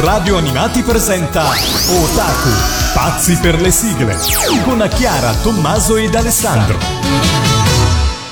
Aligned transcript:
Radio 0.00 0.36
Animati 0.36 0.82
presenta 0.82 1.42
Otaku, 1.42 2.48
pazzi 2.94 3.36
per 3.36 3.60
le 3.60 3.72
sigle, 3.72 4.16
con 4.62 4.88
Chiara, 4.94 5.34
Tommaso 5.42 5.96
ed 5.96 6.14
Alessandro. 6.14 6.78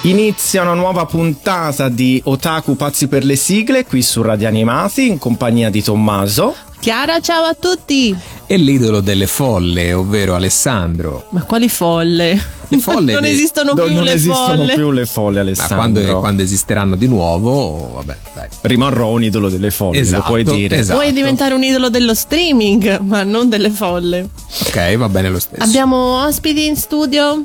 Inizia 0.03 0.63
una 0.63 0.75
nuova 0.75 1.07
puntata 1.07 1.89
di 1.89 2.21
Otaku 2.25 2.77
Pazzi 2.77 3.09
per 3.09 3.25
le 3.25 3.35
sigle 3.35 3.85
qui 3.85 4.01
su 4.03 4.23
Radio 4.23 4.47
Animati 4.47 5.09
in 5.09 5.19
compagnia 5.19 5.69
di 5.69 5.83
Tommaso. 5.83 6.55
Chiara, 6.81 7.21
ciao 7.21 7.45
a 7.45 7.55
tutti! 7.59 8.17
E 8.49 8.57
l'idolo 8.57 9.01
delle 9.01 9.27
folle, 9.27 9.93
ovvero 9.93 10.35
Alessandro. 10.37 11.27
Ma 11.31 11.43
quali 11.43 11.69
folle? 11.69 12.41
Le 12.69 12.79
folle 12.79 13.13
non 13.15 13.23
de- 13.23 13.31
esistono 13.31 13.75
più 13.75 13.93
non 13.93 14.05
le 14.05 14.13
esistono 14.13 14.57
folle. 14.57 14.75
più 14.75 14.91
le 14.93 15.07
folle, 15.07 15.35
Ma 15.37 15.41
Alessandro. 15.41 15.77
quando, 15.77 16.19
quando 16.21 16.43
esisteranno 16.43 16.95
di 16.95 17.09
nuovo, 17.09 17.91
vabbè, 17.95 18.17
dai. 18.35 18.49
Rimarrò 18.61 19.09
un 19.09 19.25
idolo 19.25 19.49
delle 19.49 19.71
folle, 19.73 19.99
Esatto, 19.99 20.23
lo 20.23 20.29
puoi 20.29 20.45
dire. 20.45 20.77
esatto. 20.79 21.01
Vuoi 21.01 21.13
diventare 21.13 21.55
un 21.55 21.65
idolo 21.65 21.89
dello 21.91 22.15
streaming, 22.15 22.99
ma 23.01 23.25
non 23.25 23.49
delle 23.49 23.71
folle. 23.71 24.29
Ok, 24.67 24.97
va 24.97 25.09
bene 25.09 25.29
lo 25.29 25.41
stesso. 25.41 25.63
Abbiamo 25.65 26.25
ospiti 26.25 26.67
in 26.67 26.77
studio? 26.77 27.45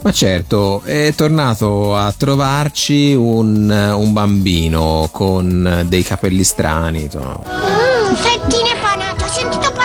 Ma 0.00 0.12
certo, 0.12 0.80
è 0.84 1.12
tornato 1.14 1.94
a 1.94 2.12
trovarci 2.16 3.12
un, 3.14 3.70
un 3.70 4.12
bambino 4.14 5.08
con 5.12 5.84
dei 5.88 6.02
capelli 6.02 6.42
strani. 6.42 7.08
no? 7.12 7.44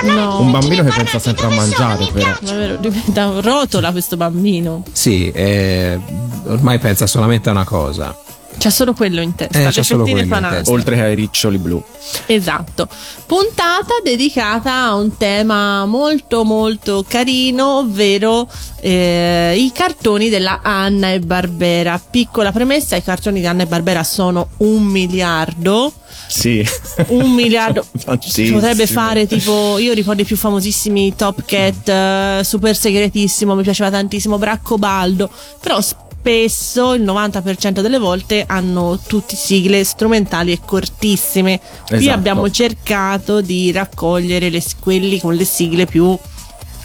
No. 0.04 0.40
Un 0.42 0.52
bambino 0.52 0.84
che 0.84 0.92
pensa 0.96 1.20
sempre 1.20 1.46
a 1.48 1.50
mangiare, 1.50 2.06
però. 2.12 2.26
piace. 2.26 2.46
Davvero, 2.46 2.76
diventa 2.78 3.28
un 3.28 3.42
rotola 3.42 3.92
questo 3.92 4.18
bambino. 4.18 4.84
Sì, 4.92 5.32
eh, 5.32 6.00
ormai 6.46 6.80
pensa 6.80 7.08
solamente 7.08 7.50
a 7.50 7.52
una 7.54 7.64
cosa. 7.66 8.16
C'è 8.58 8.70
solo 8.70 8.94
quello 8.94 9.22
in 9.22 9.36
testa. 9.36 9.60
Eh, 9.60 9.64
le 9.64 9.72
fettine 9.72 10.26
quello 10.28 10.36
in 10.36 10.48
testa. 10.50 10.72
Oltre 10.72 10.96
che 10.96 11.02
ai 11.02 11.16
riccioli 11.16 11.58
blu. 11.58 11.84
Esatto. 12.26 12.88
Puntata 13.26 13.96
dedicata 14.04 14.74
a 14.74 14.96
un 14.96 15.16
tema 15.18 15.86
molto 15.86 16.44
molto 16.44 17.06
carino, 17.08 17.80
ovvero 17.80 18.50
eh, 18.80 19.56
i 19.58 19.72
cartoni 19.74 20.30
della 20.30 20.62
Anna 20.64 21.12
e 21.12 21.20
Barbera. 21.20 22.02
Piccola 22.10 22.52
premessa, 22.52 22.96
i 22.96 23.04
cartoni 23.04 23.40
di 23.40 23.46
Anna 23.48 23.64
e 23.64 23.68
Barbera 23.68 24.04
sono 24.04 24.50
un 24.58 24.84
miliardo. 24.84 25.94
Sì. 26.28 26.66
Un 27.08 27.32
miliardo 27.32 27.86
si 28.20 28.52
potrebbe 28.52 28.86
fare 28.86 29.28
tipo 29.28 29.78
io 29.78 29.94
ricordo 29.94 30.24
i 30.24 30.26
più 30.26 30.36
famosissimi 30.36 31.16
Top 31.16 31.44
Cat 31.46 31.88
eh, 31.88 32.42
super 32.44 32.76
segretissimo 32.76 33.56
mi 33.56 33.64
piaceva 33.64 33.90
tantissimo 33.90 34.38
Braccobaldo 34.38 35.30
però 35.62 35.80
spesso 36.28 36.94
il 36.94 37.04
90% 37.04 37.80
delle 37.80 37.98
volte 37.98 38.44
hanno 38.46 39.00
tutti 39.08 39.36
sigle 39.38 39.86
strumentali 39.86 40.52
e 40.52 40.60
cortissime 40.64 41.60
qui 41.88 41.98
Esatto. 42.00 42.18
abbiamo 42.18 42.50
cercato 42.52 43.40
di 43.40 43.72
raccogliere 43.72 44.50
le- 44.50 44.62
quelli 44.82 45.22
con 45.22 45.36
le 45.36 45.46
sigle 45.46 45.86
più 45.86 46.18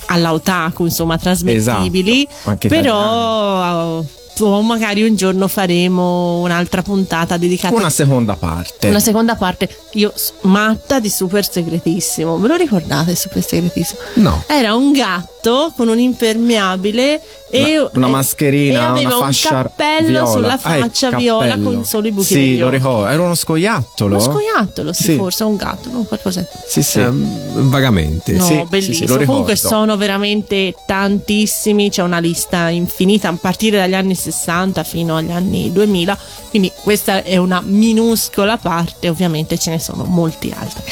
alla 0.06 0.32
otaku 0.32 0.84
insomma 0.84 1.18
trasmettibili 1.18 2.26
Esatto, 2.28 2.68
però 2.68 4.00
eh, 4.00 4.62
magari 4.62 5.02
un 5.02 5.16
giorno 5.16 5.48
faremo 5.48 6.38
un'altra 6.40 6.82
puntata 6.82 7.36
dedicata 7.36 7.74
Una 7.74 7.90
seconda 7.90 8.34
parte. 8.36 8.88
una 8.88 9.00
seconda 9.00 9.34
parte, 9.34 9.68
io 9.94 10.12
matta 10.42 11.00
di 11.00 11.08
Super 11.10 11.48
Segretissimo. 11.48 12.38
Ve 12.38 12.48
lo 12.48 12.56
ricordate 12.56 13.14
Super 13.14 13.44
Segretissimo? 13.44 14.00
No. 14.14 14.42
Era 14.46 14.74
un 14.74 14.92
gatto 14.92 15.31
con 15.76 15.88
un 15.88 15.98
impermeabile 15.98 17.20
e 17.50 17.78
Una- 17.78 17.90
una 17.94 18.06
mascherina, 18.08 18.96
e 18.96 19.04
una 19.04 19.16
fascia 19.16 19.48
un 19.56 19.62
cappello 19.62 20.08
viola. 20.08 20.26
sulla 20.30 20.52
Ah, 20.54 20.58
faccia 20.58 21.10
viola 21.16 21.48
cappello. 21.48 21.70
con 21.72 21.84
solo 21.84 22.06
i 22.06 22.12
buchi 22.12 22.26
Sì, 22.26 22.56
lo 22.58 22.68
ricordo. 22.68 23.06
Era 23.08 23.20
uno 23.22 23.34
scoiattolo. 23.34 24.14
Uno 24.16 24.24
scoiattolo, 24.24 24.92
sì, 24.92 25.02
Sì. 25.02 25.16
forse 25.16 25.44
un 25.44 25.56
gatto, 25.56 25.90
non 25.90 26.06
qualcosa. 26.06 26.46
Sì, 26.66 26.82
sì. 26.82 27.00
Ehm, 27.00 27.68
vagamente. 27.68 28.32
No, 28.32 28.44
Sì, 28.46 28.64
bellissimo. 28.68 29.18
sì. 29.18 29.24
Comunque 29.26 29.56
sono 29.56 29.96
veramente 29.96 30.74
tantissimi, 30.86 31.90
c'è 31.90 32.02
una 32.02 32.18
lista 32.20 32.68
infinita 32.70 33.28
a 33.28 33.36
partire 33.38 33.78
dagli 33.78 33.94
anni 33.94 34.14
60 34.14 34.82
fino 34.84 35.16
agli 35.16 35.30
anni 35.30 35.70
2000, 35.72 36.16
quindi 36.50 36.72
questa 36.82 37.22
è 37.22 37.36
una 37.36 37.60
minuscola 37.62 38.56
parte, 38.56 39.08
ovviamente 39.08 39.58
ce 39.58 39.70
ne 39.70 39.78
sono 39.78 40.04
molti 40.04 40.54
altri. 40.56 40.82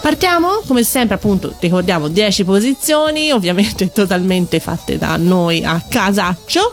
Partiamo, 0.00 0.62
come 0.66 0.82
sempre, 0.82 1.16
appunto, 1.16 1.54
ricordiamo 1.60 2.08
10 2.08 2.44
posizioni, 2.44 3.30
ovviamente 3.30 3.90
totalmente 3.92 4.58
fatte 4.58 4.96
da 4.96 5.16
noi 5.16 5.62
a 5.64 5.82
casaccio. 5.86 6.72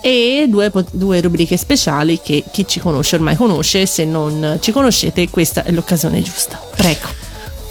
E 0.00 0.46
due, 0.48 0.70
due 0.92 1.20
rubriche 1.20 1.56
speciali 1.56 2.20
che 2.22 2.44
chi 2.52 2.66
ci 2.68 2.78
conosce 2.78 3.16
ormai 3.16 3.34
conosce, 3.34 3.84
se 3.84 4.04
non 4.04 4.58
ci 4.60 4.70
conoscete 4.70 5.28
questa 5.28 5.64
è 5.64 5.72
l'occasione 5.72 6.22
giusta. 6.22 6.60
Prego. 6.76 7.26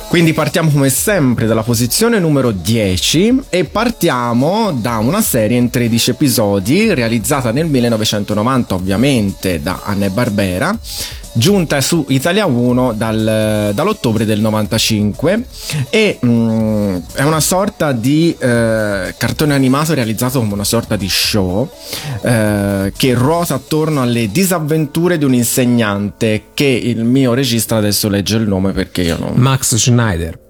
Quindi 0.09 0.31
partiamo 0.33 0.69
come 0.71 0.89
sempre 0.89 1.47
dalla 1.47 1.63
posizione 1.63 2.17
numero 2.17 2.51
10 2.51 3.43
e 3.49 3.65
partiamo 3.65 4.71
da 4.71 4.97
una 4.99 5.21
serie 5.21 5.57
in 5.57 5.69
13 5.69 6.11
episodi 6.11 6.93
realizzata 6.93 7.51
nel 7.51 7.65
1990 7.65 8.73
ovviamente 8.73 9.61
da 9.61 9.81
Anne 9.83 10.09
Barbera 10.09 10.77
giunta 11.37 11.81
su 11.81 12.05
Italia 12.09 12.45
1 12.45 12.93
dal- 12.93 13.71
dall'ottobre 13.73 14.25
del 14.25 14.39
95 14.39 15.45
e 15.89 16.19
mm, 16.25 16.95
è 17.13 17.23
una 17.23 17.39
sorta 17.39 17.91
di 17.91 18.35
eh, 18.37 19.13
cartone 19.17 19.53
animato 19.53 19.93
realizzato 19.93 20.39
come 20.39 20.53
una 20.53 20.63
sorta 20.63 20.95
di 20.95 21.07
show 21.09 21.69
eh, 22.21 22.91
che 22.95 23.13
ruota 23.13 23.55
attorno 23.55 24.01
alle 24.01 24.29
disavventure 24.31 25.17
di 25.17 25.25
un 25.25 25.33
insegnante 25.33 26.45
che 26.53 26.65
il 26.65 27.03
mio 27.03 27.33
regista 27.33 27.77
adesso 27.77 28.09
legge 28.09 28.37
il 28.37 28.47
nome 28.47 28.71
perché 28.71 29.01
io 29.03 29.17
non, 29.17 29.33
Max 29.35 29.75
Schneider. 29.75 30.46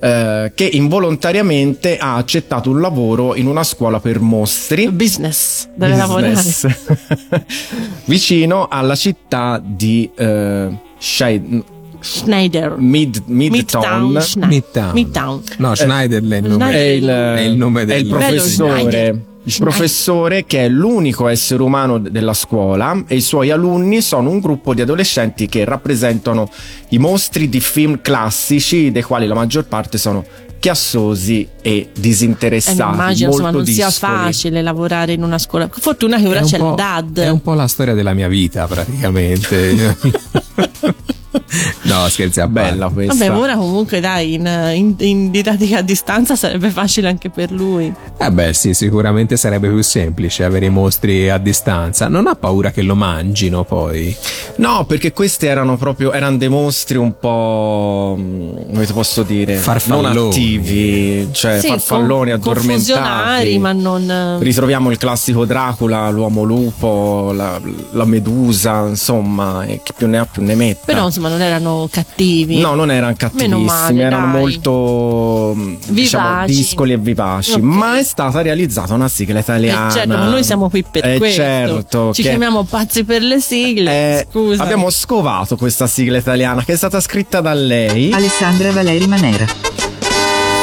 Eh, 0.00 0.52
che 0.54 0.64
involontariamente 0.64 1.96
ha 1.96 2.16
accettato 2.16 2.70
un 2.70 2.80
lavoro 2.80 3.34
in 3.34 3.46
una 3.46 3.62
scuola 3.64 4.00
per 4.00 4.20
mostri 4.20 4.90
Business, 4.90 5.68
deve 5.74 5.94
business, 5.96 6.62
lavorare. 6.64 7.46
vicino 8.06 8.66
alla 8.68 8.94
città 8.94 9.60
di 9.64 10.10
eh, 10.16 10.68
Scheid- 10.98 11.64
Schneider. 12.00 12.74
Mid- 12.76 13.22
Midtown. 13.26 14.12
Midtown. 14.12 14.48
Midtown. 14.48 14.92
Midtown. 14.92 15.42
No, 15.56 15.74
Schneider 15.74 16.22
è 16.22 16.36
il 16.36 16.44
nome. 16.44 16.70
È 16.72 16.78
il, 16.78 17.06
È 17.08 17.40
il 17.40 17.56
nome 17.56 17.82
è 17.82 17.84
del- 17.86 18.00
il 18.04 18.08
professore. 18.08 19.24
Il 19.46 19.54
professore 19.58 20.44
che 20.46 20.64
è 20.64 20.68
l'unico 20.68 21.28
essere 21.28 21.62
umano 21.62 21.98
de- 21.98 22.10
della 22.10 22.32
scuola 22.32 23.04
e 23.06 23.16
i 23.16 23.20
suoi 23.20 23.50
alunni 23.50 24.00
sono 24.00 24.30
un 24.30 24.38
gruppo 24.40 24.72
di 24.72 24.80
adolescenti 24.80 25.46
che 25.48 25.64
rappresentano 25.66 26.48
i 26.90 26.98
mostri 26.98 27.48
di 27.50 27.60
film 27.60 28.00
classici, 28.00 28.90
dei 28.90 29.02
quali 29.02 29.26
la 29.26 29.34
maggior 29.34 29.66
parte 29.66 29.98
sono 29.98 30.24
chiassosi 30.58 31.46
e 31.60 31.76
Eh, 31.76 31.88
disinteressati. 31.92 32.80
immagino 32.94 33.28
molto 33.30 33.44
insomma 33.44 33.50
non 33.50 33.66
sia 33.66 33.86
discoli. 33.88 34.16
facile 34.16 34.62
lavorare 34.62 35.12
in 35.12 35.22
una 35.22 35.36
scuola. 35.38 35.68
Fortuna 35.70 36.18
che 36.18 36.26
ora 36.26 36.40
c'è 36.40 36.56
il 36.56 36.72
DAD. 36.74 37.18
È 37.18 37.28
un 37.28 37.42
po' 37.42 37.52
la 37.52 37.68
storia 37.68 37.92
della 37.92 38.14
mia 38.14 38.28
vita, 38.28 38.66
praticamente. 38.66 39.94
no, 41.82 42.08
scherzi 42.08 42.40
a 42.40 42.48
parte. 42.48 42.70
Bella 42.70 42.88
questa. 42.88 43.14
Vabbè, 43.28 43.36
ora 43.38 43.56
comunque 43.56 44.00
dai, 44.00 44.34
in, 44.34 44.46
in- 44.74 44.94
in 44.98 45.30
didattica 45.30 45.78
a 45.78 45.82
distanza 45.82 46.36
sarebbe 46.36 46.70
facile 46.70 47.08
anche 47.08 47.30
per 47.30 47.50
lui. 47.50 47.92
Eh 48.18 48.30
beh, 48.30 48.52
sì, 48.52 48.74
sicuramente 48.74 49.36
sarebbe 49.36 49.68
più 49.68 49.82
semplice 49.82 50.44
avere 50.44 50.66
i 50.66 50.70
mostri 50.70 51.28
a 51.30 51.38
distanza. 51.38 52.08
Non 52.08 52.26
ha 52.26 52.34
paura 52.34 52.70
che 52.70 52.82
lo 52.82 52.94
mangino 52.94 53.64
poi. 53.64 54.14
No, 54.56 54.84
perché 54.86 55.12
questi 55.12 55.46
erano 55.46 55.76
proprio 55.76 56.12
erano 56.12 56.36
dei 56.36 56.48
mostri 56.48 56.96
un 56.96 57.18
po' 57.18 58.16
mh, 58.18 58.72
come 58.72 58.86
ti 58.86 58.92
posso 58.92 59.22
dire 59.22 59.56
Farfalloni. 59.56 60.14
non 60.14 60.26
attivi, 60.28 61.28
cioè 61.32 61.58
Sì, 61.60 61.68
farfalloni 61.68 62.30
con- 62.38 62.52
addormentati. 62.52 63.58
ma 63.58 63.72
non- 63.72 64.38
Ritroviamo 64.40 64.90
il 64.90 64.96
classico 64.98 65.44
Dracula, 65.44 66.08
l'uomo 66.10 66.42
lupo, 66.42 67.32
la, 67.34 67.60
la 67.92 68.04
medusa, 68.04 68.86
insomma, 68.86 69.64
e 69.64 69.80
chi 69.82 69.92
più 69.96 70.06
ne 70.06 70.18
ha 70.18 70.24
più 70.26 70.42
ne 70.42 70.54
metta. 70.54 70.82
Però 70.86 71.04
insomma 71.06 71.23
non 71.28 71.42
erano 71.42 71.88
cattivi. 71.90 72.58
No, 72.60 72.74
non 72.74 72.90
erano 72.90 73.14
cattivissimi, 73.16 73.64
male, 73.64 74.02
erano 74.02 74.32
dai. 74.32 74.40
molto 74.40 75.52
mh, 75.54 75.76
diciamo, 75.88 76.28
Vivaci. 76.30 76.54
discoli 76.54 76.92
e 76.92 76.98
vivaci. 76.98 77.52
Ok. 77.52 77.58
Ma 77.60 77.98
è 77.98 78.02
stata 78.02 78.42
realizzata 78.42 78.94
una 78.94 79.08
sigla 79.08 79.38
Eh, 79.38 79.42
italiana. 79.42 79.90
certo, 79.90 80.16
ma 80.16 80.24
noi 80.28 80.44
siamo 80.44 80.68
qui 80.68 80.82
per 80.88 81.04
Eh, 81.06 81.18
questo. 81.18 81.40
certo, 81.40 82.12
Ci 82.12 82.22
che- 82.22 82.28
chiamiamo 82.30 82.62
pazzi 82.64 83.04
per 83.04 83.22
le 83.22 83.40
sigle. 83.40 83.90
Eh, 84.20 84.26
Scusa. 84.30 84.62
abbiamo 84.62 84.90
scovato 84.90 85.56
questa 85.56 85.86
sigla 85.86 86.18
italiana 86.18 86.62
che 86.64 86.72
è 86.72 86.76
stata 86.76 87.00
scritta 87.00 87.40
da 87.40 87.52
lei 87.54 88.12
Alessandra 88.12 88.70
Valeri 88.72 89.06
Manera. 89.06 89.46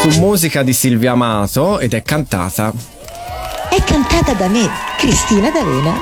su 0.01 0.19
musica 0.19 0.63
di 0.63 0.73
Silvia 0.73 1.11
Amato 1.11 1.79
ed 1.79 1.93
è 1.93 2.01
cantata. 2.01 2.71
È 3.69 3.81
cantata 3.83 4.33
da 4.33 4.47
me, 4.47 4.67
Cristina 4.97 5.49
D'Avena. 5.51 5.93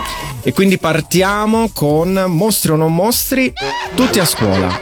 E 0.49 0.51
quindi 0.51 0.79
partiamo 0.79 1.69
con 1.71 2.25
Mostri 2.27 2.71
o 2.71 2.75
non 2.75 2.95
mostri, 2.95 3.53
tutti 3.93 4.17
a 4.17 4.25
scuola. 4.25 4.81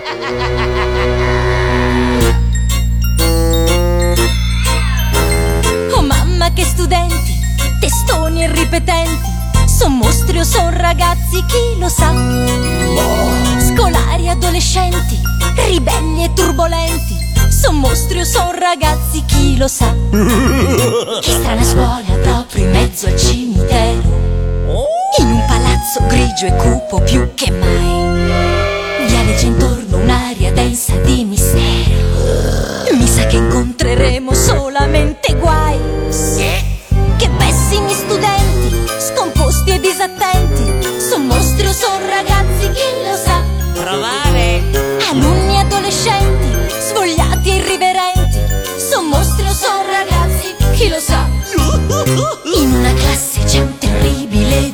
Oh 5.91 6.01
mamma 6.03 6.53
che 6.53 6.63
studenti, 6.63 7.33
testoni 7.81 8.43
e 8.43 8.51
ripetenti, 8.53 9.27
son 9.67 9.97
mostri 9.97 10.39
o 10.39 10.45
son 10.45 10.73
ragazzi, 10.73 11.43
chi 11.45 11.77
lo 11.77 11.89
sa? 11.89 12.13
Scolari 13.59 14.29
adolescenti, 14.29 15.19
ribelli 15.67 16.23
e 16.23 16.31
turbolenti, 16.33 17.13
Son 17.49 17.77
mostri 17.77 18.21
o 18.21 18.23
son 18.23 18.57
ragazzi, 18.57 19.21
chi 19.25 19.57
lo 19.57 19.67
sa? 19.67 19.93
Che 21.19 21.29
strana 21.29 21.63
scuola 21.63 22.17
proprio 22.21 22.63
in 22.63 22.71
mezzo 22.71 23.07
al 23.07 23.17
cimitero. 23.17 24.26
In 25.19 25.31
un 25.31 25.43
palazzo 25.47 26.05
grigio 26.07 26.45
e 26.45 26.55
cupo 26.55 26.99
più 27.01 27.33
che 27.33 27.49
mai. 27.51 29.05
Vi 29.07 29.15
aleggia 29.15 29.45
intorno 29.45 29.97
un'aria 29.97 30.51
densa 30.51 30.95
di 30.97 31.23
mistero. 31.23 32.93
Mi 32.93 33.07
sa 33.07 33.25
che 33.25 33.37
incontreremo 33.37 34.33
solamente 34.33 35.33
guai. 35.35 35.79
Che 37.17 37.29
pessimi 37.35 37.93
studenti, 37.93 38.75
scomposti 38.99 39.71
e 39.71 39.79
disattenti. 39.79 40.99
Son 40.99 41.25
mostri 41.25 41.65
o 41.65 41.71
son 41.71 41.99
ragazzi, 42.07 42.69
chi 42.71 43.09
lo 43.09 43.16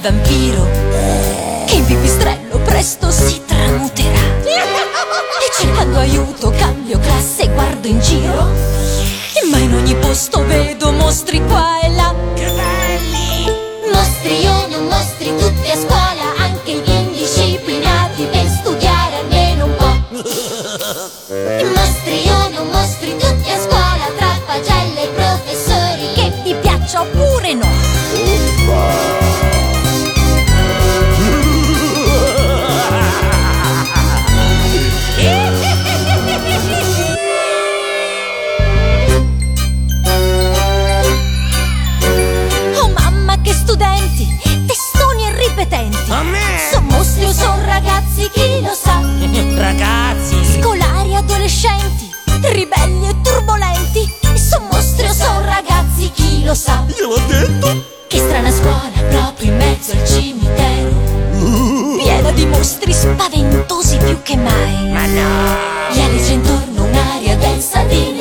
vampiro 0.04 0.68
che 1.66 1.76
in 1.76 1.86
pipistrello 1.86 2.58
presto 2.66 3.10
si 3.10 3.42
tramuterà. 3.46 4.42
E 4.44 5.50
cercando 5.58 6.00
aiuto 6.00 6.50
cambio 6.50 7.00
classe 7.00 7.44
e 7.44 7.50
guardo 7.50 7.88
in 7.88 8.02
giro. 8.02 8.52
Ma 9.50 9.58
in 9.60 9.74
ogni 9.74 9.96
posto 9.96 10.46
vedo 10.46 10.92
mostri 10.92 11.42
qua 11.46 11.80
e 11.80 11.90
là. 11.92 12.14
Che 12.34 12.46
belli! 12.46 13.46
Mostri 13.94 14.46
o 14.46 14.68
non 14.68 14.88
mostri 14.88 15.23
ragazzi, 48.24 48.30
chi 48.30 48.62
lo 48.62 48.74
sa? 48.74 49.02
Ragazzi! 49.60 50.60
Scolari 50.60 51.16
adolescenti, 51.16 52.10
ribelli 52.52 53.08
e 53.10 53.22
turbolenti. 53.22 54.14
Son 54.36 54.68
mostri 54.72 55.08
o 55.08 55.14
son 55.14 55.44
ragazzi, 55.44 56.10
chi 56.12 56.44
lo 56.44 56.54
sa? 56.54 56.84
Gliel'ho 56.88 57.20
detto! 57.28 57.92
Che 58.08 58.18
strana 58.18 58.52
scuola 58.52 58.92
proprio 59.10 59.52
in 59.52 59.58
mezzo 59.58 59.92
al 59.92 60.08
cimitero. 60.08 60.92
Piena 61.98 62.32
di 62.32 62.46
mostri 62.46 62.94
spaventosi 62.94 63.98
più 63.98 64.22
che 64.22 64.36
mai. 64.38 64.92
Ma 64.92 65.06
no! 65.06 65.92
Gli 65.92 66.00
aleggia 66.00 66.32
intorno 66.32 66.84
un'aria 66.84 67.36
densa 67.38 67.84
di 67.84 68.13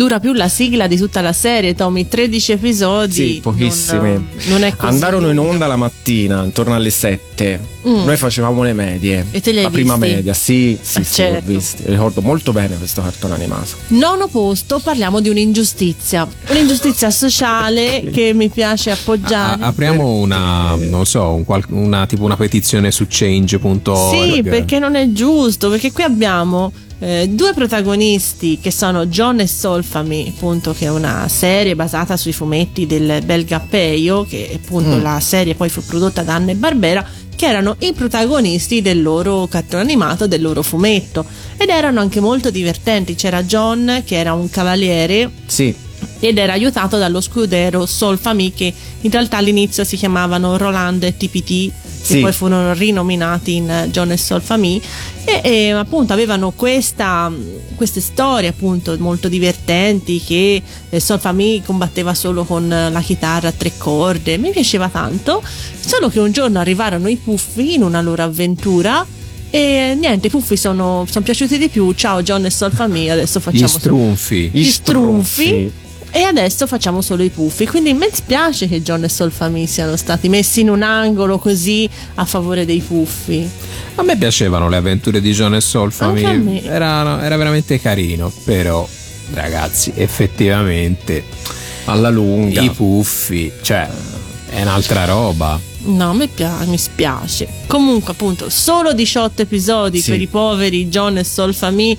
Dura 0.00 0.18
più 0.18 0.32
la 0.32 0.48
sigla 0.48 0.86
di 0.86 0.96
tutta 0.96 1.20
la 1.20 1.34
serie, 1.34 1.74
Tommy, 1.74 2.08
13 2.08 2.52
episodi. 2.52 3.12
Sì, 3.12 3.40
pochissimi. 3.42 4.12
Non, 4.12 4.28
non 4.46 4.62
è 4.62 4.74
così. 4.74 4.94
Andarono 4.94 5.28
in 5.30 5.38
onda 5.38 5.66
la 5.66 5.76
mattina, 5.76 6.42
intorno 6.42 6.74
alle 6.74 6.88
7. 6.88 7.60
Noi 7.82 8.16
facevamo 8.16 8.62
le 8.62 8.72
medie. 8.72 9.24
Mm. 9.24 9.28
E 9.32 9.40
te 9.42 9.50
li 9.50 9.58
hai 9.58 9.64
La 9.64 9.68
prima 9.68 9.96
visti? 9.96 10.14
media, 10.14 10.32
sì, 10.32 10.78
sì, 10.80 11.00
Eh, 11.00 11.04
sì, 11.04 11.12
certo. 11.16 11.42
l'ho 11.50 11.52
visti. 11.58 11.82
Ricordo 11.84 12.22
molto 12.22 12.52
bene 12.52 12.78
questo 12.78 13.02
cartone 13.02 13.34
animato. 13.34 13.72
Nono 13.88 14.26
posto, 14.28 14.78
parliamo 14.78 15.20
di 15.20 15.28
un'ingiustizia. 15.28 16.26
Un'ingiustizia 16.48 17.10
sociale 17.10 18.02
che 18.10 18.32
mi 18.32 18.48
piace 18.48 18.88
A- 18.88 18.94
appoggiare. 18.94 19.62
apriamo 19.62 20.12
una, 20.14 20.76
non 20.76 21.04
so, 21.04 21.34
un 21.34 21.44
qual- 21.44 21.64
una, 21.68 22.06
tipo 22.06 22.24
una 22.24 22.38
petizione 22.38 22.90
su 22.90 23.04
change.org. 23.06 24.32
Sì, 24.32 24.42
perché 24.42 24.78
non 24.78 24.94
è 24.94 25.12
giusto, 25.12 25.68
perché 25.68 25.92
qui 25.92 26.04
abbiamo 26.04 26.72
eh, 27.00 27.28
due 27.30 27.52
protagonisti 27.54 28.58
che 28.60 28.70
sono 28.70 29.06
John 29.06 29.40
e 29.40 29.46
Solfami, 29.46 30.32
appunto, 30.36 30.72
che 30.72 30.84
è 30.84 30.90
una 30.90 31.26
serie 31.28 31.74
basata 31.74 32.16
sui 32.16 32.32
fumetti 32.32 32.86
del 32.86 33.22
belga 33.24 33.58
Peio, 33.60 34.24
che 34.24 34.50
appunto 34.62 34.96
Mm. 34.96 35.02
la 35.02 35.18
serie 35.20 35.54
poi 35.54 35.68
fu 35.70 35.82
prodotta 35.84 36.22
da 36.22 36.34
Anne 36.34 36.54
Barbera, 36.54 37.04
che 37.34 37.46
erano 37.46 37.76
i 37.80 37.92
protagonisti 37.94 38.82
del 38.82 39.00
loro 39.02 39.46
cartone 39.46 39.82
animato, 39.82 40.26
del 40.26 40.42
loro 40.42 40.62
fumetto. 40.62 41.24
Ed 41.56 41.70
erano 41.70 42.00
anche 42.00 42.20
molto 42.20 42.50
divertenti. 42.50 43.14
C'era 43.14 43.42
John, 43.44 44.02
che 44.04 44.16
era 44.16 44.34
un 44.34 44.50
cavaliere, 44.50 45.30
Sì, 45.46 45.74
ed 46.18 46.36
era 46.36 46.52
aiutato 46.52 46.98
dallo 46.98 47.20
scudero 47.22 47.86
Solfami 47.86 48.52
che 48.52 48.72
in 49.00 49.10
realtà 49.10 49.38
all'inizio 49.38 49.84
si 49.84 49.96
chiamavano 49.96 50.58
Roland 50.58 51.02
e 51.02 51.16
TPT 51.16 51.70
che 52.10 52.16
Sì. 52.16 52.20
poi 52.22 52.32
furono 52.32 52.72
rinominati 52.74 53.56
in 53.56 53.70
eh, 53.70 53.88
John 53.90 54.10
e 54.10 54.16
Solfami 54.16 54.82
e, 55.24 55.40
e, 55.44 55.70
appunto 55.70 56.12
avevano 56.12 56.50
questa, 56.50 57.32
queste 57.76 58.00
storie 58.00 58.48
appunto 58.48 58.96
molto 58.98 59.28
divertenti 59.28 60.20
che 60.22 60.60
eh, 60.88 61.00
Solfami 61.00 61.62
combatteva 61.64 62.12
solo 62.14 62.44
con 62.44 62.70
eh, 62.72 62.90
la 62.90 63.00
chitarra 63.00 63.48
a 63.48 63.52
tre 63.52 63.72
corde 63.76 64.38
mi 64.38 64.50
piaceva 64.50 64.88
tanto 64.88 65.42
solo 65.78 66.08
che 66.08 66.18
un 66.18 66.32
giorno 66.32 66.58
arrivarono 66.58 67.08
i 67.08 67.16
puffi 67.16 67.74
in 67.74 67.82
una 67.82 68.00
loro 68.00 68.24
avventura 68.24 69.06
e 69.52 69.96
niente, 69.98 70.28
i 70.28 70.30
puffi 70.30 70.56
sono, 70.56 71.04
sono 71.10 71.24
piaciuti 71.24 71.58
di 71.58 71.68
più. 71.68 71.92
Ciao 71.92 72.22
John 72.22 72.44
e 72.44 72.50
Solfami, 72.50 73.10
adesso 73.10 73.40
facciamo 73.40 73.64
Gli 73.64 73.68
strunfi. 73.68 74.50
Gli 74.52 74.64
strunfi. 74.64 75.72
E 76.12 76.22
adesso 76.22 76.66
facciamo 76.66 77.02
solo 77.02 77.22
i 77.22 77.28
puffi. 77.30 77.66
Quindi 77.66 77.92
mi 77.94 78.08
spiace 78.12 78.66
che 78.68 78.82
John 78.82 79.04
e 79.04 79.08
Solfami 79.08 79.66
siano 79.66 79.96
stati 79.96 80.28
messi 80.28 80.60
in 80.60 80.68
un 80.70 80.82
angolo 80.82 81.38
così 81.38 81.88
a 82.16 82.24
favore 82.24 82.64
dei 82.64 82.80
puffi. 82.80 83.48
A 83.94 84.02
me 84.02 84.16
piacevano 84.16 84.68
le 84.68 84.76
avventure 84.76 85.20
di 85.20 85.32
John 85.32 85.54
e 85.54 85.60
Solfami. 85.60 86.22
Me. 86.38 86.62
Era, 86.64 87.22
era 87.22 87.36
veramente 87.36 87.80
carino, 87.80 88.32
però 88.44 88.86
ragazzi, 89.34 89.92
effettivamente 89.94 91.22
alla 91.84 92.10
lunga. 92.10 92.60
i 92.60 92.70
puffi, 92.70 93.52
cioè 93.62 93.88
è 94.48 94.62
un'altra 94.62 95.04
roba. 95.04 95.60
No, 95.82 96.12
mi, 96.12 96.26
pia- 96.28 96.64
mi 96.66 96.76
spiace. 96.76 97.46
Comunque, 97.66 98.12
appunto, 98.12 98.50
solo 98.50 98.92
18 98.92 99.42
episodi 99.42 100.00
Sì. 100.00 100.10
per 100.10 100.20
i 100.20 100.26
poveri 100.26 100.88
John 100.88 101.16
e 101.18 101.24
Solfami 101.24 101.96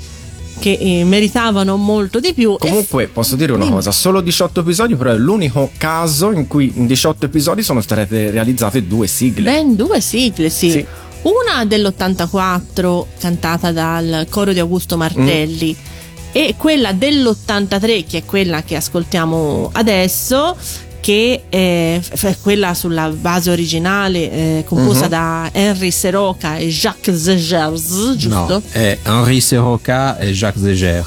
che 0.62 0.78
eh, 0.80 1.04
meritavano 1.04 1.76
molto 1.76 2.20
di 2.20 2.34
più. 2.34 2.56
Comunque 2.60 3.08
posso 3.08 3.36
dire 3.36 3.52
una 3.52 3.68
cosa, 3.68 3.92
solo 3.92 4.22
18 4.22 4.60
episodi, 4.60 4.96
però 4.96 5.10
è 5.12 5.18
l'unico 5.18 5.72
caso 5.78 6.32
in 6.32 6.46
cui 6.48 6.72
in 6.76 6.86
18 6.86 7.26
episodi 7.26 7.64
sono 7.64 7.82
state 7.82 8.30
realizzate 8.30 8.86
due 8.88 9.08
sigle. 9.08 9.44
Ben 9.52 9.76
due 9.76 10.00
sigle, 10.00 10.50
sì. 10.52 10.70
Sì. 10.70 10.86
Una 11.24 11.66
dell'84 11.66 13.06
cantata 13.20 13.72
dal 13.72 14.28
coro 14.30 14.54
di 14.54 14.60
Augusto 14.60 14.98
Martelli 14.98 15.76
Mm. 15.76 16.32
e 16.32 16.54
quella 16.58 16.94
dell'83 16.94 18.06
che 18.08 18.18
è 18.20 18.26
quella 18.26 18.64
che 18.64 18.76
ascoltiamo 18.76 19.70
adesso 19.74 20.56
che 21.02 21.44
è, 21.50 22.00
f- 22.00 22.26
è 22.28 22.38
quella 22.42 22.74
sulla 22.74 23.10
base 23.10 23.50
originale 23.52 24.32
eh, 24.32 24.64
composta 24.66 25.06
Mhm. 25.06 25.10
da 25.10 25.50
Henry 25.52 25.92
Seroca 25.92 26.56
e 26.58 26.68
Jacques 26.68 27.20
Zegers, 27.22 28.14
giusto? 28.16 28.30
No, 28.48 28.62
è 28.72 28.98
Henri 29.04 29.42
Serroca 29.42 30.18
e 30.20 30.32
Jacques 30.32 30.64
Zeger. 30.64 31.04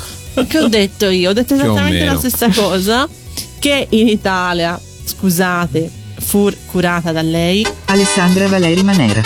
Che 0.48 0.58
ho 0.58 0.66
detto 0.68 1.08
io? 1.10 1.30
Ho 1.30 1.32
detto 1.32 1.54
esattamente 1.54 2.04
la 2.04 2.18
stessa 2.18 2.48
cosa 2.50 3.08
che 3.60 3.86
in 3.90 4.08
Italia, 4.08 4.78
scusate, 5.04 5.88
fu 6.18 6.50
curata 6.66 7.12
da 7.12 7.22
lei 7.22 7.64
Alessandra 7.86 8.48
Valeri 8.48 8.82
Manera. 8.82 9.22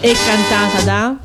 e 0.00 0.14
cantata 0.24 0.82
da 0.84 1.16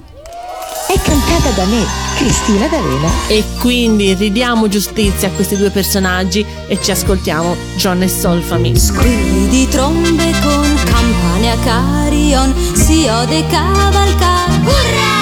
È 0.87 0.99
cantata 1.01 1.49
da 1.51 1.65
me, 1.65 1.83
Cristina 2.17 2.67
D'Avena. 2.67 3.09
E 3.27 3.43
quindi 3.59 4.13
ridiamo 4.13 4.67
giustizia 4.67 5.29
a 5.29 5.31
questi 5.31 5.55
due 5.55 5.69
personaggi 5.69 6.45
e 6.67 6.81
ci 6.81 6.91
ascoltiamo 6.91 7.55
John 7.77 8.01
e 8.01 8.07
Solfami. 8.07 8.75
Squilli 8.77 9.47
di 9.47 9.67
trombe 9.67 10.31
con 10.41 10.79
campane 10.85 11.51
a 11.51 11.57
cari 11.57 12.07
Carillon 12.07 12.53
si 12.73 13.07
ode 13.07 13.45
cavalcar. 13.47 14.49
Urrà! 14.63 15.15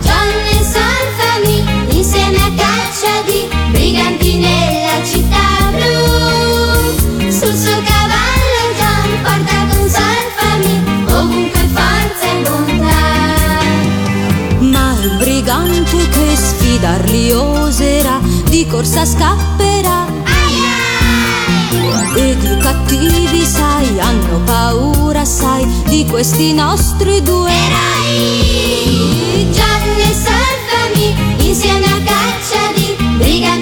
John 0.00 0.30
e 0.50 0.62
Solfami 0.62 1.96
insieme 1.96 2.36
a 2.36 2.50
caccia 2.54 3.22
di 3.24 3.48
briganti 3.70 4.36
nella 4.36 5.04
città 5.04 5.70
blu. 5.72 7.30
Sul 7.30 7.54
suo 7.54 7.82
cavallo 7.82 8.62
John 8.78 9.22
porta 9.22 9.66
con 9.68 9.88
Solfami 9.88 10.72
ovunque 11.08 11.68
forza 11.72 12.26
e 12.26 12.42
bontà. 12.42 13.03
Brigante 15.54 16.08
che 16.08 16.34
sfidarli 16.34 17.30
oserà, 17.30 18.18
di 18.48 18.66
corsa 18.66 19.04
scapperà. 19.04 20.04
Ed 22.16 22.42
i 22.42 22.58
cattivi, 22.58 23.44
sai, 23.44 24.00
hanno 24.00 24.40
paura, 24.44 25.24
sai, 25.24 25.64
di 25.86 26.04
questi 26.06 26.52
nostri 26.54 27.22
due 27.22 27.50
Eroi! 27.52 29.48
John 29.52 30.00
e 30.00 30.12
Solfami 30.12 31.46
insieme 31.46 31.86
a 31.86 32.00
caccia 32.02 32.72
di 32.74 32.96
briganti 33.16 33.53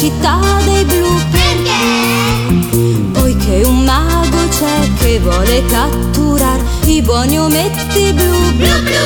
città 0.00 0.38
dei 0.64 0.84
blu. 0.86 1.20
Perché? 1.30 2.80
Poiché 3.12 3.62
un 3.64 3.84
mago 3.84 4.48
c'è 4.48 4.88
che 4.98 5.20
vuole 5.20 5.62
catturar 5.66 6.58
i 6.86 7.02
buoni 7.02 7.38
ometti 7.38 8.10
blu. 8.14 8.54
Blu 8.56 8.82
blu! 8.82 8.99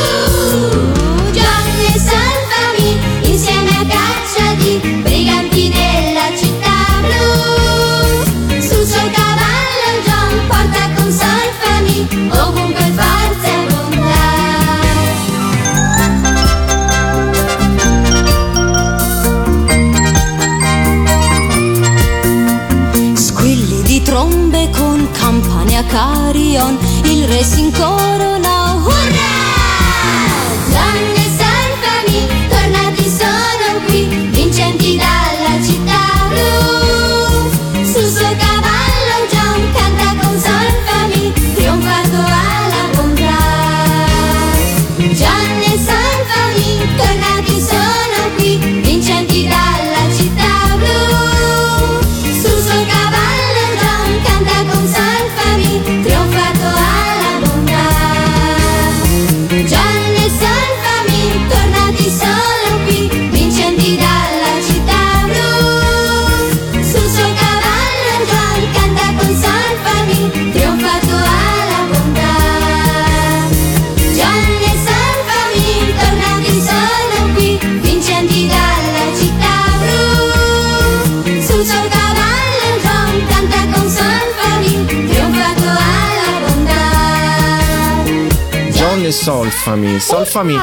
Solfami. 89.29 89.99
Solfami 90.01 90.55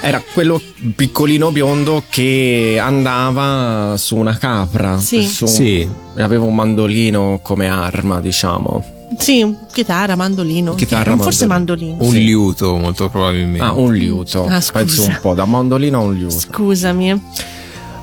era 0.00 0.20
quello 0.34 0.60
piccolino 0.96 1.52
biondo 1.52 2.02
che 2.08 2.80
andava 2.82 3.94
su 3.96 4.16
una 4.16 4.36
capra. 4.36 4.98
Sì. 4.98 5.22
su- 5.22 5.46
Sì. 5.46 5.88
Aveva 6.16 6.44
un 6.46 6.54
mandolino 6.56 7.38
come 7.44 7.68
arma, 7.68 8.20
diciamo. 8.20 8.84
Sì, 9.18 9.54
chitarra, 9.72 10.16
mandolino. 10.16 10.74
Chitarra, 10.74 11.16
Forse 11.16 11.46
mandolino. 11.46 11.98
Un 12.00 12.14
liuto, 12.14 12.74
molto 12.76 13.08
probabilmente. 13.08 13.60
Ah, 13.64 13.72
un 13.74 13.92
liuto. 13.94 14.46
Ah, 14.46 14.60
scusa. 14.60 14.80
Penso 14.84 15.02
un 15.04 15.18
po', 15.20 15.34
da 15.34 15.44
mandolino 15.44 15.98
a 15.98 16.02
un 16.02 16.14
liuto. 16.14 16.36
Scusami. 16.40 17.22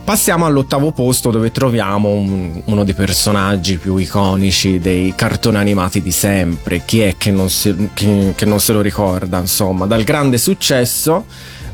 Passiamo 0.03 0.45
all'ottavo 0.45 0.91
posto 0.91 1.31
dove 1.31 1.51
troviamo 1.51 2.09
un- 2.09 2.61
uno 2.65 2.83
dei 2.83 2.93
personaggi 2.93 3.77
più 3.77 3.95
iconici 3.95 4.77
dei 4.79 5.13
cartoni 5.15 5.55
animati 5.57 6.01
di 6.01 6.11
sempre. 6.11 6.81
Chi 6.83 6.99
è 6.99 7.15
che 7.17 7.31
non, 7.31 7.49
si- 7.49 7.89
che- 7.93 8.33
che 8.35 8.45
non 8.45 8.59
se 8.59 8.73
lo 8.73 8.81
ricorda? 8.81 9.39
Insomma, 9.39 9.85
dal 9.85 10.03
grande 10.03 10.37
successo. 10.37 11.25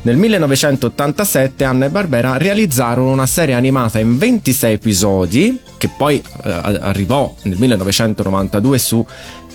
Nel 0.02 0.16
1987 0.16 1.64
Anna 1.64 1.86
e 1.86 1.90
Barbera 1.90 2.38
realizzarono 2.38 3.10
una 3.10 3.26
serie 3.26 3.54
animata 3.54 3.98
in 3.98 4.16
26 4.16 4.72
episodi 4.74 5.60
che 5.76 5.90
poi 5.94 6.22
eh, 6.44 6.50
arrivò 6.80 7.34
nel 7.42 7.58
1992 7.58 8.78
su 8.78 9.04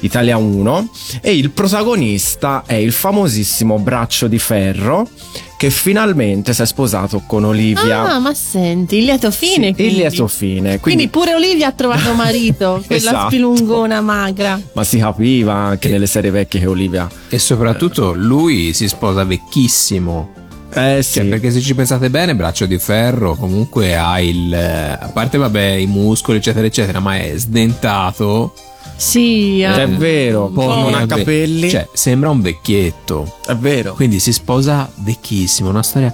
Italia 0.01 0.37
1 0.37 0.89
e 1.21 1.35
il 1.35 1.49
protagonista 1.51 2.63
è 2.65 2.75
il 2.75 2.91
famosissimo 2.91 3.79
Braccio 3.79 4.27
di 4.27 4.37
Ferro 4.39 5.07
che 5.57 5.69
finalmente 5.69 6.53
si 6.53 6.61
è 6.61 6.65
sposato 6.65 7.23
con 7.25 7.45
Olivia. 7.45 8.01
Ah, 8.13 8.19
ma 8.19 8.33
senti, 8.33 8.97
il 8.97 9.05
lieto 9.05 9.31
fine. 9.31 9.67
Sì, 9.67 9.73
quindi. 9.73 9.93
il 9.93 9.99
lieto 9.99 10.27
fine. 10.27 10.61
Quindi 10.61 10.79
Quindi, 10.79 11.07
pure 11.07 11.33
Olivia 11.33 11.67
ha 11.67 11.71
trovato 11.71 12.13
marito, 12.13 12.83
quella 12.87 13.09
Esatto. 13.09 13.27
spilungona 13.27 14.01
magra. 14.01 14.59
ma 14.73 14.83
si 14.83 14.97
capiva 14.97 15.53
anche 15.53 15.87
nelle 15.89 16.07
serie 16.07 16.29
vecchie 16.29 16.59
che 16.59 16.65
Olivia. 16.67 17.09
E 17.29 17.39
soprattutto 17.39 18.13
lui 18.13 18.73
si 18.73 18.87
sposa 18.89 19.23
vecchissimo. 19.23 20.33
Eh 20.73 21.01
sì. 21.01 21.13
Cioè, 21.19 21.25
perché 21.27 21.51
se 21.51 21.61
ci 21.61 21.73
pensate 21.73 22.09
bene, 22.09 22.35
braccio 22.35 22.65
di 22.65 22.77
ferro 22.77 23.35
comunque 23.35 23.95
ha 23.95 24.19
il. 24.19 24.53
eh, 24.53 24.97
A 24.99 25.09
parte, 25.13 25.37
vabbè, 25.37 25.63
i 25.71 25.85
muscoli, 25.87 26.39
eccetera, 26.39 26.65
eccetera, 26.67 26.99
ma 26.99 27.15
è 27.17 27.31
sdentato. 27.37 28.53
Sì, 28.95 29.61
eh. 29.61 29.83
È 29.83 29.89
vero, 29.89 30.47
Poi 30.47 30.67
non 30.67 30.93
ha 30.93 31.05
capelli. 31.05 31.69
Cioè, 31.69 31.87
sembra 31.93 32.29
un 32.29 32.41
vecchietto. 32.41 33.37
è 33.45 33.55
vero. 33.55 33.93
Quindi 33.93 34.19
si 34.19 34.31
sposa 34.31 34.89
vecchissimo. 34.95 35.69
Una 35.69 35.83
storia 35.83 36.13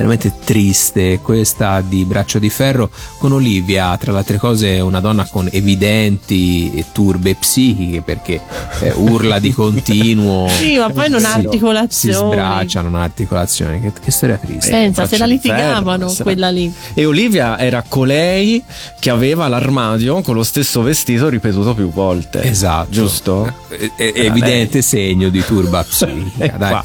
veramente 0.00 0.32
triste, 0.44 1.20
questa 1.22 1.82
di 1.82 2.04
Braccio 2.04 2.38
di 2.38 2.48
Ferro, 2.48 2.90
con 3.18 3.32
Olivia, 3.32 3.96
tra 3.98 4.12
le 4.12 4.18
altre 4.18 4.38
cose, 4.38 4.80
una 4.80 5.00
donna 5.00 5.24
con 5.26 5.48
evidenti 5.52 6.84
turbe 6.92 7.34
psichiche 7.34 8.00
perché 8.02 8.40
eh, 8.80 8.92
urla 8.96 9.38
di 9.38 9.52
continuo. 9.52 10.48
Sì, 10.60 10.76
ma 10.76 10.90
poi 10.90 11.08
non 11.08 11.24
ha 11.24 11.32
Si- 11.32 11.38
articolazioni. 11.46 12.14
Si 12.14 12.20
sbraccia, 12.20 12.80
non 12.82 12.94
ha 12.94 13.02
articolazioni. 13.02 13.80
Che, 13.80 13.92
che 14.02 14.10
storia 14.10 14.36
triste. 14.36 14.70
Pensa, 14.70 15.06
se 15.06 15.16
la 15.16 15.24
ferro, 15.24 15.30
litigavano 15.30 16.06
la- 16.06 16.22
quella 16.22 16.50
lì. 16.50 16.72
E 16.94 17.04
Olivia 17.06 17.58
era 17.58 17.82
colei 17.86 18.62
che 18.98 19.10
aveva 19.10 19.48
l'armadio 19.48 20.20
con 20.22 20.34
lo 20.34 20.42
stesso 20.42 20.82
vestito 20.82 21.28
ripetuto 21.28 21.74
più 21.74 21.90
volte. 21.90 22.42
Esatto. 22.42 22.90
Giusto? 22.90 23.52
È, 23.68 23.90
è- 23.96 24.12
è 24.12 24.20
evidente 24.24 24.82
segno 24.82 25.28
di 25.28 25.42
turba 25.44 25.82
psichica. 25.82 26.56
Dai. 26.58 26.80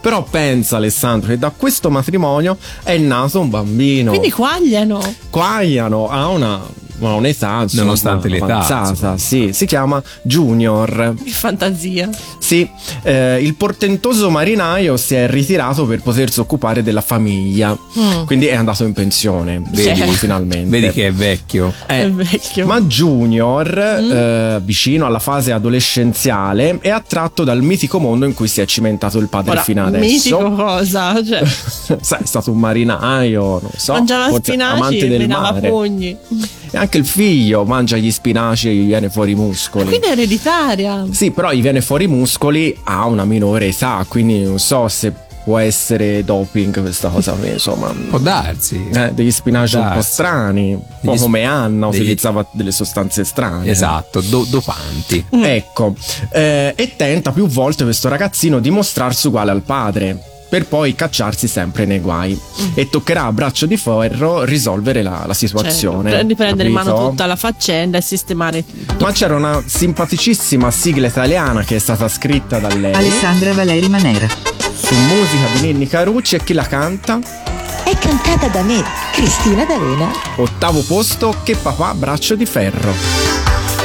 Però 0.00 0.22
pensa 0.22 0.76
Alessandro 0.76 1.30
che 1.30 1.38
da 1.38 1.50
questo 1.56 1.90
matrimonio 1.90 2.53
è 2.82 2.96
nato 2.98 3.40
un 3.40 3.50
bambino. 3.50 4.10
Quindi 4.10 4.30
quagliano. 4.30 5.14
Quagliano 5.30 6.08
ha 6.08 6.28
una, 6.28 6.60
un'età 6.98 7.62
insomma, 7.62 7.82
Nonostante 7.82 8.28
l'età, 8.28 8.44
avanzata, 8.44 8.88
insomma. 8.90 9.18
sì, 9.18 9.50
si 9.52 9.66
chiama 9.66 10.02
Junior. 10.22 11.14
Che 11.22 11.30
fantasia. 11.30 12.08
Sì, 12.38 12.68
eh, 13.02 13.40
il 13.42 13.54
portentoso 13.54 14.30
marinaio 14.30 14.96
si 14.96 15.14
è 15.14 15.28
ritirato 15.28 15.86
per 15.86 16.00
potersi 16.02 16.40
occupare 16.40 16.82
della 16.82 17.00
famiglia, 17.00 17.76
Mm. 17.98 18.24
quindi 18.26 18.46
è 18.46 18.54
andato 18.54 18.84
in 18.84 18.92
pensione, 18.92 19.60
vedi 19.70 19.96
Certo. 19.96 20.12
finalmente. 20.12 20.68
Vedi 20.68 20.90
che 20.90 21.06
è 21.08 21.12
vecchio. 21.12 21.72
Eh, 21.86 22.02
È 22.04 22.10
vecchio. 22.10 22.66
ma 22.66 22.80
Junior, 22.80 23.78
eh, 23.78 24.60
vicino 24.64 25.06
alla 25.06 25.18
fase 25.18 25.52
adolescenziale, 25.52 26.78
è 26.80 26.90
attratto 26.90 27.44
dal 27.44 27.62
mitico 27.62 27.98
mondo 27.98 28.24
in 28.26 28.34
cui 28.34 28.48
si 28.48 28.60
è 28.60 28.66
cimentato 28.66 29.18
il 29.18 29.28
padre 29.28 29.52
Ora, 29.52 29.62
fino 29.62 29.84
adesso. 29.86 30.04
mitico 30.04 30.50
cosa? 30.54 31.22
Cioè, 31.24 31.42
Sai, 32.00 32.22
è 32.22 32.26
stato 32.26 32.50
un 32.50 32.58
marinaio, 32.58 33.42
non 33.60 33.70
so, 33.76 33.92
mangiava 33.92 34.32
spinaci 34.34 34.76
amante 34.76 34.98
e 35.04 35.08
del 35.08 35.18
menava 35.20 35.52
mare. 35.52 35.68
pugni. 35.68 36.16
E 36.70 36.76
anche 36.76 36.93
Anche 36.94 36.98
il 36.98 37.06
figlio 37.06 37.64
mangia 37.64 37.96
gli 37.96 38.10
spinaci 38.10 38.68
e 38.68 38.74
gli 38.74 38.86
viene 38.86 39.10
fuori 39.10 39.32
i 39.32 39.34
muscoli. 39.34 39.86
Quindi 39.86 40.06
è 40.06 40.10
ereditaria. 40.12 41.04
Sì, 41.10 41.32
però 41.32 41.52
gli 41.52 41.60
viene 41.60 41.80
fuori 41.80 42.04
i 42.04 42.06
muscoli 42.08 42.76
a 42.84 43.06
una 43.06 43.24
minore 43.24 43.66
età, 43.66 44.04
quindi 44.08 44.42
non 44.44 44.60
so 44.60 44.86
se 44.86 45.12
può 45.42 45.58
essere 45.58 46.24
doping 46.24 46.80
questa 46.80 47.08
cosa 47.08 47.36
insomma. 47.42 47.92
Può 48.08 48.18
darsi. 48.18 48.88
Eh, 48.92 49.10
degli 49.12 49.32
spinaci 49.32 49.74
un 49.76 49.90
po' 49.92 50.02
strani, 50.02 50.74
un 50.74 50.80
po' 51.02 51.10
Degli 51.10 51.20
come 51.20 51.42
Anna 51.42 51.90
degli- 51.90 52.00
utilizzava 52.00 52.46
delle 52.52 52.70
sostanze 52.70 53.24
strane. 53.24 53.68
Esatto, 53.68 54.20
do- 54.20 54.46
dopanti. 54.48 55.24
Ecco, 55.30 55.96
eh, 56.30 56.74
e 56.76 56.92
tenta 56.94 57.32
più 57.32 57.48
volte 57.48 57.82
questo 57.82 58.08
ragazzino 58.08 58.60
di 58.60 58.70
mostrarsi 58.70 59.26
uguale 59.26 59.50
al 59.50 59.62
padre. 59.62 60.28
Per 60.54 60.66
poi 60.66 60.94
cacciarsi 60.94 61.48
sempre 61.48 61.84
nei 61.84 61.98
guai. 61.98 62.40
E 62.74 62.88
toccherà 62.88 63.24
a 63.24 63.32
braccio 63.32 63.66
di 63.66 63.76
ferro 63.76 64.44
risolvere 64.44 65.02
la, 65.02 65.24
la 65.26 65.34
situazione. 65.34 66.12
Cioè, 66.12 66.22
riprendere 66.22 66.68
in 66.68 66.74
mano 66.76 67.08
tutta 67.08 67.26
la 67.26 67.34
faccenda 67.34 67.98
e 67.98 68.00
sistemare 68.00 68.64
tutto. 68.64 69.04
Ma 69.04 69.10
c'era 69.10 69.34
una 69.34 69.60
simpaticissima 69.66 70.70
sigla 70.70 71.08
italiana 71.08 71.64
che 71.64 71.74
è 71.74 71.78
stata 71.80 72.06
scritta 72.06 72.60
da 72.60 72.68
lei 72.68 72.94
Alessandra 72.94 73.52
Valeri 73.52 73.88
Manera. 73.88 74.28
su 74.28 74.94
musica 74.94 75.48
di 75.54 75.60
Ninni 75.62 75.88
Carucci 75.88 76.36
e 76.36 76.44
chi 76.44 76.52
la 76.52 76.68
canta? 76.68 77.18
È 77.82 77.98
cantata 77.98 78.46
da 78.46 78.62
me, 78.62 78.80
Cristina 79.10 79.64
D'Avena. 79.64 80.08
Ottavo 80.36 80.84
posto, 80.84 81.34
che 81.42 81.56
papà 81.56 81.94
braccio 81.94 82.36
di 82.36 82.46
ferro. 82.46 82.94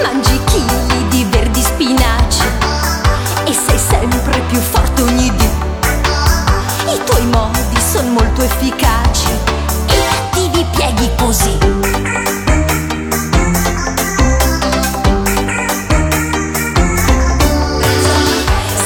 Mangi 0.03 0.39
chili 0.45 1.07
di 1.09 1.25
verdi 1.31 1.61
spinaci 1.63 2.43
e 3.47 3.53
sei 3.53 3.79
sempre 3.79 4.39
più 4.47 4.59
forte 4.59 4.88
così. 11.19 11.57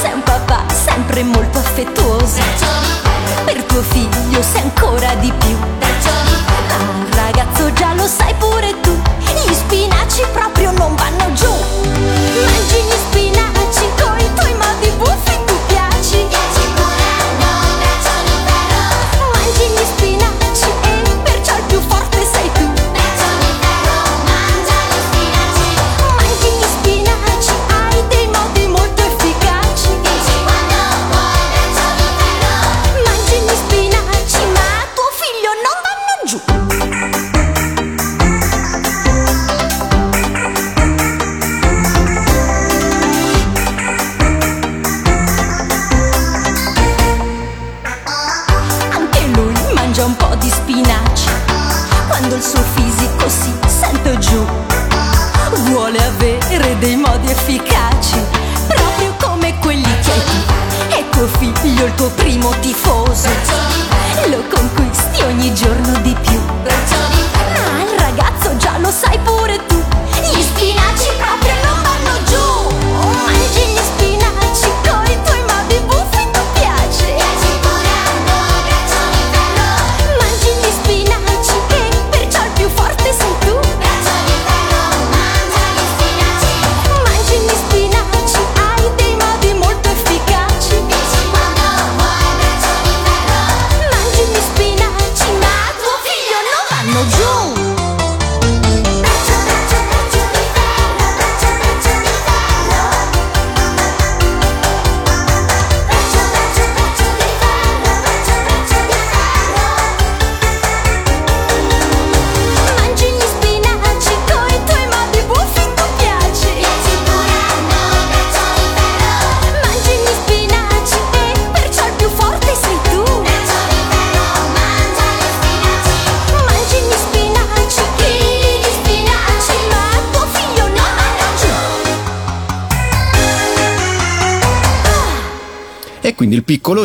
Sei 0.00 0.12
un 0.12 0.22
papà 0.22 0.64
sempre 0.68 1.22
molto 1.22 1.58
affettuoso. 1.58 2.40
Per 3.44 3.62
tuo 3.64 3.82
figlio 3.82 4.42
sei 4.42 4.62
ancora 4.62 5.14
di 5.14 5.32
più. 5.38 5.83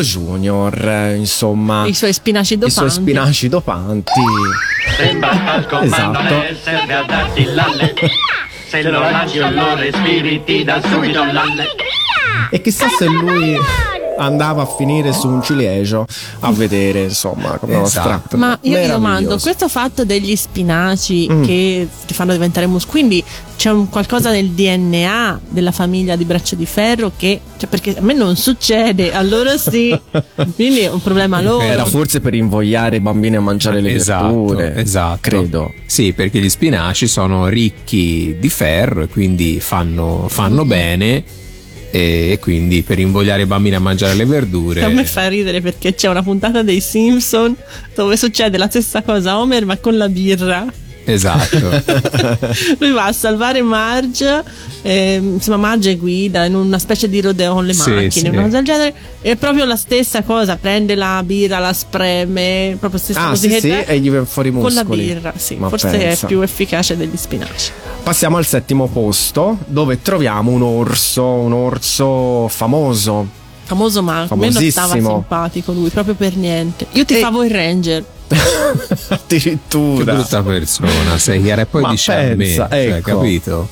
Piccolo 0.00 0.02
Junior, 0.02 1.14
insomma, 1.16 1.86
I 1.86 1.94
suoi 1.94 2.12
spinaci 2.12 2.54
i 2.54 2.58
dopanti. 2.58 2.74
suoi 2.78 2.90
spinaci 2.90 3.48
dopanti. 3.48 4.10
Sembra 4.96 5.54
al 5.54 5.66
comando 5.66 6.18
Esatto. 6.18 6.42
e 6.42 6.56
serve 6.62 6.94
a 6.94 7.02
darti 7.04 7.44
l'alle 7.44 7.94
Se 8.68 8.82
lo 8.82 9.00
lasci 9.00 9.38
o 9.40 9.50
lo 9.50 9.74
respiri 9.74 10.42
ti 10.44 10.64
dà 10.64 10.80
subito 10.80 11.24
l'alle 11.24 11.66
E 12.50 12.60
chissà 12.60 12.86
se 12.88 13.06
lui 13.06 13.56
andava 14.18 14.62
a 14.62 14.66
finire 14.66 15.12
su 15.12 15.28
un 15.28 15.42
ciliegio 15.42 16.06
a 16.40 16.50
vedere, 16.52 17.04
insomma, 17.04 17.56
come 17.58 17.80
Esatto. 17.82 17.88
strappo. 18.08 18.36
Ma 18.36 18.58
io 18.62 18.78
mi 18.78 18.86
domando, 18.86 19.38
questo 19.38 19.68
fatto 19.68 20.04
degli 20.04 20.36
spinaci 20.36 21.26
Mm. 21.30 21.42
che 21.44 21.88
ti 22.06 22.12
fanno 22.14 22.32
diventare 22.32 22.66
muscoli, 22.66 22.90
quindi 22.90 23.24
c'è 23.60 23.70
un 23.70 23.90
qualcosa 23.90 24.30
nel 24.30 24.52
DNA 24.52 25.38
della 25.50 25.70
famiglia 25.70 26.16
di 26.16 26.24
Braccio 26.24 26.54
di 26.54 26.64
Ferro 26.64 27.12
che, 27.14 27.42
cioè 27.58 27.68
perché 27.68 27.94
a 27.94 28.00
me 28.00 28.14
non 28.14 28.34
succede, 28.34 29.12
a 29.12 29.20
loro 29.20 29.58
sì, 29.58 29.94
quindi 30.56 30.78
è 30.78 30.90
un 30.90 31.02
problema 31.02 31.42
loro. 31.42 31.62
Era 31.62 31.84
forse 31.84 32.20
per 32.20 32.32
invogliare 32.32 32.96
i 32.96 33.00
bambini 33.00 33.36
a 33.36 33.42
mangiare 33.42 33.82
le 33.82 33.92
esatto, 33.92 34.46
verdure. 34.46 34.76
esatto. 34.76 35.18
Credo. 35.20 35.74
Sì, 35.84 36.14
perché 36.14 36.40
gli 36.40 36.48
spinaci 36.48 37.06
sono 37.06 37.48
ricchi 37.48 38.34
di 38.40 38.48
ferro 38.48 39.02
e 39.02 39.08
quindi 39.08 39.60
fanno, 39.60 40.24
fanno 40.30 40.64
bene. 40.64 41.22
E 41.90 42.38
quindi 42.40 42.80
per 42.80 42.98
invogliare 42.98 43.42
i 43.42 43.46
bambini 43.46 43.74
a 43.74 43.80
mangiare 43.80 44.14
le 44.14 44.24
verdure. 44.24 44.84
A 44.84 44.88
me 44.88 45.04
fa 45.04 45.28
ridere 45.28 45.60
perché 45.60 45.94
c'è 45.94 46.08
una 46.08 46.22
puntata 46.22 46.62
dei 46.62 46.80
Simpson 46.80 47.54
dove 47.94 48.16
succede 48.16 48.56
la 48.56 48.70
stessa 48.70 49.02
cosa 49.02 49.32
a 49.32 49.40
Homer 49.40 49.66
ma 49.66 49.76
con 49.76 49.98
la 49.98 50.08
birra. 50.08 50.64
Esatto. 51.04 51.58
Lui 52.78 52.92
va 52.92 53.06
a 53.06 53.12
salvare 53.12 53.62
Marge, 53.62 54.42
ehm, 54.82 55.34
insomma 55.34 55.56
Marge 55.56 55.96
guida 55.96 56.44
in 56.44 56.54
una 56.54 56.78
specie 56.78 57.08
di 57.08 57.20
rodeo 57.20 57.54
con 57.54 57.66
le 57.66 57.72
Sì, 57.72 57.90
macchine, 57.90 58.10
sì. 58.10 58.28
una 58.28 58.42
cosa 58.42 58.56
del 58.56 58.64
genere. 58.64 58.94
È 59.20 59.36
proprio 59.36 59.64
la 59.64 59.76
stessa 59.76 60.22
cosa, 60.22 60.56
prende 60.56 60.94
la 60.94 61.22
birra, 61.24 61.58
la 61.58 61.72
spreme, 61.72 62.76
proprio 62.78 63.00
stessa 63.00 63.26
Ah, 63.26 63.28
cosa 63.30 63.48
sì, 63.48 63.60
sì, 63.60 63.70
e 63.70 63.98
gli 63.98 64.08
viene 64.10 64.24
fuori 64.24 64.48
i 64.48 64.52
con 64.52 64.62
la 64.72 64.80
muscoli. 64.82 65.04
birra, 65.04 65.32
sì, 65.36 65.56
Ma 65.56 65.68
forse 65.68 65.88
pensa. 65.88 66.24
è 66.24 66.28
più 66.28 66.40
efficace 66.42 66.96
degli 66.96 67.16
spinaci. 67.16 67.70
Passiamo 68.02 68.36
al 68.38 68.46
settimo 68.46 68.86
posto, 68.88 69.58
dove 69.66 70.00
troviamo 70.00 70.50
un 70.52 70.62
orso, 70.62 71.24
un 71.24 71.52
orso 71.52 72.48
famoso. 72.48 73.38
Famoso 73.70 74.02
ma 74.02 74.22
a 74.28 74.34
me 74.34 74.50
non 74.50 74.62
stava 74.68 74.88
Famosissimo. 74.88 75.10
simpatico 75.14 75.70
lui, 75.72 75.90
proprio 75.90 76.14
per 76.14 76.34
niente. 76.34 76.86
Io 76.92 77.04
ti 77.04 77.14
E- 77.16 77.20
favo 77.20 77.44
il 77.44 77.50
Ranger. 77.52 78.04
Che 78.30 79.14
Addirittura. 79.14 80.14
brutta 80.14 80.42
persona, 80.42 81.18
sei 81.18 81.40
chiara. 81.42 81.62
E 81.62 81.66
poi 81.66 81.82
Ma 81.82 81.90
dice 81.90 82.12
a 82.12 82.16
me, 82.22 82.36
pensa, 82.36 82.68
cioè, 82.68 82.94
ecco. 82.96 83.16
capito? 83.18 83.68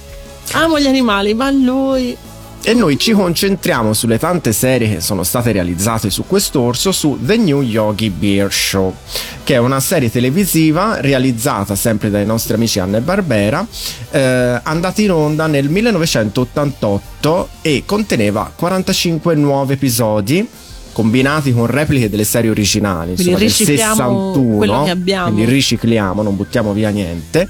Amo 0.53 0.79
gli 0.79 0.87
animali, 0.87 1.35
ma 1.35 1.51
lui 1.51 2.17
E 2.65 2.75
noi 2.75 2.99
ci 2.99 3.13
concentriamo 3.13 3.95
sulle 3.95 4.19
tante 4.19 4.53
serie 4.53 4.89
che 4.97 5.01
sono 5.01 5.23
state 5.23 5.53
realizzate 5.53 6.11
su 6.11 6.25
quest'orso 6.27 6.93
su 6.93 7.17
The 7.19 7.37
New 7.39 7.63
Yogi 7.63 8.11
Beer 8.11 8.53
Show, 8.53 8.95
che 9.43 9.55
è 9.55 9.57
una 9.57 9.81
serie 9.81 10.11
televisiva 10.11 11.01
realizzata 11.01 11.75
sempre 11.75 12.11
dai 12.11 12.27
nostri 12.27 12.55
amici 12.55 12.79
Anne 12.79 13.01
Barbera, 13.01 13.67
eh, 14.11 14.61
andata 14.63 15.01
in 15.01 15.13
onda 15.13 15.47
nel 15.47 15.71
1988 15.71 17.49
e 17.63 17.85
conteneva 17.87 18.53
45 18.55 19.35
nuovi 19.35 19.73
episodi 19.75 20.47
combinati 20.93 21.53
con 21.53 21.67
repliche 21.67 22.11
delle 22.11 22.25
serie 22.25 22.51
originali, 22.51 23.15
Quindi 23.15 23.23
insomma 23.23 23.39
del 23.39 23.49
ricicliamo 23.49 24.33
61, 24.35 24.57
quello 24.57 24.83
che 24.85 24.91
abbiamo. 24.91 25.33
quindi 25.33 25.51
ricicliamo, 25.51 26.23
non 26.23 26.37
buttiamo 26.37 26.73
via 26.73 26.89
niente. 26.91 27.49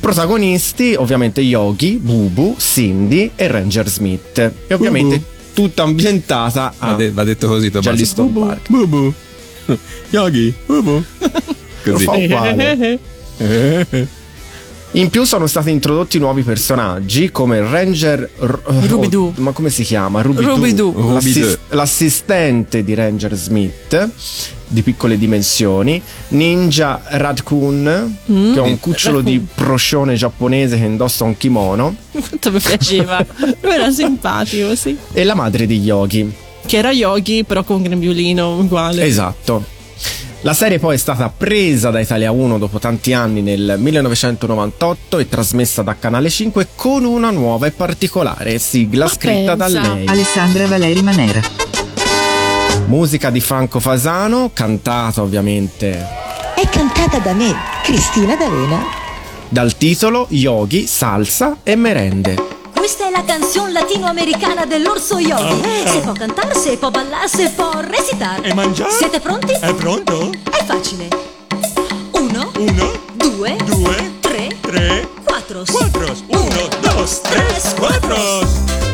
Protagonisti 0.00 0.94
ovviamente 0.96 1.40
Yogi, 1.40 1.96
Bubu, 1.96 2.56
Cindy 2.58 3.30
e 3.34 3.46
Ranger 3.48 3.88
Smith. 3.88 4.52
E 4.66 4.74
ovviamente 4.74 5.20
tutta 5.54 5.82
ambientata 5.82 6.72
Va, 6.78 6.88
a 6.88 6.94
de- 6.94 7.10
va 7.10 7.24
detto 7.24 7.48
così. 7.48 7.68
Jellystone 7.70 8.28
Bubu, 8.30 8.46
Park. 8.46 8.68
Bubu. 8.68 9.14
Yogi, 10.10 10.54
Bubu. 10.66 11.04
Lo 11.18 11.92
Così. 11.92 12.04
fa 12.04 12.12
uguale. 12.12 12.98
In 14.92 15.10
più 15.10 15.24
sono 15.24 15.46
stati 15.46 15.70
introdotti 15.70 16.18
nuovi 16.18 16.42
personaggi 16.42 17.30
come 17.30 17.60
Ranger 17.60 18.28
R- 18.40 18.58
Rubidu. 18.86 19.34
oh, 19.36 19.40
ma 19.42 19.52
come 19.52 19.68
si 19.68 19.82
chiama? 19.84 20.22
Rubidu, 20.22 20.48
Rubidu. 20.48 21.12
l'assis- 21.12 21.34
Rubidu. 21.36 21.58
l'assistente 21.76 22.82
di 22.82 22.94
Ranger 22.94 23.34
Smith 23.34 24.08
di 24.70 24.82
piccole 24.82 25.16
dimensioni, 25.18 26.00
Ninja 26.28 27.02
Radkun, 27.04 28.16
Mm. 28.30 28.52
che 28.52 28.58
è 28.58 28.62
un 28.62 28.80
cucciolo 28.80 29.20
di 29.20 29.44
proscione 29.54 30.14
giapponese 30.14 30.78
che 30.78 30.84
indossa 30.84 31.24
un 31.24 31.36
kimono, 31.36 31.94
Quanto 32.10 32.50
mi 32.52 32.58
piaceva. 32.58 33.24
Lui 33.60 33.72
era 33.72 33.90
simpatico, 33.90 34.74
sì. 34.74 34.96
e 35.12 35.24
la 35.24 35.34
madre 35.34 35.66
di 35.66 35.80
Yogi. 35.80 36.30
Che 36.66 36.76
era 36.76 36.92
Yogi, 36.92 37.44
però 37.44 37.62
con 37.62 37.82
grembiulino 37.82 38.58
uguale. 38.58 39.04
Esatto. 39.04 39.64
La 40.42 40.54
serie 40.54 40.78
poi 40.78 40.94
è 40.94 40.98
stata 40.98 41.32
presa 41.36 41.90
da 41.90 41.98
Italia 41.98 42.30
1 42.30 42.58
dopo 42.58 42.78
tanti 42.78 43.12
anni 43.12 43.42
nel 43.42 43.74
1998 43.78 45.18
e 45.18 45.28
trasmessa 45.28 45.82
da 45.82 45.96
Canale 45.98 46.30
5 46.30 46.68
con 46.76 47.04
una 47.04 47.30
nuova 47.30 47.66
e 47.66 47.72
particolare 47.72 48.58
sigla 48.58 49.06
Ma 49.06 49.10
scritta 49.10 49.56
pensa. 49.56 49.80
da 49.80 49.94
lei. 49.94 50.06
Alessandra 50.06 50.66
Valeri 50.68 51.02
Manera. 51.02 51.40
Musica 52.86 53.30
di 53.30 53.40
Franco 53.40 53.80
Fasano, 53.80 54.50
cantata 54.54 55.20
ovviamente 55.22 55.90
È 56.54 56.66
cantata 56.70 57.18
da 57.18 57.32
me, 57.34 57.52
Cristina 57.82 58.36
D'Avena. 58.36 58.80
dal 59.48 59.76
titolo 59.76 60.26
Yogi, 60.30 60.86
Salsa 60.86 61.56
e 61.64 61.74
Merende. 61.74 62.56
Questa 62.88 63.06
è 63.06 63.10
la 63.10 63.22
canzone 63.22 63.72
latinoamericana 63.72 64.64
dell'orso 64.64 65.18
yogi. 65.18 65.60
Se 65.84 66.00
può 66.00 66.12
cantare, 66.12 66.54
se 66.54 66.78
può 66.78 66.90
ballare, 66.90 67.28
se 67.28 67.50
può 67.50 67.70
recitare. 67.80 68.48
E 68.48 68.54
mangiare? 68.54 68.90
Siete 68.92 69.20
pronti? 69.20 69.52
È 69.52 69.74
pronto? 69.74 70.30
È 70.50 70.64
facile. 70.64 71.06
Uno, 72.12 72.50
Uno, 72.56 72.92
due, 73.12 73.56
due, 73.66 74.14
tre, 74.20 74.56
tre, 74.62 75.06
quattro. 75.22 75.64
quattro. 75.70 76.16
Uno, 76.28 76.68
dos, 76.80 77.20
tres, 77.20 77.74
quattro. 77.74 78.87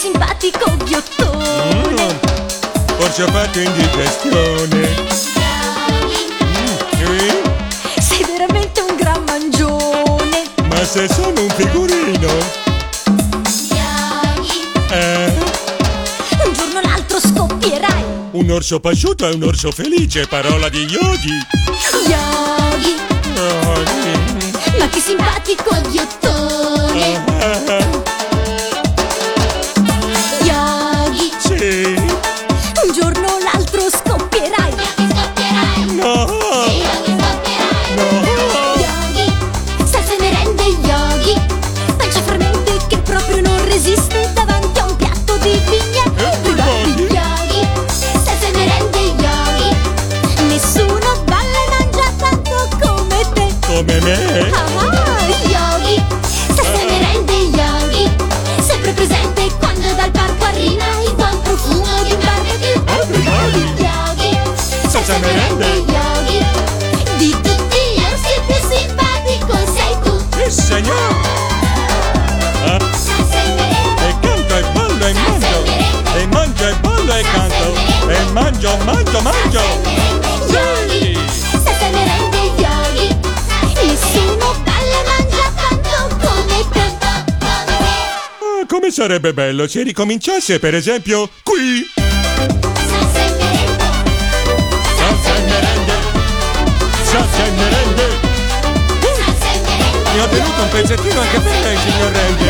Simpatico 0.00 0.76
ghiottone. 0.82 2.18
Forse 2.96 3.22
ho 3.22 3.26
fatto 3.28 3.60
indigestione. 3.60 4.94
Eh? 6.96 7.42
Sei 8.00 8.24
veramente 8.24 8.80
un 8.80 8.96
gran 8.96 9.22
mangione. 9.26 10.44
Ma 10.68 10.84
se 10.86 11.06
sono 11.06 11.42
un 11.42 11.50
figurino. 11.50 12.28
Eh? 14.88 15.32
Un 16.44 16.52
giorno 16.54 16.78
o 16.78 16.80
l'altro 16.82 17.20
scoppierai. 17.20 18.04
Un 18.30 18.50
orso 18.50 18.80
pasciuto 18.80 19.28
è 19.28 19.34
un 19.34 19.42
orso 19.42 19.70
felice, 19.70 20.26
parola 20.26 20.70
di 20.70 20.86
yogi. 20.86 21.46
Yogi, 22.08 22.96
Oh, 23.36 23.82
ma 24.78 24.88
che 24.88 25.00
simpatico 25.00 25.78
ghiottone. 25.90 26.78
Signor. 70.70 71.14
Ah, 72.64 72.78
Salsa 72.94 73.42
e 74.06 74.14
canto 74.20 74.56
e 74.56 74.62
ballo 74.72 75.06
e 75.06 75.12
mangio. 75.12 75.60
E 76.16 76.26
mangio 76.26 76.68
e 76.68 76.74
ballo 76.80 77.14
e 77.14 77.22
canto. 77.22 77.68
E 78.08 78.32
mangio, 78.32 78.76
mangio, 78.84 79.20
mangio. 79.20 79.62
Nessuno 83.82 84.54
balla 84.64 85.00
mangia 85.08 85.46
tanto 85.56 86.16
come. 86.24 86.58
Ah, 88.40 88.66
come 88.68 88.90
sarebbe 88.90 89.32
bello 89.32 89.66
se 89.66 89.82
ricominciasse, 89.82 90.58
per 90.58 90.74
esempio, 90.74 91.28
pezzettino 100.70 101.20
anche 101.20 101.40
per 101.40 101.60
lei, 101.62 101.76
signor 101.76 102.12
Randy. 102.12 102.48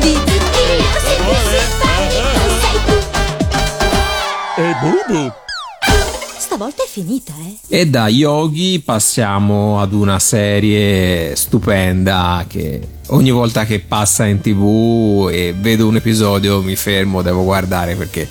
Di 0.00 0.12
tutti 0.12 0.60
orsi 0.76 1.12
il 1.12 1.22
più 1.24 1.34
simpatico 1.50 2.28
sei 2.60 2.78
tu. 2.84 2.94
E 4.60 4.74
Bubu. 4.80 5.32
Stavolta 6.38 6.82
è 6.82 6.86
finita, 6.86 7.32
eh? 7.38 7.78
E 7.80 7.86
da 7.86 8.08
Yogi 8.08 8.80
passiamo 8.84 9.80
ad 9.80 9.94
una 9.94 10.18
serie 10.18 11.34
stupenda 11.36 12.44
che 12.46 12.80
ogni 13.08 13.30
volta 13.30 13.64
che 13.64 13.80
passa 13.80 14.26
in 14.26 14.40
tv 14.40 15.30
e 15.32 15.54
vedo 15.58 15.86
un 15.86 15.96
episodio 15.96 16.60
mi 16.60 16.76
fermo, 16.76 17.22
devo 17.22 17.44
guardare 17.44 17.94
perché 17.94 18.28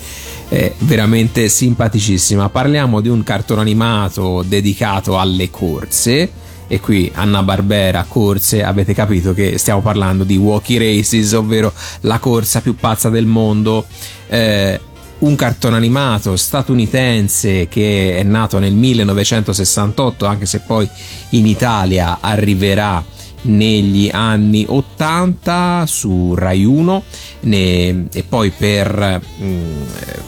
è 0.48 0.74
veramente 0.80 1.50
simpaticissima. 1.50 2.50
Parliamo 2.50 3.02
di 3.02 3.10
un 3.10 3.24
cartone 3.24 3.62
animato 3.62 4.44
dedicato 4.46 5.18
alle 5.18 5.50
corse. 5.50 6.39
E 6.72 6.80
qui 6.80 7.12
Anna 7.16 7.42
Barbera, 7.42 8.06
corse, 8.08 8.64
avete 8.64 8.94
capito 8.94 9.34
che 9.34 9.58
stiamo 9.58 9.82
parlando 9.82 10.24
di 10.24 10.38
Walkie 10.38 10.78
Races, 10.78 11.34
ovvero 11.34 11.74
la 12.02 12.20
corsa 12.20 12.62
più 12.62 12.76
pazza 12.76 13.10
del 13.10 13.26
mondo. 13.26 13.88
Eh, 14.28 14.80
un 15.20 15.36
cartone 15.36 15.76
animato 15.76 16.38
statunitense 16.38 17.68
che 17.68 18.18
è 18.18 18.24
nato 18.24 18.60
nel 18.60 18.74
1968, 18.74 20.26
anche 20.28 20.46
se 20.46 20.60
poi 20.60 20.88
in 21.32 21.48
Italia 21.48 22.20
arriverà 22.22 23.04
negli 23.42 24.10
anni 24.12 24.66
80 24.68 25.86
su 25.88 26.34
Rai 26.36 26.66
1 26.66 27.04
ne- 27.42 28.08
e 28.12 28.24
poi 28.28 28.50
per, 28.52 29.22
mm, 29.42 29.82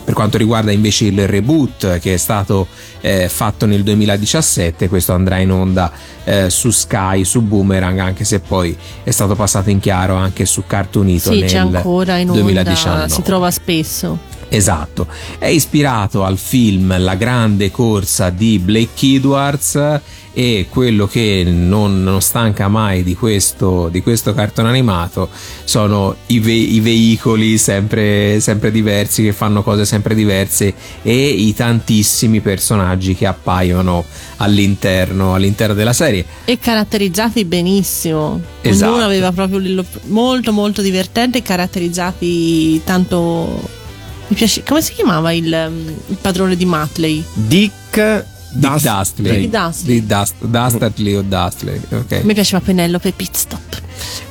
per 0.05 0.13
quanto 0.13 0.37
riguarda 0.37 0.71
invece 0.71 1.05
il 1.05 1.27
reboot 1.27 1.99
che 1.99 2.13
è 2.13 2.17
stato 2.17 2.67
eh, 3.01 3.27
fatto 3.27 3.65
nel 3.65 3.83
2017 3.83 4.87
questo 4.87 5.13
andrà 5.13 5.39
in 5.39 5.51
onda 5.51 5.91
eh, 6.23 6.49
su 6.49 6.69
Sky 6.69 7.23
su 7.23 7.41
Boomerang 7.41 7.99
anche 7.99 8.23
se 8.23 8.39
poi 8.39 8.75
è 9.03 9.11
stato 9.11 9.35
passato 9.35 9.69
in 9.69 9.79
chiaro 9.79 10.15
anche 10.15 10.45
su 10.45 10.63
Cartoon 10.65 11.09
Ito 11.09 11.31
Sì, 11.31 11.39
nel 11.39 11.49
c'è 11.49 11.57
ancora 11.57 12.17
in 12.17 12.29
onda, 12.29 12.41
2019 12.41 13.09
si 13.09 13.21
trova 13.21 13.51
spesso. 13.51 14.29
Esatto, 14.53 15.07
è 15.37 15.45
ispirato 15.45 16.25
al 16.25 16.37
film 16.37 16.93
La 16.99 17.15
grande 17.15 17.71
corsa 17.71 18.29
di 18.29 18.59
Blake 18.59 19.05
Edwards 19.15 20.01
e 20.33 20.67
quello 20.69 21.07
che 21.07 21.43
non, 21.45 22.03
non 22.03 22.21
stanca 22.21 22.67
mai 22.67 23.03
di 23.03 23.15
questo, 23.15 23.89
di 23.89 24.01
questo 24.01 24.33
cartone 24.33 24.69
animato 24.69 25.29
sono 25.63 26.15
i, 26.27 26.39
ve- 26.39 26.53
i 26.53 26.79
veicoli 26.79 27.57
sempre, 27.57 28.39
sempre 28.39 28.71
diversi 28.71 29.23
che 29.23 29.33
fanno 29.33 29.61
cose 29.61 29.85
sempre 29.85 30.15
diverse 30.15 30.73
e 31.01 31.27
i 31.27 31.53
tantissimi 31.53 32.39
personaggi 32.39 33.15
che 33.15 33.25
appaiono 33.25 34.05
all'interno, 34.37 35.33
all'interno 35.33 35.73
della 35.73 35.93
serie. 35.93 36.25
E 36.45 36.57
caratterizzati 36.59 37.43
benissimo. 37.45 38.39
Esatto. 38.61 38.91
Ognuno 38.91 39.05
aveva 39.05 39.31
proprio 39.31 39.57
un 39.57 39.63
livello 39.63 39.85
molto 40.05 40.51
molto 40.53 40.81
divertente 40.81 41.39
e 41.39 41.41
caratterizzati 41.41 42.81
tanto... 42.83 43.79
Mi 44.27 44.35
piace... 44.37 44.63
Come 44.65 44.81
si 44.81 44.93
chiamava 44.93 45.33
il, 45.33 45.67
um, 45.67 45.93
il 46.07 46.17
padrone 46.21 46.55
di 46.55 46.63
Matley? 46.63 47.21
Dick 47.33 48.25
Dick 48.53 48.81
Dustley. 48.83 49.49
Dustley. 49.49 49.95
Dick 49.99 50.07
Dust- 50.07 50.35
Dustley 50.41 51.15
o 51.17 51.21
Dustley, 51.21 51.79
ok. 51.91 52.21
Mi 52.23 52.33
piaceva 52.33 52.61
Penelope 52.65 53.11
Pitstop. 53.11 53.81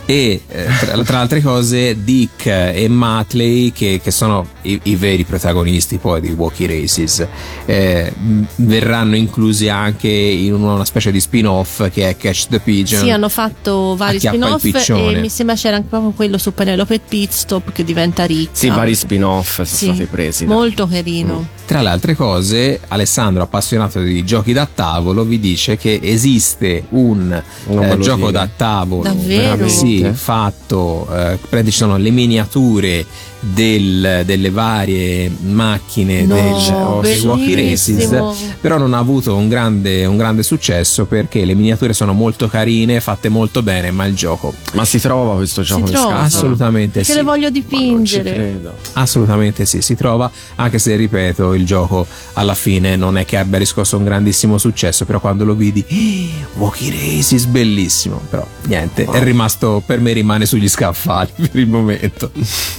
E 0.07 0.43
eh, 0.49 0.67
tra, 0.81 1.03
tra 1.05 1.19
altre 1.21 1.41
cose 1.41 2.03
Dick 2.03 2.47
e 2.47 2.87
Matley 2.89 3.71
che, 3.71 4.01
che 4.03 4.11
sono 4.11 4.45
i, 4.63 4.81
i 4.85 4.97
veri 4.97 5.23
protagonisti 5.25 5.99
poi 5.99 6.21
di 6.21 6.31
Walkie 6.33 6.67
Races 6.67 7.25
eh, 7.65 8.13
verranno 8.57 9.15
inclusi 9.15 9.69
anche 9.69 10.09
in 10.09 10.53
una, 10.55 10.73
una 10.75 10.85
specie 10.85 11.13
di 11.13 11.21
spin-off 11.21 11.89
che 11.91 12.09
è 12.09 12.17
Catch 12.17 12.47
the 12.49 12.59
Pigeon 12.59 13.03
Sì, 13.05 13.11
hanno 13.11 13.29
fatto 13.29 13.95
vari 13.97 14.19
spin-off 14.19 14.63
piccione. 14.63 15.19
e 15.19 15.21
mi 15.21 15.29
sembra 15.29 15.55
c'era 15.55 15.77
anche 15.77 15.89
proprio 15.89 16.11
quello 16.11 16.39
su 16.39 16.53
Penelope 16.55 17.01
Pitstop 17.07 17.71
che 17.73 17.85
diventa 17.85 18.25
ricca. 18.25 18.51
Sì, 18.53 18.69
vari 18.69 18.95
spin-off 18.97 19.55
sono 19.55 19.67
Sì, 19.67 19.85
stati 19.87 20.05
presi. 20.07 20.45
da- 20.45 20.53
Molto 20.55 20.89
carino. 20.89 21.59
Tra 21.71 21.83
le 21.83 21.89
altre 21.91 22.17
cose, 22.17 22.81
Alessandro, 22.89 23.45
appassionato 23.45 24.01
di 24.03 24.25
giochi 24.25 24.53
da 24.53 24.67
tavolo, 24.73 25.23
vi 25.23 25.39
dice 25.39 25.77
che 25.77 26.01
esiste 26.03 26.87
un 26.89 27.31
eh, 27.33 27.99
gioco 28.01 28.27
dire. 28.27 28.33
da 28.33 28.49
tavolo 28.57 29.03
Davvero? 29.05 29.60
Sì, 29.69 30.09
fatto, 30.13 31.03
eh, 31.11 31.37
praticamente 31.37 31.71
ci 31.71 31.77
sono 31.77 31.97
le 31.97 32.11
miniature 32.11 33.05
del- 33.43 34.23
delle 34.27 34.51
varie 34.51 35.31
macchine 35.41 36.25
No, 36.27 36.35
del, 36.35 37.01
bellissimo. 37.01 37.37
Races, 37.55 38.35
però 38.61 38.77
non 38.77 38.93
ha 38.93 38.99
avuto 38.99 39.35
un 39.35 39.49
grande, 39.49 40.05
un 40.05 40.17
grande 40.19 40.43
successo 40.43 41.07
perché 41.07 41.45
le 41.47 41.55
miniature 41.55 41.93
sono 41.95 42.13
molto 42.13 42.49
carine, 42.49 43.01
fatte 43.01 43.29
molto 43.31 43.63
bene, 43.63 43.91
ma 43.91 44.05
il 44.05 44.15
gioco 44.15 44.53
Ma 44.75 44.85
si 44.85 45.01
trova 45.01 45.37
questo 45.37 45.63
gioco 45.63 45.81
in 45.81 45.87
trova? 45.87 46.01
scatola? 46.09 46.25
assolutamente 46.25 46.99
Perché 46.99 47.13
sì. 47.13 47.17
le 47.19 47.23
voglio 47.25 47.49
dipingere. 47.51 48.33
credo. 48.35 48.73
Assolutamente 48.95 49.65
sì, 49.65 49.81
si 49.81 49.95
trova, 49.95 50.31
anche 50.57 50.79
se 50.79 50.95
ripeto, 50.97 51.55
il 51.55 51.65
gioco 51.65 52.07
alla 52.35 52.55
fine 52.55 52.95
non 52.97 53.17
è 53.17 53.25
che 53.25 53.39
abbia 53.39 53.59
riscosso 53.59 53.97
un 53.97 54.05
grandissimo 54.05 54.59
successo, 54.59 55.07
però 55.07 55.19
quando 55.19 55.45
lo 55.47 55.55
vidi, 55.55 55.83
"Eh, 55.89 56.29
Walkie 56.59 56.91
Races, 56.91 57.47
bellissimo, 57.47 58.21
però 58.29 58.47
niente, 58.67 59.05
è 59.07 59.23
rimasto, 59.23 59.50
per 59.59 60.01
me 60.01 60.13
rimane 60.13 60.47
sugli 60.47 60.69
scaffali 60.69 61.31
per 61.51 61.57
il 61.61 61.69
momento. 61.69 62.31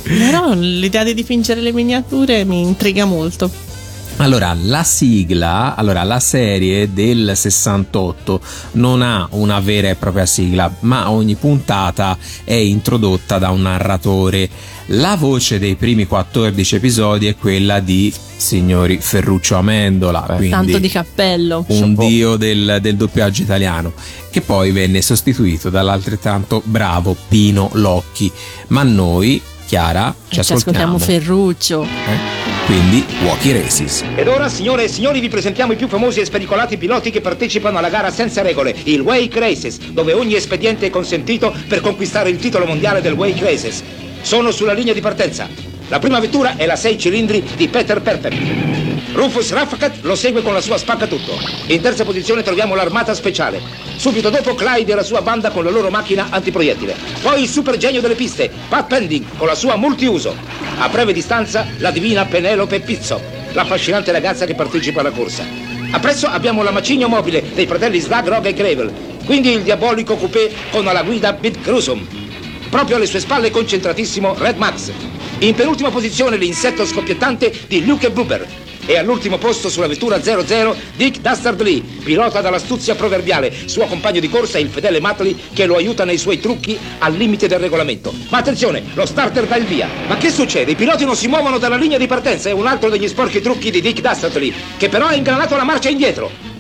Però 0.04 0.54
l'idea 0.54 1.04
di 1.04 1.14
dipingere 1.14 1.62
le 1.62 1.72
miniature 1.72 2.44
mi 2.44 2.62
intriga 2.62 3.06
molto. 3.06 3.70
Allora, 4.18 4.56
la 4.56 4.84
sigla, 4.84 5.76
allora 5.76 6.04
la 6.04 6.20
serie 6.20 6.94
del 6.94 7.32
68 7.34 8.40
non 8.74 9.02
ha 9.02 9.28
una 9.32 9.60
vera 9.60 9.90
e 9.90 9.96
propria 9.96 10.28
sigla, 10.28 10.72
ma 10.82 11.10
ogni 11.10 11.34
puntata 11.36 12.16
è 12.44 12.54
introdotta 12.54 13.40
da 13.40 13.50
un 13.50 13.64
narratore. 13.64 14.48
La 14.94 15.16
voce 15.16 15.58
dei 15.58 15.76
primi 15.76 16.06
14 16.06 16.76
episodi 16.76 17.28
è 17.28 17.36
quella 17.38 17.80
di 17.80 18.14
signori 18.36 18.98
Ferruccio 19.00 19.56
Amendola, 19.56 20.22
quindi 20.36 20.50
Tanto 20.50 20.80
di 20.80 20.90
cappello. 20.90 21.64
un 21.70 21.96
dio 21.96 22.36
del, 22.36 22.80
del 22.82 22.98
doppiaggio 22.98 23.42
italiano, 23.44 23.94
che 24.30 24.42
poi 24.42 24.72
venne 24.72 25.02
sostituito 25.02 25.70
dall'altrettanto 25.70 26.62
bravo 26.66 27.16
Pino 27.30 27.70
Locchi. 27.74 28.30
Ma 28.68 28.84
noi, 28.84 29.42
Chiara, 29.66 30.14
ci 30.28 30.40
Eh, 30.40 30.44
Ci 30.44 30.52
ascoltiamo 30.54 30.96
ascoltiamo. 30.96 31.20
Ferruccio. 31.24 31.84
eh? 31.84 32.40
Quindi, 32.66 33.06
Walkie 33.24 33.62
Races. 33.62 34.04
Ed 34.16 34.28
ora, 34.28 34.50
signore 34.50 34.84
e 34.84 34.88
signori, 34.90 35.22
vi 35.22 35.30
presentiamo 35.30 35.72
i 35.72 35.78
più 35.78 35.88
famosi 35.88 36.20
e 36.20 36.26
spericolati 36.26 36.76
piloti 36.78 37.12
che 37.12 37.22
partecipano 37.22 37.78
alla 37.78 37.90
gara 37.90 38.12
senza 38.12 38.42
regole, 38.42 38.76
il 38.84 39.00
Wake 39.00 39.40
Races, 39.40 39.78
dove 39.92 40.12
ogni 40.12 40.36
espediente 40.36 40.88
è 40.88 40.90
consentito 40.90 41.54
per 41.70 41.80
conquistare 41.80 42.30
il 42.30 42.38
titolo 42.40 42.66
mondiale 42.66 43.00
del 43.00 43.14
Wake 43.14 43.42
Races. 43.42 43.84
Sono 44.22 44.52
sulla 44.52 44.74
linea 44.74 44.94
di 44.94 45.02
partenza. 45.02 45.48
La 45.88 46.00
prima 46.00 46.20
vettura 46.20 46.56
è 46.56 46.66
la 46.66 46.76
6 46.76 46.98
cilindri 46.98 47.44
di 47.56 47.68
Peter 47.68 48.02
Perfect. 48.02 49.12
Rufus 49.14 49.52
Raffacat 49.52 49.98
lo 50.02 50.16
segue 50.16 50.42
con 50.42 50.54
la 50.54 50.62
sua 50.62 50.78
spaccatutto. 50.78 51.38
In 51.68 51.82
terza 51.82 52.06
posizione 52.06 52.44
troviamo 52.44 52.76
l'armata 52.76 53.14
speciale. 53.14 53.60
Subito 53.98 54.30
dopo 54.30 54.56
Clyde 54.56 54.94
e 54.94 54.96
la 54.96 55.04
sua 55.04 55.22
banda 55.22 55.50
con 55.50 55.66
la 55.66 55.70
loro 55.70 55.90
macchina 55.90 56.28
antiproiettile. 56.30 56.96
Poi 57.22 57.42
il 57.42 57.50
super 57.50 57.76
genio 57.76 58.00
delle 58.00 58.16
piste, 58.16 58.50
Pat 58.70 58.88
Pending, 58.88 59.26
con 59.36 59.48
la 59.48 59.56
sua 59.56 59.76
multiuso. 59.76 60.34
A 60.78 60.88
breve 60.88 61.12
distanza 61.12 61.68
la 61.80 61.92
divina 61.92 62.26
Penelope 62.26 62.80
Pizzo, 62.80 63.20
l'affascinante 63.52 64.14
ragazza 64.14 64.46
che 64.46 64.56
partecipa 64.56 65.02
alla 65.02 65.12
corsa. 65.12 65.44
Appresso 65.92 66.28
abbiamo 66.28 66.64
la 66.64 66.72
macigno 66.72 67.10
mobile 67.10 67.44
dei 67.54 67.68
fratelli 67.68 68.00
Slag, 68.00 68.28
Rog 68.28 68.46
e 68.46 68.54
Gravel. 68.54 68.92
Quindi 69.26 69.52
il 69.52 69.62
diabolico 69.62 70.16
coupé 70.16 70.52
con 70.72 70.88
alla 70.88 71.04
guida 71.04 71.34
Bit 71.34 71.62
Grusum. 71.62 72.30
Proprio 72.72 72.96
alle 72.96 73.06
sue 73.06 73.20
spalle 73.20 73.52
concentratissimo 73.52 74.34
Red 74.38 74.56
Max. 74.56 74.92
In 75.40 75.54
penultima 75.56 75.90
posizione 75.90 76.38
l'insetto 76.38 76.86
scoppiettante 76.86 77.52
di 77.68 77.86
Luke 77.86 78.10
Blooper. 78.12 78.48
E 78.86 78.98
all'ultimo 78.98 79.38
posto 79.38 79.68
sulla 79.70 79.88
vettura 79.88 80.22
00 80.22 80.76
Dick 80.96 81.20
Dastardly, 81.20 81.82
pilota 81.82 82.40
dall'astuzia 82.40 82.96
proverbiale. 82.96 83.52
Suo 83.66 83.88
compagno 83.88 84.22
di 84.22 84.30
corsa 84.30 84.58
è 84.58 84.62
il 84.62 84.70
fedele 84.70 85.02
Matley 85.02 85.38
che 85.54 85.66
lo 85.66 85.76
aiuta 85.76 86.06
nei 86.06 86.18
suoi 86.18 86.40
trucchi 86.40 86.80
al 87.00 87.14
limite 87.14 87.50
del 87.50 87.60
regolamento. 87.60 88.14
Ma 88.30 88.38
attenzione, 88.38 88.84
lo 88.94 89.06
starter 89.06 89.48
dà 89.48 89.58
il 89.58 89.66
via. 89.66 89.90
Ma 90.08 90.16
che 90.16 90.32
succede? 90.32 90.72
I 90.72 90.76
piloti 90.76 91.04
non 91.04 91.18
si 91.18 91.28
muovono 91.28 91.58
dalla 91.58 91.76
linea 91.76 91.98
di 91.98 92.08
partenza. 92.08 92.48
È 92.48 92.54
un 92.54 92.68
altro 92.68 92.90
degli 92.90 93.10
sporchi 93.10 93.42
trucchi 93.42 93.70
di 93.70 93.82
Dick 93.82 94.00
Dastardly, 94.00 94.54
che 94.78 94.88
però 94.88 95.08
ha 95.08 95.14
ingranato 95.14 95.58
la 95.58 95.66
marcia 95.66 95.90
indietro. 95.90 96.51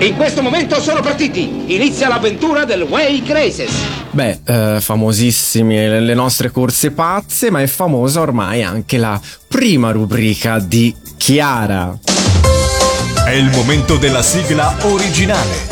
In 0.00 0.16
questo 0.16 0.40
momento 0.40 0.80
sono 0.80 1.02
partiti. 1.02 1.74
Inizia 1.74 2.08
l'avventura 2.08 2.64
del 2.64 2.84
Way 2.84 3.22
Races. 3.26 3.70
Beh, 4.12 4.40
eh, 4.46 4.80
famosissimi 4.80 5.76
le 5.76 6.00
le 6.00 6.14
nostre 6.14 6.50
corse 6.50 6.90
pazze, 6.90 7.50
ma 7.50 7.60
è 7.60 7.66
famosa 7.66 8.22
ormai 8.22 8.62
anche 8.62 8.96
la 8.96 9.20
prima 9.46 9.90
rubrica 9.90 10.58
di 10.58 10.94
Chiara. 11.18 11.98
È 13.26 13.32
il 13.32 13.50
momento 13.50 13.98
della 13.98 14.22
sigla 14.22 14.74
originale. 14.84 15.68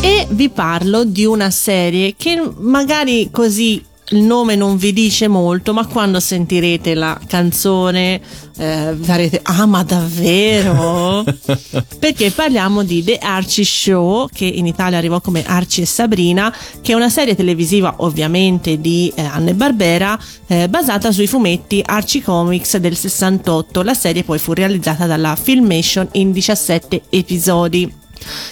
E 0.00 0.26
vi 0.30 0.48
parlo 0.48 1.04
di 1.04 1.26
una 1.26 1.50
serie 1.50 2.14
che 2.16 2.42
magari 2.60 3.28
così 3.30 3.84
il 4.10 4.22
nome 4.22 4.56
non 4.56 4.76
vi 4.76 4.92
dice 4.92 5.28
molto, 5.28 5.72
ma 5.72 5.86
quando 5.86 6.18
sentirete 6.18 6.94
la 6.94 7.18
canzone 7.26 8.20
eh, 8.56 8.96
farete 9.00 9.40
ah 9.42 9.66
ma 9.66 9.82
davvero? 9.84 11.24
Perché 11.98 12.30
parliamo 12.30 12.82
di 12.82 13.04
The 13.04 13.18
Archie 13.18 13.64
Show, 13.64 14.28
che 14.32 14.46
in 14.46 14.66
Italia 14.66 14.98
arrivò 14.98 15.20
come 15.20 15.44
Archie 15.44 15.84
e 15.84 15.86
Sabrina, 15.86 16.54
che 16.80 16.92
è 16.92 16.94
una 16.94 17.08
serie 17.08 17.36
televisiva 17.36 17.94
ovviamente 17.98 18.80
di 18.80 19.12
eh, 19.14 19.22
Anne 19.22 19.54
Barbera, 19.54 20.18
eh, 20.46 20.68
basata 20.68 21.12
sui 21.12 21.26
fumetti 21.26 21.82
Archie 21.84 22.22
Comics 22.22 22.78
del 22.78 22.96
68. 22.96 23.82
La 23.82 23.94
serie 23.94 24.24
poi 24.24 24.38
fu 24.38 24.52
realizzata 24.52 25.06
dalla 25.06 25.36
Filmation 25.36 26.08
in 26.12 26.32
17 26.32 27.02
episodi. 27.10 27.99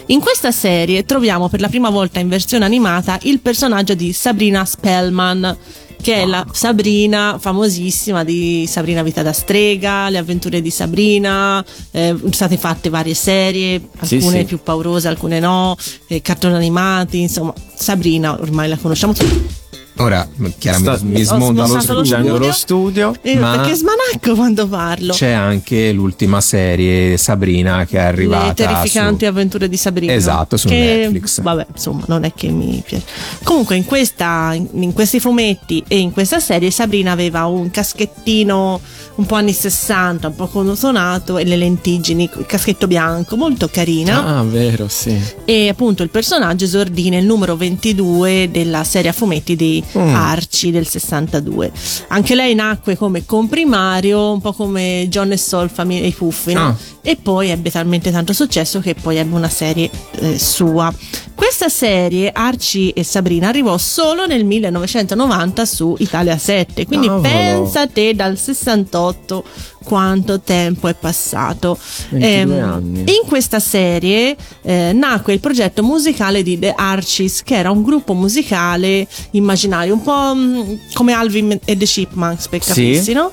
In 0.06 0.20
questa 0.20 0.50
serie 0.52 1.04
troviamo 1.04 1.48
per 1.48 1.60
la 1.60 1.68
prima 1.68 1.90
volta 1.90 2.18
in 2.20 2.28
versione 2.28 2.64
animata 2.64 3.18
il 3.22 3.40
personaggio 3.40 3.94
di 3.94 4.12
Sabrina 4.12 4.64
Spellman, 4.64 5.56
che 6.00 6.14
è 6.14 6.26
la 6.26 6.46
Sabrina 6.52 7.36
famosissima 7.38 8.24
di 8.24 8.66
Sabrina 8.68 9.02
Vita 9.02 9.22
da 9.22 9.32
strega, 9.32 10.08
le 10.08 10.18
avventure 10.18 10.62
di 10.62 10.70
Sabrina, 10.70 11.64
eh, 11.90 12.16
state 12.30 12.56
fatte 12.56 12.88
varie 12.88 13.14
serie, 13.14 13.80
alcune 13.98 14.38
sì. 14.38 14.44
più 14.44 14.60
paurose, 14.62 15.08
alcune 15.08 15.40
no, 15.40 15.76
eh, 16.06 16.22
cartoni 16.22 16.54
animati, 16.54 17.20
insomma, 17.20 17.52
Sabrina 17.74 18.40
ormai 18.40 18.68
la 18.68 18.76
conosciamo 18.76 19.12
tutti. 19.12 19.57
Ora, 20.00 20.28
Chiara, 20.58 20.78
Sta- 20.78 20.98
mi, 21.02 21.22
smonda 21.22 21.66
lo 21.66 21.80
studio. 21.80 22.38
Lo 22.38 22.52
studio. 22.52 23.14
Eh, 23.20 23.36
Ma- 23.36 23.56
Perché 23.56 23.74
smanacco 23.74 24.34
quando 24.34 24.68
parlo. 24.68 25.12
C'è 25.12 25.30
anche 25.30 25.90
l'ultima 25.92 26.40
serie 26.40 27.16
Sabrina 27.16 27.84
che 27.84 27.98
è 27.98 28.02
arrivata. 28.02 28.46
Le 28.46 28.54
terrificanti 28.54 29.24
su- 29.24 29.30
avventure 29.30 29.68
di 29.68 29.76
Sabrina. 29.76 30.12
Esatto, 30.12 30.56
su 30.56 30.68
che, 30.68 30.74
Netflix. 30.74 31.40
Vabbè, 31.40 31.66
insomma, 31.72 32.04
non 32.06 32.24
è 32.24 32.32
che 32.32 32.48
mi 32.48 32.82
piace. 32.86 33.04
Comunque, 33.42 33.76
in, 33.76 33.84
questa, 33.84 34.52
in, 34.54 34.68
in 34.82 34.92
questi 34.92 35.18
fumetti 35.18 35.82
e 35.88 35.98
in 35.98 36.12
questa 36.12 36.38
serie, 36.38 36.70
Sabrina 36.70 37.10
aveva 37.10 37.46
un 37.46 37.70
caschettino 37.70 38.80
un 39.16 39.26
po' 39.26 39.34
anni 39.34 39.52
60, 39.52 40.28
un 40.28 40.34
po' 40.36 40.46
connotato 40.46 41.38
e 41.38 41.44
le 41.44 41.56
lentiggini, 41.56 42.30
il 42.38 42.46
caschetto 42.46 42.86
bianco, 42.86 43.36
molto 43.36 43.68
carina. 43.68 44.38
Ah, 44.38 44.42
vero, 44.44 44.86
sì. 44.86 45.20
E 45.44 45.68
appunto 45.68 46.04
il 46.04 46.10
personaggio 46.10 46.64
esordì 46.66 47.08
nel 47.08 47.24
numero 47.24 47.56
22 47.56 48.48
della 48.52 48.84
serie 48.84 49.10
a 49.10 49.12
fumetti 49.12 49.56
di 49.56 49.82
Mm. 49.96 50.14
Archie 50.14 50.72
del 50.72 50.86
62. 50.86 51.72
Anche 52.08 52.34
lei 52.34 52.54
nacque 52.54 52.96
come 52.96 53.24
comprimario, 53.24 54.32
un 54.32 54.40
po' 54.40 54.52
come 54.52 55.06
John 55.08 55.32
e 55.32 55.36
Sol, 55.36 55.70
famiglia 55.70 56.02
dei 56.02 56.12
Puffi, 56.12 56.52
no? 56.52 56.66
Ah. 56.66 56.76
E 57.00 57.16
poi 57.16 57.48
ebbe 57.48 57.70
talmente 57.70 58.10
tanto 58.10 58.32
successo 58.32 58.80
che 58.80 58.94
poi 58.94 59.16
ebbe 59.16 59.34
una 59.34 59.48
serie 59.48 59.90
eh, 60.20 60.38
sua. 60.38 60.92
Questa 61.34 61.68
serie, 61.68 62.32
Archie 62.32 62.92
e 62.92 63.04
Sabrina, 63.04 63.48
arrivò 63.48 63.78
solo 63.78 64.26
nel 64.26 64.44
1990 64.44 65.64
su 65.64 65.94
Italia 65.98 66.36
7. 66.36 66.84
Quindi 66.84 67.06
Cavolo. 67.06 67.22
pensa 67.22 67.86
te 67.86 68.14
dal 68.14 68.36
68 68.36 69.44
quanto 69.88 70.40
tempo 70.40 70.86
è 70.86 70.94
passato. 70.94 71.78
22 72.10 72.60
anni. 72.60 73.00
In 73.00 73.26
questa 73.26 73.58
serie 73.58 74.36
eh, 74.62 74.92
nacque 74.92 75.32
il 75.32 75.40
progetto 75.40 75.82
musicale 75.82 76.42
di 76.42 76.58
The 76.58 76.74
Archies, 76.76 77.42
che 77.42 77.56
era 77.56 77.70
un 77.70 77.82
gruppo 77.82 78.12
musicale 78.12 79.06
immaginario, 79.30 79.94
un 79.94 80.02
po' 80.02 80.34
mm, 80.34 80.74
come 80.92 81.12
Alvin 81.14 81.58
e 81.64 81.76
The 81.76 81.86
Chipmunks, 81.86 82.48
per 82.48 82.62
Sì. 82.62 82.68
capirsi, 82.68 83.12
no? 83.14 83.32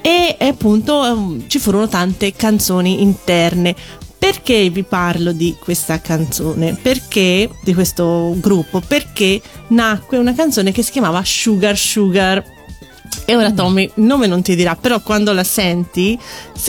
E 0.00 0.36
appunto 0.40 1.04
ehm, 1.04 1.44
ci 1.46 1.60
furono 1.60 1.86
tante 1.86 2.32
canzoni 2.32 3.00
interne. 3.02 3.74
Perché 4.18 4.70
vi 4.70 4.84
parlo 4.84 5.32
di 5.32 5.56
questa 5.58 6.00
canzone? 6.00 6.76
Perché 6.80 7.48
di 7.62 7.74
questo 7.74 8.34
gruppo? 8.38 8.80
Perché 8.80 9.40
nacque 9.68 10.16
una 10.18 10.32
canzone 10.32 10.70
che 10.70 10.82
si 10.82 10.92
chiamava 10.92 11.22
Sugar 11.24 11.76
Sugar. 11.76 12.51
E 13.24 13.36
ora 13.36 13.52
Tommy, 13.52 13.84
il 13.94 14.04
nome 14.04 14.26
non 14.26 14.42
ti 14.42 14.54
dirà, 14.56 14.76
però 14.76 15.00
quando 15.00 15.32
la 15.32 15.44
senti 15.44 16.18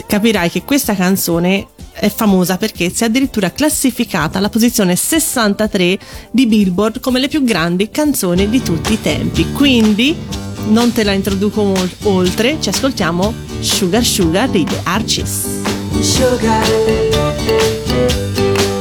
capirai 0.06 0.50
che 0.50 0.62
questa 0.62 0.94
canzone 0.94 1.66
è 1.92 2.08
famosa 2.08 2.56
perché 2.56 2.90
si 2.92 3.04
è 3.04 3.06
addirittura 3.06 3.52
classificata 3.52 4.38
alla 4.38 4.48
posizione 4.48 4.96
63 4.96 5.98
di 6.30 6.46
Billboard 6.46 7.00
come 7.00 7.20
le 7.20 7.28
più 7.28 7.44
grandi 7.44 7.90
canzoni 7.90 8.48
di 8.48 8.62
tutti 8.62 8.94
i 8.94 9.00
tempi. 9.00 9.52
Quindi 9.52 10.16
non 10.68 10.92
te 10.92 11.04
la 11.04 11.12
introduco 11.12 11.62
mol- 11.62 11.90
oltre, 12.04 12.56
ci 12.60 12.68
ascoltiamo 12.68 13.32
Sugar 13.60 14.04
Sugar 14.04 14.48
di 14.48 14.64
The 14.64 14.80
Archies. 14.84 15.60
Sugar, 16.00 16.66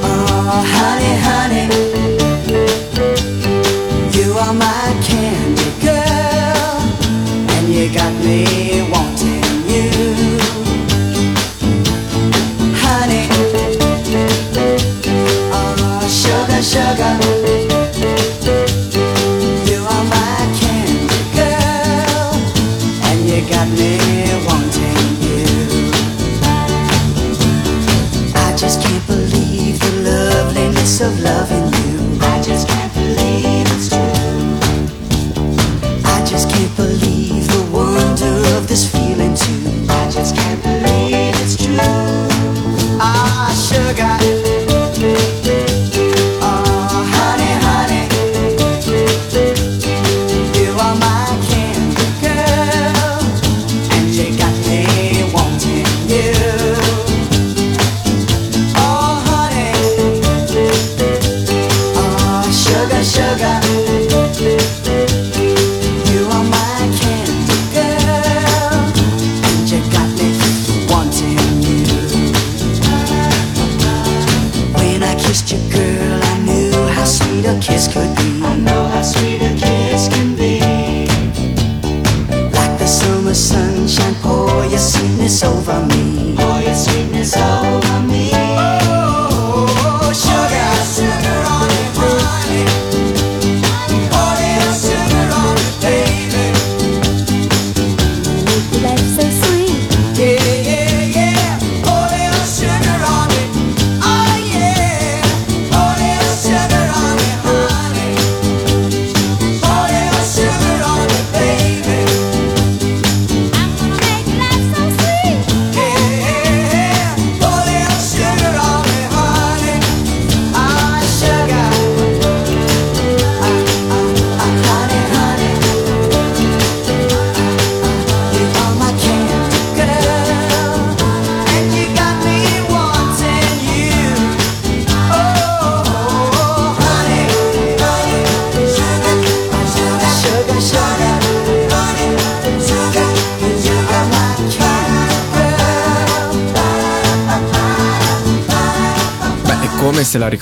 oh 0.01 0.63
honey, 0.73 1.17
honey, 1.21 1.67
you 4.13 4.35
are 4.37 4.53
my 4.53 4.82
this 38.73 38.91
feeling 38.91 39.35
too. 39.35 39.82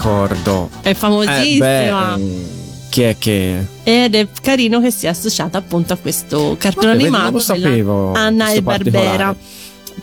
Ricordo. 0.02 0.70
È 0.82 0.90
Eh, 0.90 0.94
famosissima. 0.96 2.16
beh, 2.16 2.18
mm, 2.18 2.44
chi 2.90 3.02
è 3.04 3.16
che. 3.18 3.66
Ed 3.84 4.16
è 4.16 4.28
carino 4.42 4.82
che 4.82 4.92
sia 4.92 5.12
associata 5.12 5.60
appunto 5.60 5.94
a 5.94 5.98
questo 5.98 6.56
cartone 6.60 6.88
Vabbè, 6.88 6.98
vedi, 6.98 7.10
non 7.10 7.20
animato 7.20 7.32
lo 7.38 7.40
sapevo, 7.40 8.14
Anna 8.14 8.52
e 8.52 8.62
Barbera. 8.62 9.36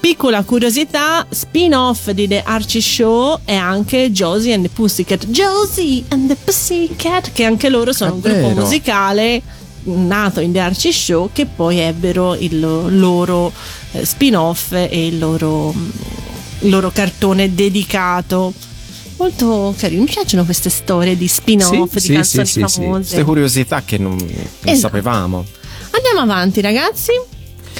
Piccola 0.01 0.43
curiosità, 0.45 1.27
spin-off 1.29 2.11
di 2.11 2.29
The 2.29 2.43
Archie 2.45 2.81
Show 2.81 3.41
è 3.45 3.55
anche 3.55 4.13
Josie 4.13 4.55
and 4.55 4.63
the 4.63 4.69
Pussycat. 4.69 5.27
Josie 5.27 6.05
and 6.11 6.29
the 6.29 6.37
Pussycat, 6.37 7.33
che 7.33 7.45
anche 7.45 7.69
loro 7.69 7.93
sono 7.93 8.11
È 8.11 8.15
un 8.15 8.21
gruppo 8.21 8.49
musicale 8.61 9.43
nato 9.85 10.41
in 10.41 10.53
The 10.53 10.61
Archie 10.61 10.93
Show 10.93 11.31
che 11.33 11.47
poi 11.47 11.79
ebbero 11.79 12.35
il 12.35 12.61
loro 12.61 13.51
eh, 13.93 14.05
spin-off 14.05 14.73
e 14.73 15.07
il 15.07 15.19
loro, 15.19 15.73
mm, 15.73 15.89
il 16.61 16.71
loro 16.71 16.91
cartone 16.91 17.53
dedicato. 17.55 18.53
Molto 19.19 19.75
carino, 19.77 20.03
mi 20.03 20.09
piacciono 20.09 20.45
queste 20.45 20.71
storie 20.71 21.17
di 21.17 21.27
spin-off 21.29 21.97
Sì, 21.97 21.99
di 21.99 22.01
sì, 22.01 22.13
canzoni 22.13 22.47
sì, 22.47 22.53
sì, 22.53 22.65
sì. 22.67 22.81
famose. 22.81 22.99
Queste 23.01 23.23
curiosità 23.25 23.83
che 23.85 23.99
non, 23.99 24.15
non 24.17 24.27
Esatto. 24.63 24.79
sapevamo. 24.79 25.45
Andiamo 25.91 26.21
avanti, 26.21 26.61
ragazzi. 26.61 27.13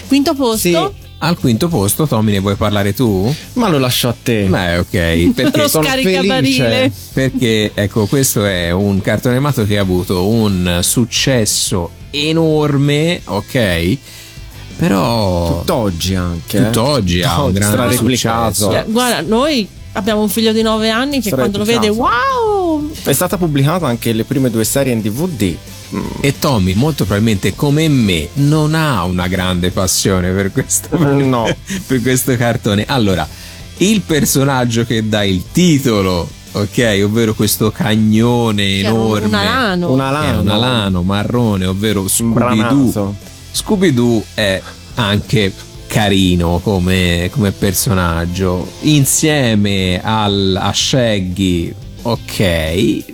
Quinto 0.09 0.35
posto. 0.35 0.95
Al 1.21 1.37
quinto 1.37 1.67
posto, 1.69 2.07
Tommy, 2.07 2.31
ne 2.33 2.39
vuoi 2.39 2.55
parlare 2.55 2.95
tu? 2.95 3.33
Ma 3.55 3.69
lo 3.69 3.79
lascio 3.79 4.09
a 4.09 4.15
te. 4.21 4.45
Beh, 4.45 4.79
ok. 4.79 5.31
Perché 5.35 5.59
Lo 5.61 5.69
sono 5.69 5.89
felice. 5.89 6.93
Perché, 7.13 7.73
ecco, 7.75 8.07
questo 8.07 8.45
è 8.45 8.71
un 8.71 9.01
cartone 9.01 9.35
animato 9.35 9.65
che 9.65 9.79
ha 9.79 9.81
avuto 9.81 10.27
un 10.29 10.79
successo 10.83 11.91
enorme, 12.11 13.21
ok? 13.25 13.97
Però. 14.77 15.59
Tutt'oggi 15.59 16.15
anche. 16.15 16.59
eh. 16.59 16.65
Tutt'oggi 16.67 17.23
ha 17.23 17.43
un 17.43 17.53
grande 17.53 17.97
successo. 17.97 18.85
Guarda, 18.87 19.21
noi 19.23 19.69
abbiamo 19.99 20.23
un 20.23 20.29
figlio 20.29 20.53
di 20.53 20.63
9 20.63 20.91
anni 20.91 21.21
che 21.21 21.31
quando 21.31 21.59
lo 21.59 21.65
vede, 21.65 21.89
wow! 21.89 22.91
È 23.03 23.13
stata 23.13 23.37
pubblicata 23.37 23.87
anche 23.87 24.13
le 24.13 24.25
prime 24.25 24.51
due 24.51 24.65
serie 24.65 24.93
in 24.93 25.01
DVD. 25.01 25.57
E 26.21 26.39
Tommy, 26.39 26.75
molto 26.75 27.05
probabilmente 27.05 27.55
come 27.55 27.89
me, 27.89 28.29
non 28.35 28.75
ha 28.75 29.05
una 29.05 29.27
grande 29.27 29.71
passione 29.71 30.31
per 30.33 30.53
questo, 30.53 30.97
No. 30.99 31.49
per 31.87 32.03
questo 32.03 32.37
cartone. 32.37 32.85
Allora, 32.87 33.27
il 33.79 34.03
personaggio 34.03 34.85
che 34.85 35.09
dà 35.09 35.25
il 35.25 35.45
titolo, 35.51 36.29
ok, 36.53 37.01
ovvero 37.05 37.35
questo 37.35 37.71
cagnone 37.71 38.81
enorme, 38.81 39.27
un 39.27 39.35
alano. 39.35 39.93
Un 39.93 40.01
alano. 40.01 40.41
un 40.41 40.49
alano 40.49 41.03
marrone, 41.03 41.65
ovvero 41.65 42.07
Scooby-Doo. 42.07 43.15
Scooby-Doo 43.53 44.25
è 44.35 44.61
anche 44.97 45.53
carino 45.89 46.61
come, 46.63 47.29
come 47.33 47.51
personaggio. 47.51 48.71
Insieme 48.83 50.01
al, 50.03 50.57
a 50.61 50.73
Shaggy, 50.73 51.75
ok. 52.03 52.39
eh, 52.41 53.05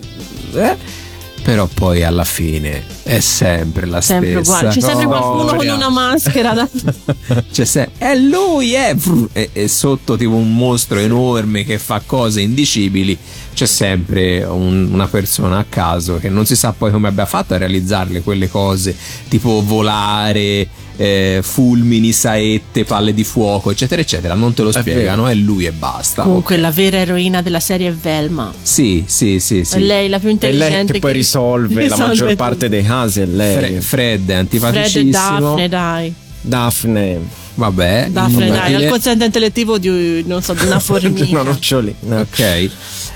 però 1.43 1.67
poi 1.67 2.03
alla 2.03 2.25
fine 2.25 2.83
è 3.03 3.21
sempre 3.21 3.85
la 3.87 4.01
Sempre 4.01 4.31
stessa. 4.43 4.51
uguale. 4.59 4.69
C'è 4.75 4.81
sempre 4.81 5.07
qualcuno 5.07 5.55
con 5.57 5.69
una 5.69 5.89
maschera 5.91 6.53
da... 6.55 6.67
C'è 7.53 7.65
se- 7.67 7.91
è 7.99 8.15
lui, 8.17 8.73
è 8.73 8.97
e, 9.35 9.51
e 9.53 9.69
sotto 9.69 10.17
tipo 10.17 10.35
un 10.35 10.55
mostro 10.55 10.99
enorme 10.99 11.65
che 11.65 11.79
fa 11.79 12.03
cose 12.05 12.41
indicibili. 12.41 13.17
C'è 13.55 13.67
sempre 13.67 14.43
un- 14.45 14.89
una 14.91 15.07
persona 15.07 15.59
a 15.59 15.67
caso 15.69 16.17
che 16.19 16.31
non 16.31 16.47
si 16.47 16.57
sa 16.57 16.73
poi 16.77 16.91
come 16.91 17.09
abbia 17.09 17.27
fatto 17.27 17.53
a 17.55 17.59
realizzarle 17.59 18.23
quelle 18.23 18.49
cose, 18.49 18.97
tipo 19.29 19.63
volare, 19.65 20.67
eh, 20.97 21.41
fulmini, 21.43 22.13
saette, 22.13 22.85
palle 22.85 23.13
di 23.15 23.25
fuoco, 23.25 23.71
eccetera, 23.71 24.01
eccetera. 24.01 24.35
Non 24.35 24.55
te 24.55 24.63
lo 24.63 24.71
È 24.71 24.73
spiegano, 24.81 25.27
è 25.27 25.35
lui 25.35 25.67
e 25.67 25.73
basta. 25.73 26.23
Comunque 26.23 26.57
la 26.57 26.71
vera 26.71 26.99
eroina 26.99 27.43
della 27.43 27.61
serie 27.61 27.89
è 27.89 27.93
Velma. 27.93 28.53
Sì, 28.63 29.05
sì, 29.07 29.41
sì, 29.41 29.61
È 29.61 29.65
sì. 29.65 29.81
lei 29.81 30.09
la 30.09 30.19
più 30.19 30.29
È 30.29 30.33
intelligente. 30.33 30.75
lei 30.77 30.87
che 30.87 30.99
poi 31.01 31.13
risolve 31.13 31.75
la 31.75 31.81
risolve 31.83 32.05
maggior 32.07 32.29
tutto. 32.31 32.43
parte 32.43 32.69
dei 32.69 32.83
casi, 32.85 33.21
è 33.21 33.27
lei. 33.27 33.57
Fre- 33.57 33.67
Fred 33.67 33.79
è 33.79 33.81
Fred 33.81 34.31
e 34.31 34.35
antipaticissimo. 34.35 35.11
Daphne, 35.11 35.69
dai. 35.69 36.15
Daphne. 36.41 37.43
Vabbè, 37.57 38.09
Daphne, 38.11 38.49
dai. 38.51 38.75
Al 38.75 38.87
quoziente 38.87 39.25
intellettivo 39.27 39.79
di, 39.79 40.25
non 40.27 40.43
so, 40.43 40.53
di 40.55 40.61
una 40.63 40.71
Una 40.73 40.81
formica. 40.81 41.43
nocciolina. 41.43 42.21
Ok. 42.21 42.71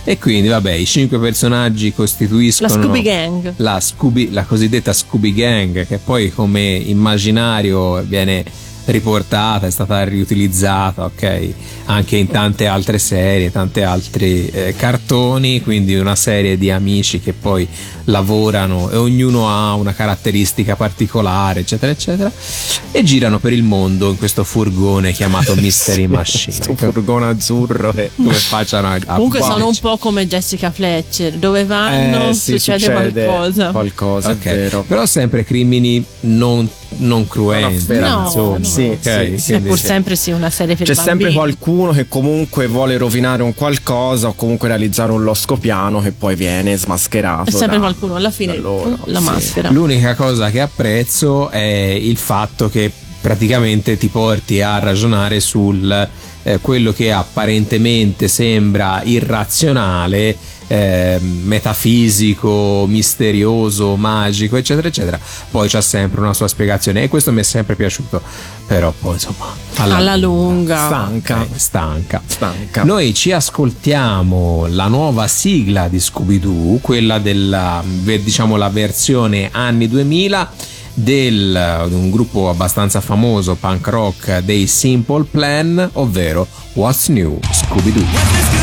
E 0.04 0.18
quindi, 0.18 0.48
vabbè, 0.48 0.72
i 0.72 0.86
cinque 0.86 1.18
personaggi 1.18 1.92
costituiscono 1.92 2.72
La 2.74 2.80
Scooby 2.80 3.02
Gang. 3.02 3.54
La, 3.56 3.80
Scooby- 3.80 4.30
la 4.32 4.44
cosiddetta 4.44 4.92
Scooby 4.92 5.34
Gang, 5.34 5.86
che 5.86 5.98
poi 5.98 6.32
come 6.32 6.62
immaginario 6.76 8.00
viene 8.06 8.44
riportata, 8.92 9.66
è 9.66 9.70
stata 9.70 10.02
riutilizzata, 10.04 11.04
ok? 11.04 11.48
Anche 11.86 12.16
in 12.16 12.28
tante 12.28 12.66
altre 12.66 12.98
serie, 12.98 13.50
tanti 13.50 13.82
altri 13.82 14.48
eh, 14.48 14.74
cartoni, 14.76 15.62
quindi 15.62 15.94
una 15.96 16.16
serie 16.16 16.58
di 16.58 16.70
amici 16.70 17.20
che 17.20 17.32
poi 17.32 17.66
lavorano 18.04 18.90
e 18.90 18.96
ognuno 18.96 19.48
ha 19.48 19.74
una 19.74 19.92
caratteristica 19.92 20.76
particolare, 20.76 21.60
eccetera, 21.60 21.92
eccetera, 21.92 22.30
e 22.90 23.02
girano 23.02 23.38
per 23.38 23.52
il 23.52 23.62
mondo 23.62 24.10
in 24.10 24.16
questo 24.18 24.44
furgone 24.44 25.12
chiamato 25.12 25.54
Mystery 25.60 26.06
Machine. 26.06 26.56
Questo 26.56 26.74
furgone 26.74 27.26
azzurro 27.26 27.92
che 27.92 28.10
Come 28.16 28.32
facciano 28.32 28.88
a, 28.88 28.94
a 28.94 29.14
Comunque 29.14 29.40
sono 29.40 29.66
un 29.68 29.76
po' 29.80 29.96
come 29.98 30.26
Jessica 30.26 30.70
Fletcher. 30.70 31.34
Dove 31.34 31.64
vanno 31.64 32.28
Eh, 32.28 32.34
sì, 32.34 32.58
succede, 32.58 32.78
succede 32.78 33.24
qualcosa. 33.24 33.70
qualcosa, 33.70 34.30
Ok, 34.30 34.44
è 34.44 34.54
vero. 34.54 34.84
Però 34.86 35.04
sempre 35.06 35.44
crimini 35.44 36.04
non, 36.20 36.68
non 36.96 37.28
cruenti. 37.28 37.98
No, 37.98 38.22
insomma. 38.24 38.58
no. 38.58 38.64
Sì, 38.64 38.98
Ok, 39.00 39.34
sì, 39.38 39.58
pur 39.60 39.78
sempre 39.78 40.16
sì 40.16 40.30
una 40.30 40.50
serie 40.50 40.74
per 40.74 40.86
C'è 40.86 40.94
sempre 40.94 41.10
bambini. 41.30 41.34
qualcuno 41.34 41.92
che 41.92 42.08
comunque 42.08 42.66
vuole 42.66 42.96
rovinare 42.96 43.42
un 43.42 43.54
qualcosa 43.54 44.28
o 44.28 44.34
comunque 44.34 44.68
realizzare 44.68 45.12
un 45.12 45.22
loscopiano 45.22 46.00
che 46.00 46.12
poi 46.12 46.34
viene 46.34 46.76
smascherato. 46.76 47.50
È 47.50 47.52
sempre 47.52 47.76
da- 47.76 47.82
qualcuno 47.82 48.16
alla 48.16 48.30
fine 48.30 48.56
loro, 48.56 48.98
la 49.04 49.18
sì. 49.18 49.24
maschera. 49.24 49.70
L'unica 49.70 50.14
cosa 50.14 50.50
che 50.50 50.60
apprezzo 50.60 51.50
è 51.50 51.58
il 51.58 52.16
fatto 52.16 52.68
che 52.68 52.90
praticamente 53.20 53.96
ti 53.98 54.08
porti 54.08 54.62
a 54.62 54.78
ragionare 54.78 55.40
sul 55.40 56.08
eh, 56.44 56.58
quello 56.60 56.92
che 56.92 57.12
apparentemente 57.12 58.28
sembra 58.28 59.02
irrazionale, 59.04 60.36
eh, 60.68 61.18
metafisico, 61.20 62.84
misterioso, 62.86 63.96
magico, 63.96 64.56
eccetera, 64.56 64.88
eccetera. 64.88 65.18
Poi 65.50 65.68
c'ha 65.68 65.80
sempre 65.80 66.20
una 66.20 66.34
sua 66.34 66.46
spiegazione 66.46 67.02
e 67.02 67.08
questo 67.08 67.32
mi 67.32 67.40
è 67.40 67.44
sempre 67.44 67.74
piaciuto. 67.74 68.22
Però 68.66 68.92
poi 68.98 69.14
insomma, 69.14 69.46
Alla 69.76 70.16
lunga. 70.16 70.86
Stanca. 70.86 71.40
Ok, 71.40 71.48
stanca. 71.56 72.22
Stanca. 72.24 72.84
Noi 72.84 73.14
ci 73.14 73.32
ascoltiamo 73.32 74.66
la 74.68 74.86
nuova 74.88 75.26
sigla 75.26 75.88
di 75.88 75.98
Scooby-Doo, 75.98 76.78
quella 76.80 77.18
della 77.18 77.82
diciamo 77.84 78.56
la 78.56 78.68
versione 78.68 79.48
anni 79.50 79.88
2000 79.88 80.50
del, 80.92 81.84
di 81.88 81.94
un 81.94 82.10
gruppo 82.10 82.48
abbastanza 82.48 83.00
famoso 83.00 83.54
punk 83.54 83.86
rock 83.86 84.38
dei 84.40 84.66
Simple 84.66 85.24
Plan, 85.30 85.90
ovvero 85.94 86.46
What's 86.74 87.08
New 87.08 87.38
Scooby-Doo. 87.50 88.57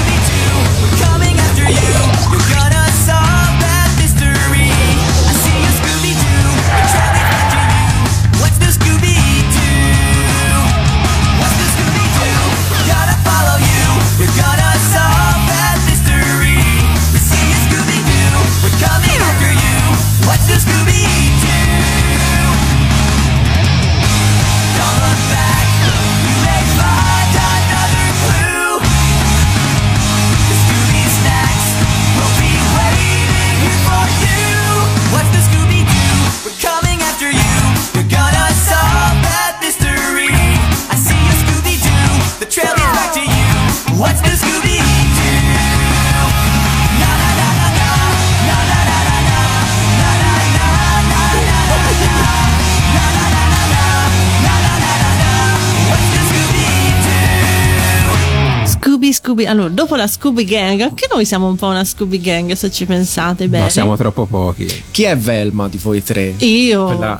Scooby. 59.36 59.46
Allora, 59.46 59.70
dopo 59.70 59.96
la 59.96 60.08
Scooby 60.08 60.46
Gang, 60.46 60.80
anche 60.82 61.08
noi 61.12 61.26
siamo 61.26 61.48
un 61.48 61.56
po' 61.58 61.68
una 61.68 61.84
Scooby 61.84 62.22
Gang 62.22 62.54
se 62.54 62.72
ci 62.72 62.86
pensate 62.86 63.48
bene. 63.48 63.66
No, 63.66 63.70
siamo 63.70 63.98
troppo 63.98 64.26
pochi. 64.26 64.66
Chi 64.92 65.04
è 65.04 65.18
Velma 65.18 65.68
di 65.68 65.78
voi 65.78 66.02
tre? 66.02 66.34
Io, 66.38 66.86
Quella- 66.86 67.18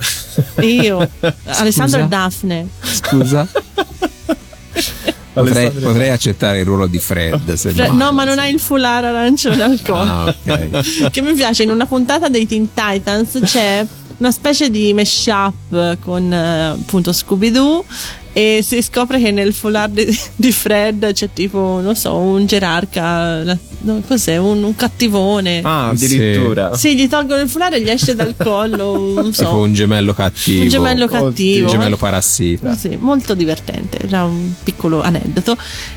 io, 0.60 1.08
Alessandro 1.44 2.00
e 2.00 2.06
Daphne. 2.06 2.68
Scusa? 2.80 3.46
Potrei, 5.36 5.70
potrei 5.70 6.08
accettare 6.08 6.60
il 6.60 6.64
ruolo 6.64 6.86
di 6.86 6.98
Fred. 6.98 7.52
Se 7.52 7.70
Fre- 7.72 7.88
no. 7.88 8.04
no, 8.06 8.12
ma 8.12 8.24
non 8.24 8.38
ha 8.38 8.48
il 8.48 8.58
foulard 8.58 9.04
arancione 9.04 9.62
al 9.62 9.78
collo. 9.84 10.00
Ah, 10.10 10.34
ok. 10.46 11.10
che 11.10 11.20
mi 11.20 11.34
piace, 11.34 11.64
in 11.64 11.68
una 11.70 11.84
puntata 11.84 12.28
dei 12.30 12.46
Teen 12.46 12.70
Titans 12.72 13.38
c'è 13.44 13.84
una 14.16 14.30
specie 14.30 14.70
di 14.70 14.94
mashup 14.94 15.98
con 16.00 16.32
eh, 16.32 16.68
appunto 16.68 17.12
Scooby-Doo 17.12 17.84
e 18.36 18.60
si 18.62 18.82
scopre 18.82 19.18
che 19.18 19.30
nel 19.30 19.54
foulard 19.54 19.94
di, 19.98 20.18
di 20.36 20.52
Fred 20.52 21.10
c'è 21.14 21.30
tipo, 21.32 21.80
non 21.82 21.96
so, 21.96 22.16
un 22.16 22.44
gerarca, 22.44 23.42
la- 23.42 23.56
no, 23.80 24.02
cos'è, 24.06 24.36
un, 24.36 24.62
un 24.62 24.76
cattivone. 24.76 25.62
Ah, 25.64 25.88
addirittura. 25.88 26.74
Sì, 26.76 26.94
gli 26.96 27.08
tolgono 27.08 27.40
il 27.40 27.48
foulard 27.48 27.72
e 27.72 27.80
gli 27.80 27.88
esce 27.88 28.14
dal 28.14 28.34
collo, 28.36 29.14
non 29.16 29.30
Tipo 29.30 29.48
so, 29.48 29.56
un 29.56 29.72
gemello 29.72 30.12
cattivo. 30.12 30.64
un 30.64 30.68
gemello 30.68 31.06
cattivo. 31.06 31.64
Un 31.64 31.70
gemello 31.72 31.96
parassita. 31.96 32.76
Sì, 32.76 32.98
molto 33.00 33.32
divertente, 33.34 34.00
era 34.02 34.24
un 34.24 34.52
piccolo 34.62 35.00
aneddoto. 35.00 35.56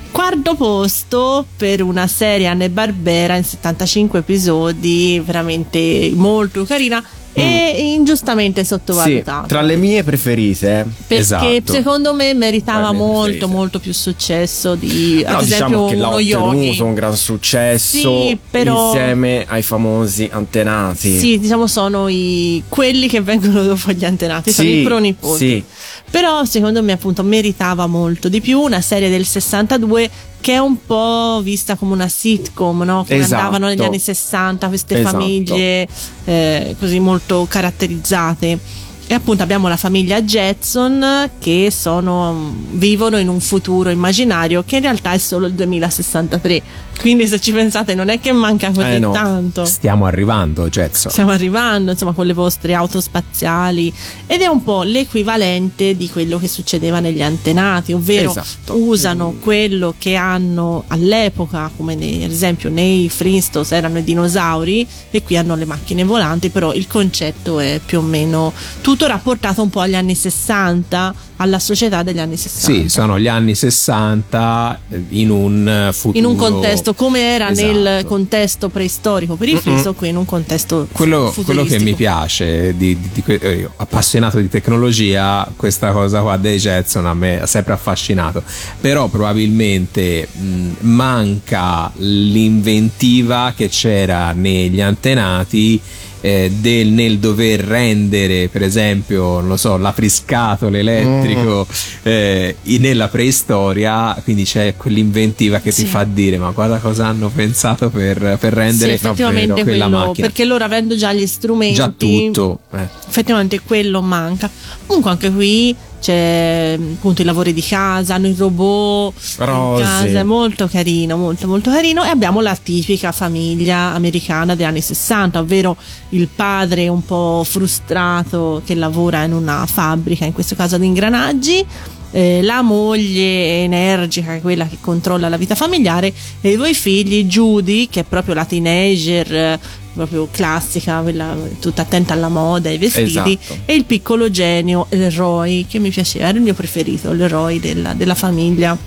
Quarto 0.10 0.56
posto 0.56 1.46
per 1.58 1.82
una 1.84 2.08
serie 2.08 2.48
Anne 2.48 2.70
Barbera 2.70 3.36
in 3.36 3.44
75 3.44 4.20
episodi, 4.20 5.22
veramente 5.24 6.10
molto 6.16 6.64
carina 6.64 7.04
e 7.34 7.94
ingiustamente 7.94 8.62
Sì, 8.62 8.68
sottovalutata. 8.68 9.48
tra 9.48 9.62
le 9.62 9.76
mie 9.76 10.04
preferite. 10.04 10.86
perché 11.08 11.22
Esatto. 11.22 11.72
secondo 11.72 12.14
me 12.14 12.34
meritava 12.34 12.92
molto 12.92 13.22
preferite. 13.24 13.46
molto 13.46 13.80
più 13.80 13.94
successo 13.94 14.76
di 14.76 15.22
Però 15.24 15.38
ad 15.38 15.44
esempio 15.44 15.68
diciamo 15.68 15.88
che 15.90 15.96
l'ha 15.96 16.10
ottenuto 16.46 16.86
un 16.86 16.94
gran 16.94 17.16
successo 17.16 17.98
Sì, 18.28 18.38
però- 18.50 18.88
insieme 18.94 19.46
ai 19.48 19.62
famosi 19.62 20.28
antenati. 20.32 21.18
Sì, 21.18 21.40
diciamo 21.40 21.68
sono 21.68 22.08
i 22.08 22.64
quelli 22.68 23.08
che 23.08 23.22
vengono 23.22 23.64
dopo 23.64 23.92
gli 23.92 24.06
antenati, 24.06 24.52
sono 24.52 24.68
Sì, 24.68 24.76
i 24.80 24.84
pronipoti. 24.84 25.38
sì. 25.38 25.64
Però 26.10 26.44
secondo 26.46 26.82
me 26.82 26.94
appunto 26.94 27.22
meritava 27.24 27.86
molto 27.86 28.30
di 28.30 28.42
più 28.42 28.60
una 28.60 28.82
serie 28.82 29.10
del 29.10 29.26
62 29.26 30.10
che 30.42 30.54
è 30.54 30.58
un 30.58 30.86
po' 30.86 31.42
vista 31.44 31.76
come 31.76 31.94
una 31.94 32.08
sitcom, 32.08 32.84
no? 32.84 33.04
Come 33.08 33.20
Esatto. 33.20 33.42
andavano 33.42 33.68
negli 33.68 33.84
anni 33.84 34.00
60 34.00 34.68
queste 34.68 35.00
Esatto. 35.00 35.18
famiglie 35.20 35.88
eh, 36.26 36.76
così 36.80 37.00
molto 37.00 37.46
caratterizzate. 37.50 38.88
E 39.12 39.16
appunto 39.16 39.42
abbiamo 39.42 39.68
la 39.68 39.76
famiglia 39.76 40.22
Jetson 40.22 41.32
che 41.40 41.72
sono, 41.76 42.54
vivono 42.74 43.18
in 43.18 43.28
un 43.28 43.40
futuro 43.40 43.90
immaginario 43.90 44.64
che 44.64 44.76
in 44.76 44.84
realtà 44.84 45.14
è 45.14 45.18
solo 45.18 45.48
il 45.48 45.54
2063. 45.54 46.62
Quindi 47.00 47.28
se 47.28 47.40
ci 47.40 47.54
pensate 47.54 47.96
non 47.96 48.10
è 48.10 48.20
che 48.20 48.34
manca 48.34 48.72
così 48.72 48.88
Eh 48.88 49.00
no. 49.00 49.12
tanto. 49.12 49.64
Stiamo 49.66 50.06
arrivando, 50.06 50.68
Jetson. 50.70 51.10
Stiamo 51.12 51.32
arrivando, 51.32 51.92
insomma, 51.92 52.12
con 52.12 52.26
le 52.28 52.34
vostre 52.34 52.74
auto 52.74 53.00
spaziali 53.02 53.92
ed 54.28 54.42
è 54.42 54.48
un 54.48 54.62
po' 54.64 54.84
l'equivalente 54.84 55.96
di 55.96 56.10
quello 56.10 56.38
che 56.38 56.50
succedeva 56.50 57.00
negli 57.00 57.22
antenati, 57.22 57.94
ovvero 57.94 58.30
Esatto. 58.32 58.76
usano 58.76 59.36
quello 59.42 59.96
che 59.98 60.16
hanno 60.16 60.84
all'epoca, 60.88 61.72
come 61.76 61.96
nei- 61.96 62.26
ad 62.26 62.32
esempio 62.32 62.70
nei 62.70 63.08
Flintstones 63.10 63.72
erano 63.72 64.00
i 64.00 64.04
dinosauri 64.04 64.86
e 65.10 65.24
qui 65.24 65.38
hanno 65.38 65.56
le 65.56 65.66
macchine 65.66 66.04
volanti, 66.04 66.50
però 66.50 66.74
il 66.74 66.86
concetto 66.86 67.60
è 67.60 67.80
più 67.84 68.00
o 68.00 68.02
meno 68.02 68.52
tutto 68.82 68.99
rapportato 69.08 69.62
un 69.62 69.70
po' 69.70 69.80
agli 69.82 69.96
anni 69.96 70.16
60, 70.16 71.14
alla 71.38 71.60
società 71.60 72.04
degli 72.04 72.20
anni 72.20 72.38
60. 72.38 72.82
Sì, 72.84 72.90
sono 72.90 73.20
gli 73.20 73.28
anni 73.28 73.56
60 73.56 74.80
eh, 74.90 75.04
in 75.10 75.30
un 75.30 75.68
eh, 75.68 75.94
futuro. 75.94 76.18
in 76.18 76.26
un 76.26 76.36
contesto 76.36 76.94
come 76.94 77.22
era 77.22 77.50
Esatto. 77.50 77.72
nel 77.72 78.06
contesto 78.06 78.70
preistorico 78.70 79.36
per 79.36 79.48
i 79.48 79.56
Flintstones, 79.58 79.98
qui 79.98 80.10
in 80.10 80.18
un 80.18 80.26
contesto 80.26 80.88
Quello, 80.92 81.34
quello 81.46 81.64
che 81.64 81.80
mi 81.80 81.94
piace, 81.94 82.76
di, 82.76 82.98
di- 83.00 83.10
di 83.14 83.24
eh, 83.40 83.52
io, 83.54 83.74
appassionato 83.78 84.40
di 84.40 84.50
tecnologia, 84.50 85.50
questa 85.56 85.92
cosa 85.92 86.22
qua 86.22 86.38
dei 86.38 86.58
Jetson 86.58 87.06
a 87.06 87.14
me 87.14 87.42
ha 87.42 87.46
sempre 87.46 87.74
affascinato. 87.74 88.44
Però 88.82 89.08
probabilmente 89.08 90.28
mh, 90.32 90.68
manca 90.82 91.92
l'inventiva 91.98 93.54
che 93.56 93.70
c'era 93.70 94.32
negli 94.34 94.82
antenati. 94.82 95.80
Eh, 96.22 96.52
del, 96.60 96.88
nel 96.90 97.18
dover 97.20 97.62
rendere 97.62 98.48
per 98.50 98.62
esempio 98.64 99.40
non 99.40 99.48
lo 99.48 99.58
so 99.58 99.78
l'apriscatole 99.78 100.80
elettrico 100.80 101.66
eh, 102.04 102.56
in- 102.64 102.82
nella 102.82 103.08
preistoria 103.08 104.20
quindi 104.24 104.44
c'è 104.44 104.76
quell'inventiva 104.76 105.60
che 105.60 105.72
Sì. 105.72 105.84
ti 105.84 105.90
fa 105.90 106.04
dire 106.04 106.38
ma 106.38 106.50
guarda 106.52 106.78
cosa 106.80 107.06
hanno 107.08 107.30
pensato 107.30 107.90
per, 107.90 108.18
per 108.40 108.54
Sì, 108.54 108.60
rendere 108.60 108.94
effettivamente 108.94 109.48
davvero 109.48 109.66
quella 109.68 109.86
quello, 109.88 110.06
macchina 110.08 110.28
perché 110.28 110.46
loro 110.46 110.64
avendo 110.64 110.96
già 110.96 111.14
gli 111.14 111.26
strumenti, 111.28 111.76
già 111.76 111.94
tutto 111.96 112.60
eh. 112.74 112.88
effettivamente 113.08 113.62
quello 113.62 114.02
manca. 114.02 114.50
Comunque 114.86 115.12
anche 115.12 115.32
qui 115.32 115.76
c'è 116.00 116.78
appunto 116.80 117.22
i 117.22 117.26
lavori 117.26 117.54
di 117.54 117.62
casa, 117.62 118.16
hanno 118.16 118.28
i 118.28 118.36
robot 118.38 119.14
Rosi. 119.38 119.82
in 119.82 119.88
casa, 119.88 120.20
è 120.20 120.24
molto 120.24 120.68
carino, 120.68 121.18
molto 121.18 121.48
molto 121.48 121.70
carino 121.70 122.04
e 122.04 122.08
abbiamo 122.08 122.42
la 122.42 122.56
tipica 122.56 123.12
famiglia 123.12 123.94
americana 123.94 124.56
degli 124.56 124.66
anni 124.66 124.82
60, 124.82 125.40
ovvero 125.40 125.76
il 126.10 126.28
padre 126.34 126.88
un 126.88 127.04
po' 127.06 127.44
frustrato 127.46 128.62
che 128.66 128.76
lavora 128.76 129.24
in 129.24 129.34
una 129.34 129.66
fabbrica, 129.66 130.26
in 130.26 130.34
questo 130.34 130.56
caso 130.56 130.78
di 130.78 130.86
ingranaggi. 130.86 131.66
eh, 132.12 132.42
la 132.42 132.62
moglie 132.62 133.64
energica, 133.64 134.40
quella 134.40 134.66
che 134.68 134.78
controlla 134.82 135.30
la 135.30 135.38
vita 135.38 135.56
familiare, 135.56 136.12
e 136.42 136.52
i 136.52 136.56
due 136.56 136.74
figli, 136.74 137.26
Judy, 137.26 137.88
che 137.88 138.00
è 138.00 138.04
proprio 138.04 138.34
la 138.34 138.46
teenager, 138.46 139.60
proprio 140.06 140.28
classica, 140.32 141.02
quella 141.02 141.36
tutta 141.60 141.82
attenta 141.82 142.14
alla 142.14 142.30
moda, 142.30 142.70
ai 142.70 142.78
vestiti, 142.78 143.38
Esatto. 143.40 143.58
e 143.66 143.76
il 143.76 143.84
piccolo 143.86 144.32
genio, 144.32 144.86
Leroy, 144.90 145.66
che 145.68 145.80
mi 145.80 145.90
piaceva, 145.90 146.28
era 146.30 146.38
il 146.38 146.44
mio 146.44 146.54
preferito, 146.54 147.12
Leroy 147.12 147.60
della, 147.60 147.94
della 147.94 148.16
famiglia. 148.16 148.78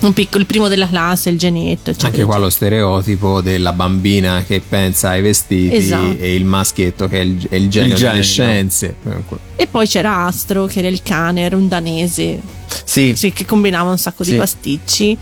Un 0.00 0.14
piccolo, 0.14 0.40
il 0.40 0.46
primo 0.46 0.68
della 0.68 0.88
classe, 0.88 1.28
il 1.28 1.36
genietto, 1.38 1.90
eccetera. 1.90 2.08
anche 2.08 2.24
qua 2.24 2.38
lo 2.38 2.48
stereotipo 2.48 3.42
della 3.42 3.74
bambina 3.74 4.42
che 4.46 4.62
pensa 4.66 5.10
ai 5.10 5.20
vestiti 5.20 5.74
Esatto. 5.76 6.16
e 6.18 6.34
il 6.34 6.46
maschietto 6.46 7.06
che 7.06 7.18
è 7.18 7.22
il, 7.22 7.46
è 7.50 7.56
il 7.56 7.68
genio 7.68 7.96
Il 7.96 8.00
delle 8.00 8.22
scienze 8.22 8.94
E 9.56 9.66
poi 9.66 9.86
c'era 9.86 10.24
Astro, 10.24 10.64
che 10.64 10.78
era 10.78 10.88
il 10.88 11.02
cane, 11.02 11.42
era 11.42 11.54
un 11.56 11.68
danese, 11.68 12.40
Sì, 12.84 13.12
sì, 13.14 13.30
che 13.34 13.44
combinava 13.44 13.90
un 13.90 13.98
sacco 13.98 14.24
di 14.24 14.30
Sì. 14.30 14.36
pasticci. 14.36 15.18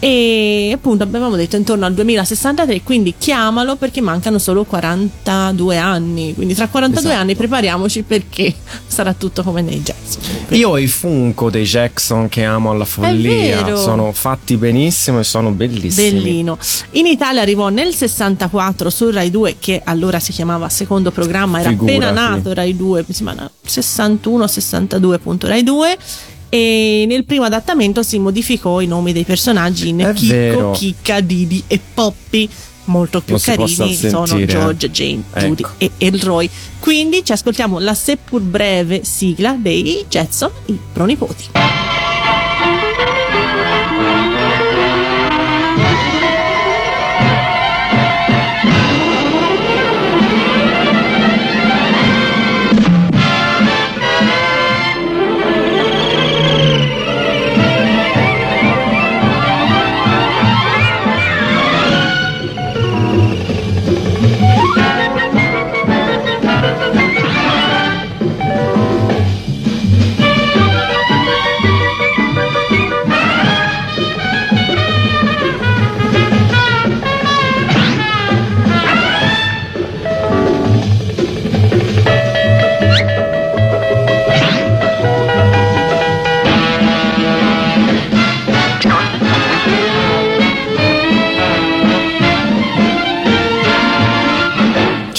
E 0.00 0.70
appunto 0.72 1.02
avevamo 1.02 1.34
detto 1.34 1.56
intorno 1.56 1.84
al 1.84 1.92
2063, 1.94 2.82
quindi 2.82 3.14
chiamalo 3.18 3.74
perché 3.74 4.00
mancano 4.00 4.38
solo 4.38 4.64
42 4.64 5.76
anni. 5.76 6.34
Quindi 6.34 6.54
tra 6.54 6.68
42 6.68 7.08
Esatto. 7.08 7.22
anni 7.24 7.34
prepariamoci 7.34 8.02
perché 8.02 8.54
sarà 8.86 9.12
tutto 9.14 9.42
come 9.42 9.60
nei 9.60 9.82
jazz. 9.82 10.16
io 10.50 10.70
ho 10.70 10.78
i 10.78 10.86
Funko 10.86 11.50
dei 11.50 11.64
Jackson 11.64 12.28
che 12.28 12.44
amo 12.44 12.70
alla 12.70 12.84
follia. 12.84 13.74
Sono 13.76 14.12
fatti 14.12 14.56
benissimo 14.56 15.18
e 15.18 15.24
sono 15.24 15.50
bellissimi. 15.50 16.10
Bellino. 16.12 16.56
In 16.92 17.06
Italia 17.06 17.40
arrivò 17.42 17.68
nel 17.68 17.92
64 17.92 18.90
su 18.90 19.10
Rai 19.10 19.30
2, 19.30 19.56
che 19.58 19.80
allora 19.84 20.20
si 20.20 20.30
chiamava 20.32 20.68
secondo 20.68 21.10
programma, 21.10 21.58
era 21.60 21.70
Figurati. 21.70 21.96
appena 21.98 22.10
nato 22.12 22.52
Rai 22.54 22.76
2, 22.76 23.04
mi 23.06 23.14
sembra 23.14 23.50
61-62 23.66 25.46
Rai 25.48 25.62
2. 25.64 25.98
E 26.50 27.04
nel 27.06 27.24
primo 27.24 27.44
adattamento 27.44 28.02
si 28.02 28.18
modificò 28.18 28.80
i 28.80 28.86
nomi 28.86 29.12
dei 29.12 29.24
personaggi 29.24 29.88
in 29.88 30.00
È 30.00 30.12
Chicco, 30.12 30.34
vero. 30.34 30.70
Chicca, 30.72 31.20
Didi 31.20 31.62
e 31.66 31.80
Poppy. 31.94 32.48
Molto 32.84 33.20
più 33.20 33.34
Non 33.34 33.42
carini 33.42 33.68
sono 33.68 34.24
sentire, 34.26 34.42
eh. 34.44 34.46
George, 34.46 34.90
Jane, 34.90 35.22
Judy 35.36 35.62
Ecco. 35.62 35.72
e 35.76 35.90
Elroy. 35.98 36.48
Quindi 36.78 37.22
ci 37.22 37.32
ascoltiamo 37.32 37.78
la 37.78 37.92
seppur 37.92 38.40
breve 38.40 39.04
sigla 39.04 39.54
dei 39.58 40.06
Jetson, 40.08 40.50
i 40.66 40.78
pronipoti. 40.90 41.44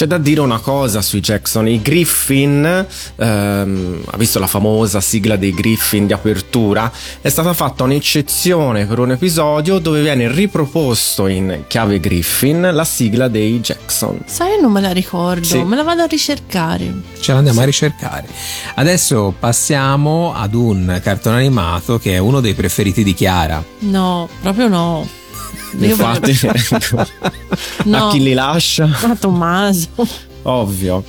C'è 0.00 0.06
da 0.06 0.16
dire 0.16 0.40
una 0.40 0.60
cosa 0.60 1.02
sui 1.02 1.20
Jackson, 1.20 1.68
i 1.68 1.82
Griffin, 1.82 2.86
ehm, 3.16 4.02
ha 4.06 4.16
visto 4.16 4.38
la 4.38 4.46
famosa 4.46 4.98
sigla 5.02 5.36
dei 5.36 5.52
Griffin 5.52 6.06
di 6.06 6.14
apertura, 6.14 6.90
è 7.20 7.28
stata 7.28 7.52
fatta 7.52 7.84
un'eccezione 7.84 8.86
per 8.86 8.98
un 8.98 9.10
episodio 9.10 9.78
dove 9.78 10.00
viene 10.00 10.32
riproposto 10.32 11.26
in 11.26 11.64
chiave 11.66 12.00
Griffin 12.00 12.70
la 12.72 12.84
sigla 12.84 13.28
dei 13.28 13.60
Jackson. 13.60 14.20
Sai, 14.24 14.58
non 14.58 14.72
me 14.72 14.80
la 14.80 14.92
ricordo, 14.92 15.44
Sì. 15.44 15.62
me 15.64 15.76
la 15.76 15.82
vado 15.82 16.00
a 16.00 16.06
ricercare. 16.06 16.90
Ce 17.20 17.34
l'andiamo 17.34 17.60
a 17.60 17.64
ricercare. 17.64 18.26
Adesso 18.76 19.34
passiamo 19.38 20.32
ad 20.34 20.54
un 20.54 20.98
cartone 21.02 21.36
animato 21.36 21.98
che 21.98 22.14
è 22.14 22.18
uno 22.18 22.40
dei 22.40 22.54
preferiti 22.54 23.04
di 23.04 23.12
Chiara. 23.12 23.62
No, 23.80 24.30
proprio 24.40 24.68
no. 24.68 25.18
Infatti, 25.78 26.38
No. 27.84 28.08
a 28.08 28.10
chi 28.10 28.20
li 28.22 28.32
lascia? 28.32 28.86
Ma 28.86 29.14
Tommaso. 29.18 29.88
Ovvio. 30.42 31.04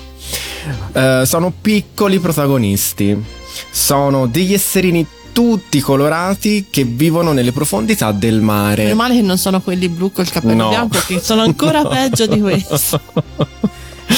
Eh, 0.94 1.24
sono 1.26 1.52
piccoli 1.62 2.20
protagonisti. 2.20 3.22
Sono 3.70 4.28
degli 4.28 4.54
esserini 4.54 5.06
tutti 5.34 5.80
colorati 5.80 6.68
che 6.70 6.84
vivono 6.84 7.32
nelle 7.32 7.52
profondità 7.52 8.12
del 8.12 8.42
mare. 8.42 8.84
Meno 8.84 8.96
male 8.96 9.16
che 9.16 9.22
non 9.22 9.38
sono 9.38 9.62
quelli 9.62 9.88
blu 9.90 10.12
col 10.12 10.30
capello 10.30 10.56
No. 10.64 10.70
bianco, 10.70 11.00
che 11.08 11.20
sono 11.22 11.42
ancora 11.42 11.84
peggio 11.88 12.26
di 12.28 12.40
questo. 12.40 13.00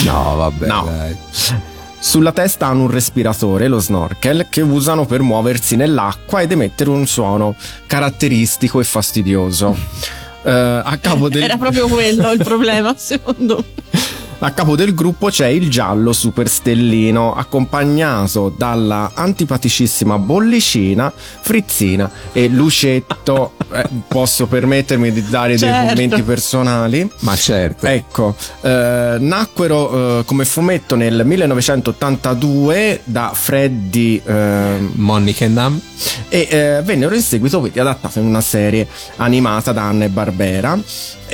No, 0.06 0.36
vabbè. 0.36 0.68
No. 0.68 0.90
Sulla 2.00 2.32
testa 2.34 2.68
hanno 2.68 2.82
un 2.84 2.90
respiratore, 2.92 3.68
lo 3.70 3.80
snorkel, 3.80 4.48
che 4.50 4.60
usano 4.62 5.06
per 5.06 5.22
muoversi 5.22 5.76
nell'acqua 5.78 6.42
ed 6.42 6.52
emettere 6.52 6.90
un 6.90 7.08
suono 7.08 7.56
caratteristico 7.88 8.80
e 8.82 8.84
fastidioso. 8.84 9.78
Eh, 10.44 10.82
a, 10.84 10.98
capo 11.00 11.30
del, 11.30 11.44
Era 11.44 11.58
proprio 11.58 11.88
quello 11.88 12.32
il 12.32 12.44
problema, 12.44 12.94
secondo 12.98 13.58
me. 13.58 14.02
A 14.46 14.52
capo 14.52 14.76
del 14.76 14.94
gruppo 14.94 15.30
c'è 15.30 15.48
il 15.48 15.70
giallo 15.70 16.12
superstellino, 16.12 17.34
accompagnato 17.34 18.54
dalla 18.56 19.12
antipaticissima 19.14 20.18
bollicina, 20.20 21.12
frizzina 21.16 22.12
e 22.34 22.50
lucetto. 22.50 23.54
Eh, 23.72 23.88
posso 24.06 24.46
permettermi 24.46 25.14
di 25.14 25.24
dare 25.30 25.58
Certo. 25.58 25.78
dei 25.96 26.08
commenti 26.08 26.22
personali? 26.24 27.10
Ma 27.20 27.36
certo. 27.38 27.88
Ecco, 27.88 28.36
eh, 28.62 29.16
nacquero 29.18 30.20
eh, 30.20 30.26
come 30.26 30.44
fumetto 30.44 30.96
nel 30.96 31.26
1982 31.26 33.00
da 33.06 33.32
Freddy 33.34 34.22
eh, 34.26 34.90
Monnikendam. 34.96 35.80
e 36.28 36.48
eh, 36.50 36.82
vennero 36.84 37.16
in 37.16 37.22
seguito 37.22 37.60
quindi 37.62 37.80
adattate 37.80 38.20
in 38.20 38.26
una 38.26 38.42
serie 38.42 38.88
animata 39.18 39.72
da 39.72 39.84
Anna 39.84 40.04
e 40.04 40.10
Barbera 40.10 40.78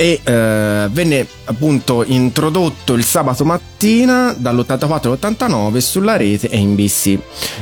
e 0.00 0.18
eh, 0.24 0.88
venne 0.90 1.26
appunto 1.44 2.04
introdotto 2.06 2.94
il 2.94 3.04
sabato 3.04 3.44
mattina 3.44 4.34
dall'84 4.34 5.08
all'89 5.08 5.76
sulla 5.76 6.16
rete 6.16 6.48
e 6.48 6.56
in 6.56 6.74
BC. 6.74 7.18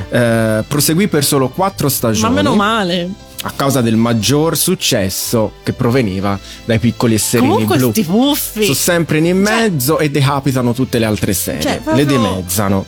Eh, 0.09 0.63
proseguì 0.65 1.09
per 1.09 1.25
solo 1.25 1.49
quattro 1.49 1.87
Ma 1.87 1.93
stagioni 1.93 2.33
meno 2.35 2.55
male. 2.55 3.09
a 3.41 3.51
causa 3.53 3.81
del 3.81 3.97
maggior 3.97 4.55
successo 4.55 5.51
che 5.63 5.73
proveniva 5.73 6.39
dai 6.63 6.79
piccoli 6.79 7.15
esserini 7.15 7.49
Comunque 7.49 7.75
blu. 7.75 7.89
sti 7.91 8.03
puffi. 8.05 8.61
Sono 8.63 8.73
sempre 8.73 9.17
in 9.17 9.37
mezzo 9.37 9.99
e 9.99 10.09
decapitano 10.09 10.71
tutte 10.71 10.97
le 10.97 11.05
altre 11.05 11.33
serie. 11.33 11.59
Cioè, 11.61 11.79
proprio- 11.81 11.95
Le 11.95 12.05
dimezzano. 12.05 12.85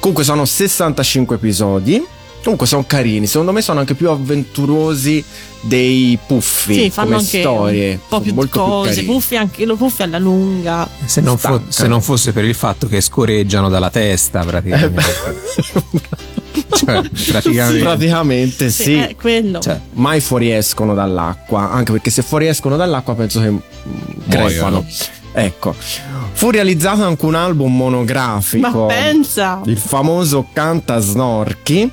Comunque 0.00 0.24
sono 0.24 0.44
65 0.44 1.36
episodi. 1.36 2.04
Comunque 2.48 2.66
sono 2.66 2.86
carini, 2.86 3.26
secondo 3.26 3.52
me 3.52 3.60
sono 3.60 3.78
anche 3.80 3.92
più 3.92 4.08
avventurosi 4.08 5.22
dei 5.60 6.18
puffi 6.26 6.72
Sì, 6.72 6.90
fanno 6.90 7.08
come 7.08 7.20
anche 7.20 7.40
storie. 7.40 7.90
un 7.92 7.98
po' 8.08 8.20
più 8.22 8.32
molto 8.32 8.58
cose, 8.64 8.88
carini. 8.94 9.06
puffi 9.12 9.36
anche 9.36 9.66
lo 9.66 9.76
puffi 9.76 10.02
alla 10.02 10.18
lunga. 10.18 10.88
Se 11.04 11.20
non, 11.20 11.36
fo- 11.36 11.60
se 11.68 11.86
non 11.86 12.00
fosse 12.00 12.32
per 12.32 12.44
il 12.46 12.54
fatto 12.54 12.86
che 12.86 13.02
scoreggiano 13.02 13.68
dalla 13.68 13.90
testa, 13.90 14.44
praticamente. 14.44 15.02
cioè, 16.70 17.02
praticamente. 17.30 17.80
Praticamente 17.82 18.70
sì. 18.70 18.82
Sì, 18.84 18.94
è 18.94 19.14
quello. 19.14 19.58
Cioè, 19.60 19.78
Mai 19.92 20.20
fuoriescono 20.20 20.94
dall'acqua, 20.94 21.70
anche 21.70 21.92
perché 21.92 22.08
se 22.08 22.22
fuoriescono 22.22 22.76
dall'acqua 22.76 23.14
penso 23.14 23.40
che 23.40 23.52
crepano. 24.26 24.86
Ecco, 25.30 25.74
fu 26.32 26.50
realizzato 26.50 27.04
anche 27.04 27.24
un 27.26 27.34
album 27.34 27.76
monografico. 27.76 28.86
Ma 28.86 28.86
pensa! 28.86 29.60
il 29.66 29.76
famoso 29.76 30.46
Canta 30.52 30.98
Snorchi 30.98 31.88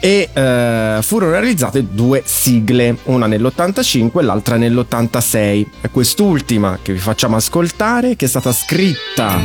e 0.00 0.28
eh, 0.32 0.98
furono 1.02 1.32
realizzate 1.32 1.86
due 1.90 2.22
sigle, 2.24 2.98
una 3.04 3.26
nell'85 3.26 4.18
e 4.18 4.22
l'altra 4.22 4.56
nell'86. 4.56 5.66
È 5.80 5.90
quest'ultima 5.90 6.78
che 6.82 6.92
vi 6.92 6.98
facciamo 6.98 7.36
ascoltare 7.36 8.16
che 8.16 8.26
è 8.26 8.28
stata 8.28 8.52
scritta 8.52 9.40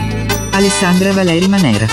Alessandra 0.52 1.12
Valeri 1.14 1.48
Manera. 1.48 1.86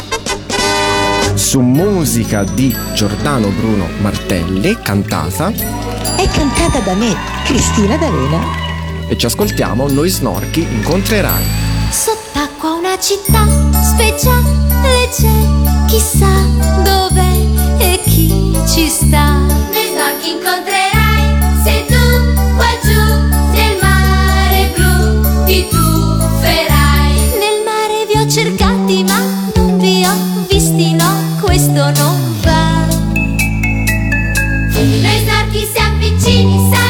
su 1.34 1.60
musica 1.60 2.44
di 2.44 2.74
Giordano 2.94 3.48
Bruno 3.48 3.86
Martelli, 4.00 4.76
cantata 4.82 5.50
È 5.50 6.28
cantata 6.28 6.80
da 6.80 6.94
me, 6.94 7.14
Cristina 7.44 7.96
D'Avena. 7.96 8.40
e 9.08 9.16
ci 9.16 9.26
ascoltiamo 9.26 9.88
Noi 9.88 10.08
Snorchi 10.08 10.60
incontrerai. 10.60 11.42
Sott'acqua 11.90 12.72
una 12.74 12.98
città 13.00 13.46
speciale 13.82 15.08
c'è, 15.10 15.86
chissà 15.86 16.30
dov'è 16.84 17.69
chi 18.26 18.52
ci 18.68 18.88
sta. 18.88 19.38
Noi 19.72 19.86
snorchi 19.92 20.30
incontrerai, 20.36 21.24
se 21.64 21.84
tu 21.88 22.04
qua 22.56 22.70
giù 22.84 23.02
nel 23.52 23.76
mare 23.80 24.72
blu 24.74 25.44
ti 25.46 25.66
tufferai. 25.68 27.14
Nel 27.42 27.58
mare 27.64 27.98
vi 28.08 28.18
ho 28.18 28.26
cercati 28.28 29.04
ma 29.04 29.18
non 29.54 29.78
vi 29.78 30.04
ho 30.04 30.14
visti, 30.48 30.92
no, 30.92 31.38
questo 31.40 31.90
non 31.92 32.36
va. 32.42 32.86
Noi 34.74 35.18
snorchi 35.24 35.68
siamo 35.72 35.98
piccini, 35.98 36.56
sai, 36.72 36.89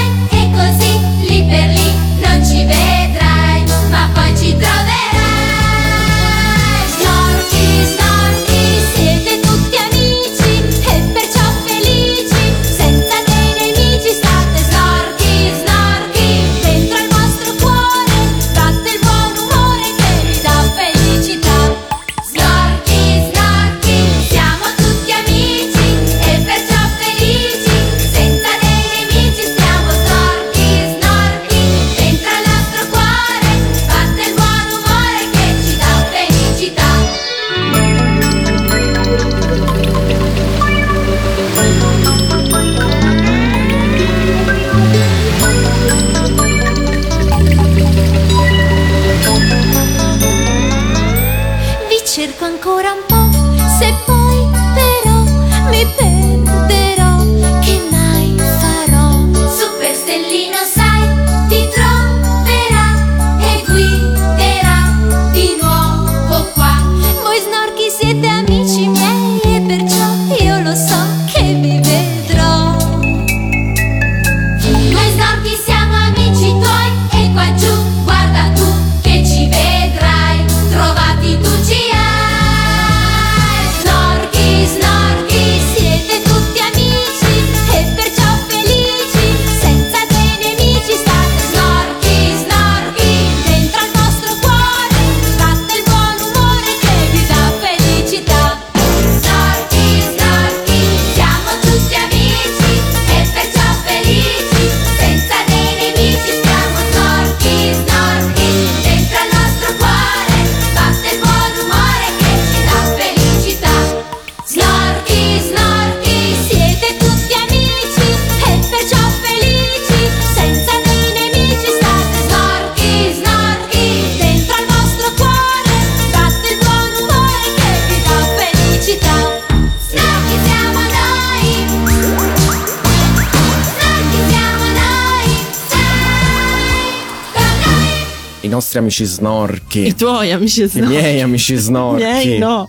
nostri 138.71 138.79
amici 138.79 139.05
snorchi. 139.05 139.87
I 139.87 139.95
tuoi 139.97 140.31
amici 140.31 140.63
I 140.63 140.69
snorchi. 140.69 140.93
miei 140.93 141.21
amici 141.21 141.57
snorchi. 141.57 142.03
Miei 142.05 142.39
no. 142.39 142.69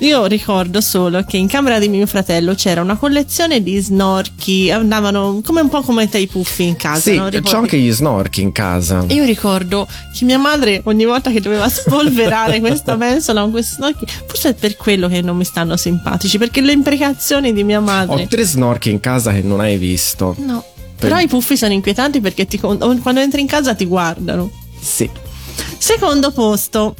Io 0.00 0.24
ricordo 0.24 0.80
solo 0.80 1.22
che 1.24 1.36
in 1.36 1.46
camera 1.46 1.78
di 1.78 1.88
mio 1.88 2.06
fratello 2.06 2.54
c'era 2.54 2.80
una 2.80 2.96
collezione 2.96 3.62
di 3.62 3.78
snorchi, 3.78 4.70
andavano 4.70 5.42
come 5.44 5.60
un 5.60 5.68
po' 5.68 5.82
come 5.82 6.08
te 6.08 6.16
i 6.16 6.26
puffi 6.26 6.64
in 6.64 6.76
casa. 6.76 7.00
Sì, 7.00 7.16
no? 7.16 7.28
c'ho 7.28 7.56
anche 7.58 7.76
gli 7.76 7.92
snorchi 7.92 8.40
in 8.40 8.50
casa. 8.50 9.04
E 9.06 9.12
Io 9.12 9.24
ricordo 9.24 9.86
che 10.16 10.24
mia 10.24 10.38
madre 10.38 10.80
ogni 10.84 11.04
volta 11.04 11.30
che 11.30 11.42
doveva 11.42 11.68
spolverare 11.68 12.60
questa 12.60 12.96
mensola 12.96 13.42
con 13.42 13.50
questi 13.50 13.74
snorchi, 13.74 14.06
forse 14.26 14.48
è 14.50 14.54
per 14.54 14.76
quello 14.76 15.06
che 15.06 15.20
non 15.20 15.36
mi 15.36 15.44
stanno 15.44 15.76
simpatici, 15.76 16.38
perché 16.38 16.62
le 16.62 16.72
imprecazioni 16.72 17.52
di 17.52 17.62
mia 17.62 17.80
madre. 17.80 18.22
Ho 18.22 18.26
tre 18.26 18.44
snorchi 18.44 18.90
in 18.90 19.00
casa 19.00 19.32
che 19.32 19.42
non 19.42 19.60
hai 19.60 19.76
visto. 19.76 20.34
No. 20.38 20.64
Però 20.98 21.18
i 21.18 21.28
puffi 21.28 21.58
sono 21.58 21.74
inquietanti 21.74 22.20
perché 22.20 22.46
ti 22.46 22.58
quando 22.58 23.20
entri 23.20 23.42
in 23.42 23.46
casa 23.46 23.74
ti 23.74 23.84
guardano. 23.84 24.50
Sì. 24.80 25.08
Secondo 25.78 26.30
posto, 26.30 26.94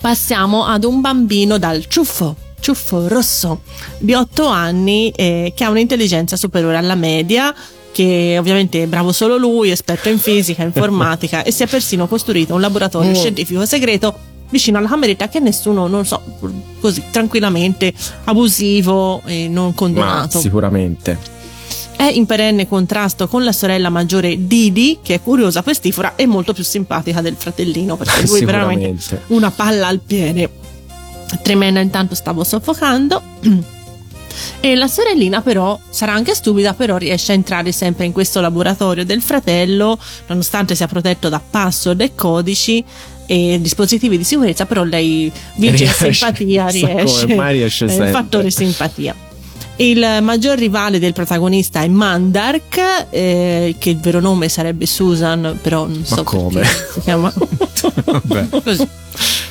passiamo 0.00 0.64
ad 0.64 0.84
un 0.84 1.00
bambino 1.00 1.58
dal 1.58 1.86
ciuffo. 1.86 2.36
Ciuffo 2.60 3.06
rosso 3.08 3.60
di 3.98 4.14
8 4.14 4.46
anni 4.46 5.10
eh, 5.10 5.52
che 5.54 5.64
ha 5.64 5.70
un'intelligenza 5.70 6.36
superiore 6.36 6.76
alla 6.76 6.96
media 6.96 7.54
che 7.92 8.36
ovviamente 8.38 8.82
è 8.82 8.86
bravo 8.86 9.12
solo 9.12 9.36
lui, 9.38 9.70
esperto 9.70 10.08
in 10.08 10.18
fisica, 10.18 10.62
informatica 10.64 11.42
e 11.42 11.50
si 11.52 11.62
è 11.62 11.66
persino 11.66 12.06
costruito 12.06 12.54
un 12.54 12.60
laboratorio 12.60 13.10
Mm. 13.10 13.14
scientifico 13.14 13.64
segreto 13.66 14.16
vicino 14.50 14.78
alla 14.78 14.88
cameretta 14.88 15.28
che 15.28 15.40
nessuno, 15.40 15.86
non 15.88 16.04
so, 16.06 16.20
così 16.80 17.02
tranquillamente 17.10 17.92
abusivo 18.24 19.22
e 19.24 19.46
non 19.48 19.68
Ma 19.68 19.72
condonato. 19.74 20.38
sicuramente. 20.40 21.18
È 21.98 22.04
in 22.04 22.26
perenne 22.26 22.68
contrasto 22.68 23.26
con 23.26 23.42
la 23.42 23.50
sorella 23.50 23.88
maggiore 23.88 24.46
Didi, 24.46 25.00
che 25.02 25.14
è 25.14 25.20
curiosa, 25.20 25.64
pestifora 25.64 26.14
e 26.14 26.26
molto 26.26 26.52
più 26.52 26.62
simpatica 26.62 27.20
del 27.20 27.34
fratellino, 27.36 27.96
perché 27.96 28.24
lui 28.24 28.40
è 28.40 28.44
veramente 28.44 29.22
una 29.26 29.50
palla 29.50 29.88
al 29.88 29.98
piede. 29.98 30.48
Tremenda, 31.42 31.80
intanto 31.80 32.14
stavo 32.14 32.44
soffocando. 32.44 33.20
E 34.60 34.76
la 34.76 34.86
sorellina 34.86 35.40
però 35.40 35.76
sarà 35.90 36.12
anche 36.12 36.32
stupida, 36.32 36.72
però 36.72 36.96
riesce 36.96 37.32
a 37.32 37.34
entrare 37.34 37.72
sempre 37.72 38.04
in 38.04 38.12
questo 38.12 38.40
laboratorio 38.40 39.04
del 39.04 39.20
fratello, 39.20 39.98
nonostante 40.28 40.76
sia 40.76 40.86
protetto 40.86 41.28
da 41.28 41.40
password 41.40 42.00
e 42.02 42.14
codici 42.14 42.84
e 43.26 43.58
dispositivi 43.60 44.16
di 44.16 44.22
sicurezza, 44.22 44.64
però 44.64 44.84
lei 44.84 45.30
vince 45.56 45.84
in 45.84 45.90
Riesce. 45.90 46.12
simpatia, 46.12 46.68
riesce. 46.68 47.20
come 47.22 47.34
mai 47.34 47.52
riesce 47.54 47.88
sempre. 47.88 48.10
fattore 48.10 48.50
simpatia. 48.50 49.26
Il 49.76 50.04
maggior 50.22 50.58
rivale 50.58 50.98
del 50.98 51.12
protagonista 51.12 51.82
è 51.82 51.88
Mandark, 51.88 53.06
eh, 53.10 53.76
che 53.78 53.90
il 53.90 53.98
vero 53.98 54.18
nome 54.20 54.48
sarebbe 54.48 54.86
Susan, 54.86 55.58
però 55.62 55.86
non 55.86 56.04
so 56.04 56.24
come? 56.24 56.60
perché 56.60 56.88
si 56.94 57.00
chiama 57.00 57.32
Vabbè. 58.04 58.48
così. 58.62 58.88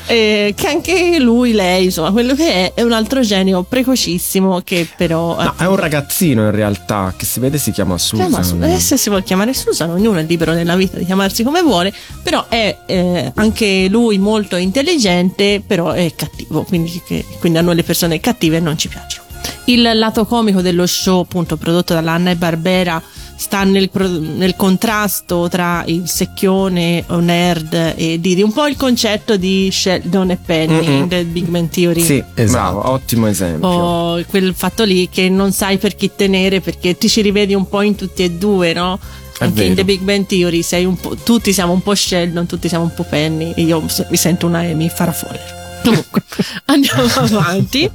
Eh, 0.09 0.53
che 0.55 0.67
anche 0.67 1.19
lui, 1.19 1.51
lei, 1.51 1.85
insomma, 1.85 2.11
quello 2.11 2.33
che 2.33 2.49
è, 2.53 2.73
è 2.75 2.81
un 2.81 2.93
altro 2.93 3.19
genio 3.21 3.63
precocissimo 3.63 4.61
che 4.61 4.87
però... 4.95 5.35
No, 5.41 5.53
è 5.57 5.65
un 5.65 5.75
ragazzino 5.75 6.43
in 6.43 6.51
realtà 6.51 7.13
che 7.17 7.25
si 7.25 7.41
vede 7.41 7.57
si 7.57 7.71
chiama 7.71 7.97
Susan. 7.97 8.27
Chiama 8.29 8.43
Su- 8.43 8.57
eh, 8.61 8.79
se 8.79 8.95
si 8.95 9.09
vuole 9.09 9.23
chiamare 9.25 9.53
Susan, 9.53 9.89
ognuno 9.89 10.19
è 10.19 10.23
libero 10.23 10.53
nella 10.53 10.77
vita 10.77 10.97
di 10.97 11.03
chiamarsi 11.05 11.43
come 11.43 11.61
vuole, 11.61 11.93
però 12.23 12.45
è 12.47 12.77
eh, 12.85 13.31
anche 13.35 13.87
lui 13.89 14.17
molto 14.17 14.55
intelligente, 14.55 15.61
però 15.65 15.91
è 15.91 16.13
cattivo, 16.15 16.63
quindi, 16.63 17.01
che- 17.05 17.25
quindi 17.39 17.57
a 17.57 17.61
noi 17.61 17.75
le 17.75 17.83
persone 17.83 18.21
cattive 18.21 18.61
non 18.61 18.77
ci 18.77 18.87
piacciono. 18.87 19.26
Il 19.65 19.81
lato 19.93 20.25
comico 20.25 20.61
dello 20.61 20.85
show, 20.85 21.21
appunto 21.21 21.57
prodotto 21.57 21.93
dalla 21.93 22.13
Anna 22.13 22.31
e 22.31 22.35
Barbera, 22.35 23.01
sta 23.35 23.63
nel, 23.63 23.89
nel 23.93 24.55
contrasto 24.55 25.47
tra 25.49 25.83
il 25.85 26.07
secchione 26.07 27.03
o 27.07 27.19
nerd 27.19 27.93
e 27.95 28.19
Didi, 28.19 28.41
un 28.41 28.51
po' 28.51 28.65
il 28.65 28.75
concetto 28.75 29.37
di 29.37 29.69
Sheldon 29.71 30.31
e 30.31 30.37
Penny 30.43 30.87
Mm-mm. 30.87 31.07
del 31.07 31.25
Big 31.25 31.47
Man 31.47 31.69
Theory. 31.69 32.01
Sì, 32.01 32.23
Esatto. 32.33 32.73
bravo, 32.79 32.89
ottimo 32.91 33.27
esempio. 33.27 33.67
O 33.67 34.23
quel 34.27 34.53
fatto 34.55 34.83
lì 34.83 35.07
che 35.09 35.29
non 35.29 35.51
sai 35.51 35.77
per 35.77 35.95
chi 35.95 36.09
tenere 36.15 36.61
perché 36.61 36.97
ti 36.97 37.07
ci 37.09 37.21
rivedi 37.21 37.53
un 37.53 37.67
po' 37.67 37.81
in 37.81 37.95
tutti 37.95 38.23
e 38.23 38.31
due, 38.31 38.73
no? 38.73 38.97
È 39.37 39.43
Anche 39.43 39.65
in. 39.65 39.75
The 39.75 39.85
Big 39.85 39.99
Bang 40.01 40.25
Theory 40.25 40.63
sei 40.63 40.85
un 40.85 40.95
po', 40.97 41.15
tutti 41.15 41.53
siamo 41.53 41.71
un 41.73 41.83
po' 41.83 41.93
Sheldon, 41.93 42.47
tutti 42.47 42.67
siamo 42.67 42.85
un 42.85 42.93
po' 42.95 43.03
Penny 43.03 43.53
e 43.55 43.61
io 43.61 43.81
mi 44.09 44.17
sento 44.17 44.47
una 44.47 44.59
Amy 44.59 44.89
Farrah 44.89 45.11
Fowler. 45.11 45.55
Comunque, 45.83 46.23
andiamo 46.65 47.03
avanti. 47.15 47.89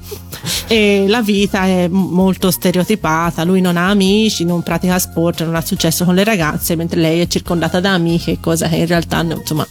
E 0.67 1.05
la 1.09 1.23
vita 1.23 1.65
è 1.65 1.89
molto 1.89 2.51
stereotipata. 2.51 3.45
Lui 3.45 3.61
non 3.61 3.77
ha 3.77 3.89
amici, 3.89 4.45
non 4.45 4.63
pratica 4.63 4.99
sport, 4.99 5.45
non 5.45 5.55
ha 5.55 5.61
successo 5.61 6.05
con 6.05 6.15
le 6.15 6.25
ragazze, 6.25 6.75
mentre 6.75 7.01
lei 7.01 7.21
è 7.21 7.27
circondata 7.29 7.81
da 7.81 7.93
amiche, 7.93 8.39
cosa 8.41 8.69
che 8.69 8.77
in 8.77 8.87
realtà, 8.87 9.21
insomma, 9.21 9.67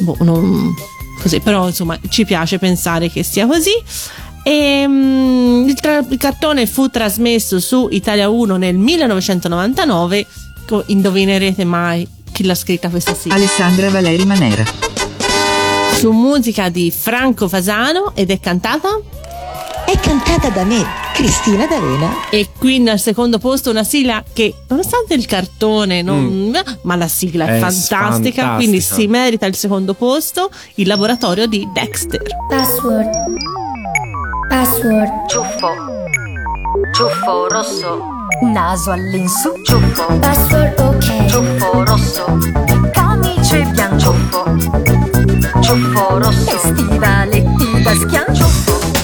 boh, 0.00 0.16
non 0.20 0.74
così. 1.20 1.40
Però, 1.40 1.66
insomma, 1.66 1.98
ci 2.08 2.24
piace 2.24 2.58
pensare 2.58 3.10
che 3.10 3.22
sia 3.22 3.46
così. 3.46 3.72
E, 4.42 4.84
mm, 4.86 5.68
il, 5.68 5.74
tra- 5.74 6.04
il 6.06 6.18
cartone 6.18 6.66
fu 6.66 6.88
trasmesso 6.88 7.60
su 7.60 7.88
Italia 7.90 8.28
1 8.28 8.56
nel 8.56 8.76
1999. 8.76 10.26
Co- 10.66 10.82
indovinerete 10.86 11.64
mai 11.64 12.06
chi 12.32 12.44
l'ha 12.44 12.54
scritta 12.54 12.88
questa 12.88 13.14
sigla? 13.14 13.36
Alessandra 13.36 13.90
Valeri 13.90 14.24
Manera. 14.24 14.64
Su 15.96 16.10
musica 16.12 16.68
di 16.68 16.90
Franco 16.90 17.48
Fasano 17.48 18.12
ed 18.14 18.30
è 18.30 18.38
cantata 18.40 18.88
È 19.86 19.98
cantata 19.98 20.48
da 20.48 20.64
me, 20.64 20.82
Cristina 21.12 21.66
D'Avena. 21.66 22.28
E 22.30 22.48
quindi 22.58 22.88
al 22.90 22.98
secondo 22.98 23.38
posto 23.38 23.68
una 23.70 23.84
sigla 23.84 24.22
che, 24.32 24.54
nonostante 24.68 25.12
il 25.14 25.26
cartone, 25.26 26.00
non- 26.02 26.50
ma 26.82 26.96
la 26.96 27.06
sigla 27.06 27.44
è, 27.46 27.56
È 27.56 27.58
fantastica, 27.60 27.96
fantastica. 28.00 28.54
quindi 28.56 28.80
si 28.80 29.06
merita 29.06 29.44
il 29.46 29.54
secondo 29.54 29.92
posto, 29.94 30.50
il 30.76 30.86
laboratorio 30.86 31.46
di 31.46 31.68
Dexter. 31.72 32.22
Password. 32.48 33.10
Password. 34.48 35.28
Ciuffo. 35.28 35.68
Ciuffo 36.92 37.48
rosso. 37.48 38.02
Naso 38.52 38.90
all'insù. 38.90 39.52
Ciuffo. 39.64 40.18
Password 40.18 40.80
ok. 40.80 41.26
Ciuffo 41.26 41.84
rosso. 41.84 42.83
Camice 43.54 43.70
bianco. 43.70 44.14
Ciuffo. 45.60 46.18
Rosso. 46.18 46.50
E 46.50 46.58
stivaletti 46.58 47.82
da 47.82 47.94
schian. 47.94 49.03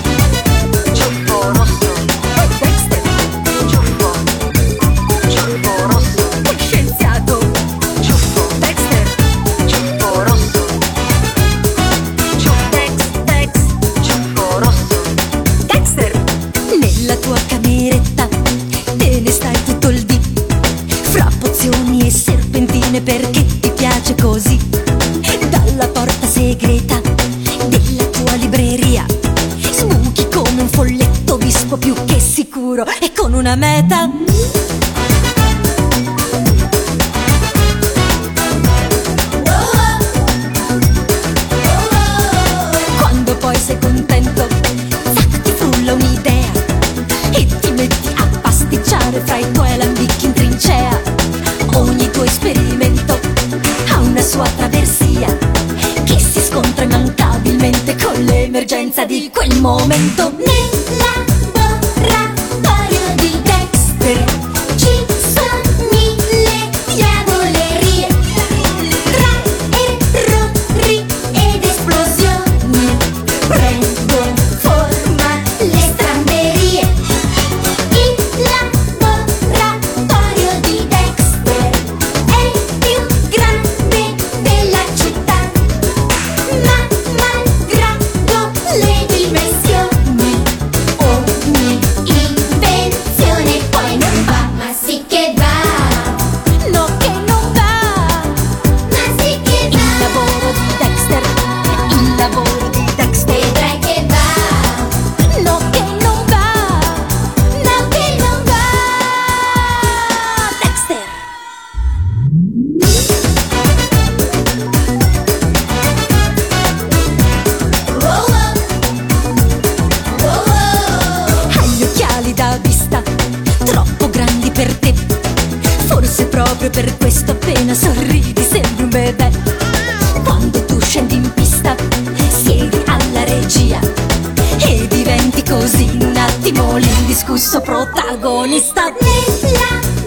Protagonista. 138.61 139.99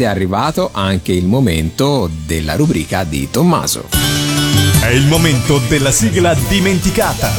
Ed 0.00 0.06
è 0.06 0.08
arrivato 0.08 0.70
anche 0.72 1.12
il 1.12 1.26
momento 1.26 2.08
della 2.24 2.56
rubrica 2.56 3.04
di 3.04 3.28
Tommaso. 3.30 3.84
È 4.80 4.86
il 4.86 5.06
momento 5.06 5.58
della 5.68 5.90
sigla 5.90 6.34
dimenticata. 6.48 7.30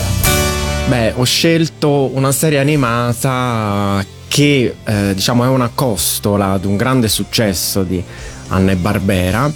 Beh, 0.88 1.14
ho 1.16 1.24
scelto 1.24 2.16
una 2.16 2.32
serie 2.32 2.60
animata 2.60 4.06
che 4.28 4.76
eh, 4.84 5.14
diciamo 5.16 5.44
è 5.44 5.48
una 5.48 5.72
costola 5.74 6.52
ad 6.52 6.66
un 6.66 6.78
grande 6.78 7.08
successo 7.08 7.82
di 7.82 8.04
Anna 8.50 8.74
e 8.74 8.76
Barbera, 8.76 9.52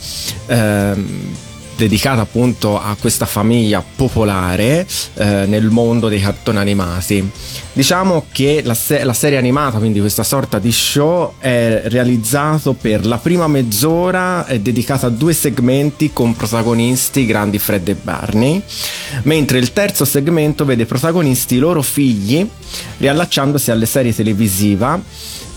ehm, 0.47 1.35
dedicata 1.75 2.21
appunto 2.21 2.79
a 2.79 2.95
questa 2.99 3.25
famiglia 3.25 3.83
popolare 3.95 4.87
eh, 5.15 5.45
nel 5.45 5.69
mondo 5.69 6.07
dei 6.07 6.21
cartoni 6.21 6.57
animati. 6.57 7.29
Diciamo 7.73 8.27
che 8.31 8.61
la, 8.63 8.73
se- 8.73 9.03
la 9.03 9.13
serie 9.13 9.37
animata, 9.37 9.77
quindi 9.79 9.99
questa 9.99 10.23
sorta 10.23 10.59
di 10.59 10.71
show, 10.71 11.33
è 11.39 11.83
realizzato 11.85 12.73
per 12.73 13.05
la 13.05 13.17
prima 13.17 13.47
mezz'ora, 13.47 14.45
è 14.45 14.59
dedicata 14.59 15.07
a 15.07 15.09
due 15.09 15.33
segmenti 15.33 16.11
con 16.13 16.35
protagonisti 16.35 17.25
grandi 17.25 17.59
Fred 17.59 17.87
e 17.89 17.95
Barney, 17.95 18.61
mentre 19.23 19.57
il 19.57 19.73
terzo 19.73 20.05
segmento 20.05 20.63
vede 20.63 20.85
protagonisti 20.85 21.55
i 21.55 21.59
loro 21.59 21.81
figli 21.81 22.47
riallacciandosi 22.97 23.71
alle 23.71 23.85
serie 23.85 24.15
televisive, 24.15 25.01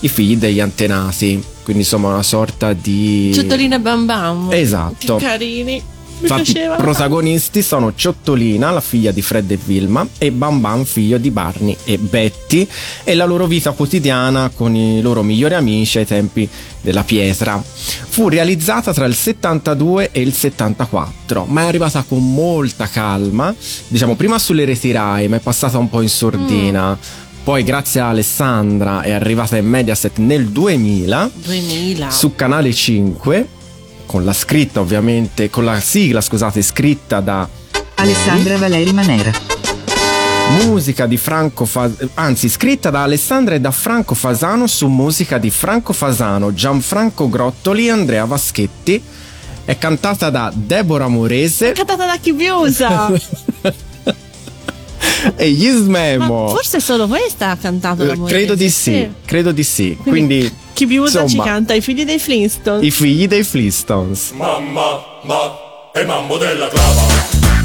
i 0.01 0.09
figli 0.09 0.35
degli 0.35 0.59
antenati, 0.59 1.41
quindi 1.63 1.83
insomma 1.83 2.09
una 2.09 2.23
sorta 2.23 2.73
di... 2.73 3.31
Ciotolina 3.33 3.77
e 3.77 3.79
Bam 3.79 4.05
Bam. 4.05 4.49
Esatto. 4.51 5.15
Che 5.15 5.25
carini. 5.25 5.97
Infatti, 6.21 6.49
i 6.49 6.53
piaceva. 6.53 6.75
protagonisti 6.75 7.61
sono 7.61 7.93
Ciottolina, 7.95 8.71
la 8.71 8.81
figlia 8.81 9.11
di 9.11 9.21
Fred 9.21 9.49
e 9.51 9.59
Vilma, 9.63 10.07
e 10.17 10.31
Bam 10.31 10.59
Bam, 10.59 10.83
figlio 10.83 11.17
di 11.17 11.31
Barney 11.31 11.75
e 11.83 11.97
Betty, 11.97 12.67
e 13.03 13.15
la 13.15 13.25
loro 13.25 13.47
vita 13.47 13.71
quotidiana 13.71 14.51
con 14.53 14.75
i 14.75 15.01
loro 15.01 15.23
migliori 15.23 15.53
amici 15.53 15.97
ai 15.97 16.05
tempi 16.05 16.47
della 16.81 17.03
pietra. 17.03 17.61
Fu 17.63 18.27
realizzata 18.29 18.93
tra 18.93 19.05
il 19.05 19.15
72 19.15 20.11
e 20.11 20.21
il 20.21 20.33
74, 20.33 21.45
ma 21.45 21.61
è 21.61 21.65
arrivata 21.65 22.03
con 22.07 22.33
molta 22.33 22.87
calma, 22.87 23.53
diciamo 23.87 24.15
prima 24.15 24.39
sulle 24.39 24.65
reti 24.65 24.91
Rai, 24.91 25.27
ma 25.27 25.37
è 25.37 25.39
passata 25.39 25.77
un 25.77 25.89
po' 25.89 26.01
in 26.01 26.09
sordina. 26.09 26.97
Poi, 27.41 27.63
grazie 27.63 28.01
a 28.01 28.09
Alessandra, 28.09 29.01
è 29.01 29.11
arrivata 29.11 29.57
in 29.57 29.65
Mediaset 29.65 30.17
nel 30.17 30.49
2000 30.49 31.31
2000. 31.33 32.11
su 32.11 32.35
Canale 32.35 32.73
5 32.73 33.47
con 34.09 34.25
la 34.25 34.33
scritta 34.33 34.79
ovviamente 34.79 35.51
con 35.51 35.63
la 35.63 35.79
sigla 35.79 36.19
scusate 36.19 36.63
scritta 36.63 37.19
da 37.19 37.47
Alessandra 37.93 38.57
Valeri 38.57 38.91
Manera. 38.91 39.31
musica 40.63 41.05
di 41.05 41.15
Franco 41.15 41.65
Fa- 41.65 41.91
anzi 42.15 42.49
scritta 42.49 42.89
da 42.89 43.03
Alessandra 43.03 43.53
e 43.53 43.59
da 43.59 43.69
Franco 43.69 44.15
Fasano 44.15 44.65
su 44.65 44.87
musica 44.87 45.37
di 45.37 45.51
Franco 45.51 45.93
Fasano 45.93 46.55
Gianfranco 46.55 47.29
Grottoli 47.29 47.85
e 47.85 47.91
Andrea 47.91 48.25
Vaschetti 48.25 48.99
è 49.63 49.77
cantata 49.77 50.31
da 50.31 50.51
Deborah 50.55 51.07
Morese 51.07 51.73
Cantata 51.73 52.07
da 52.07 52.17
chi 52.19 52.31
vi 52.31 52.47
usa? 52.47 53.11
e 55.35 55.49
gli 55.51 55.69
Smemo 55.69 56.43
Ma 56.45 56.49
forse 56.49 56.79
solo 56.79 57.07
questa 57.07 57.51
ha 57.51 57.57
cantato 57.57 58.03
la 58.03 58.13
Eh, 58.13 58.15
Morese. 58.17 58.35
credo 58.37 58.55
di 58.55 58.69
sì, 58.69 59.09
credo 59.25 59.51
di 59.51 59.63
sì 59.63 59.97
quindi 60.01 60.51
Chi 60.73 60.85
vi 60.85 60.97
usa 60.97 61.25
ci 61.27 61.37
canta 61.37 61.73
i 61.73 61.81
figli 61.81 62.05
dei 62.05 62.19
Flintstones. 62.19 62.85
i 62.85 62.91
figli 62.91 63.27
dei 63.27 63.43
Flintstones 63.43 64.31
Mamma, 64.31 65.01
ma 65.23 65.57
e 65.93 66.05
mammo 66.05 66.37
della 66.37 66.67
clava. 66.67 67.58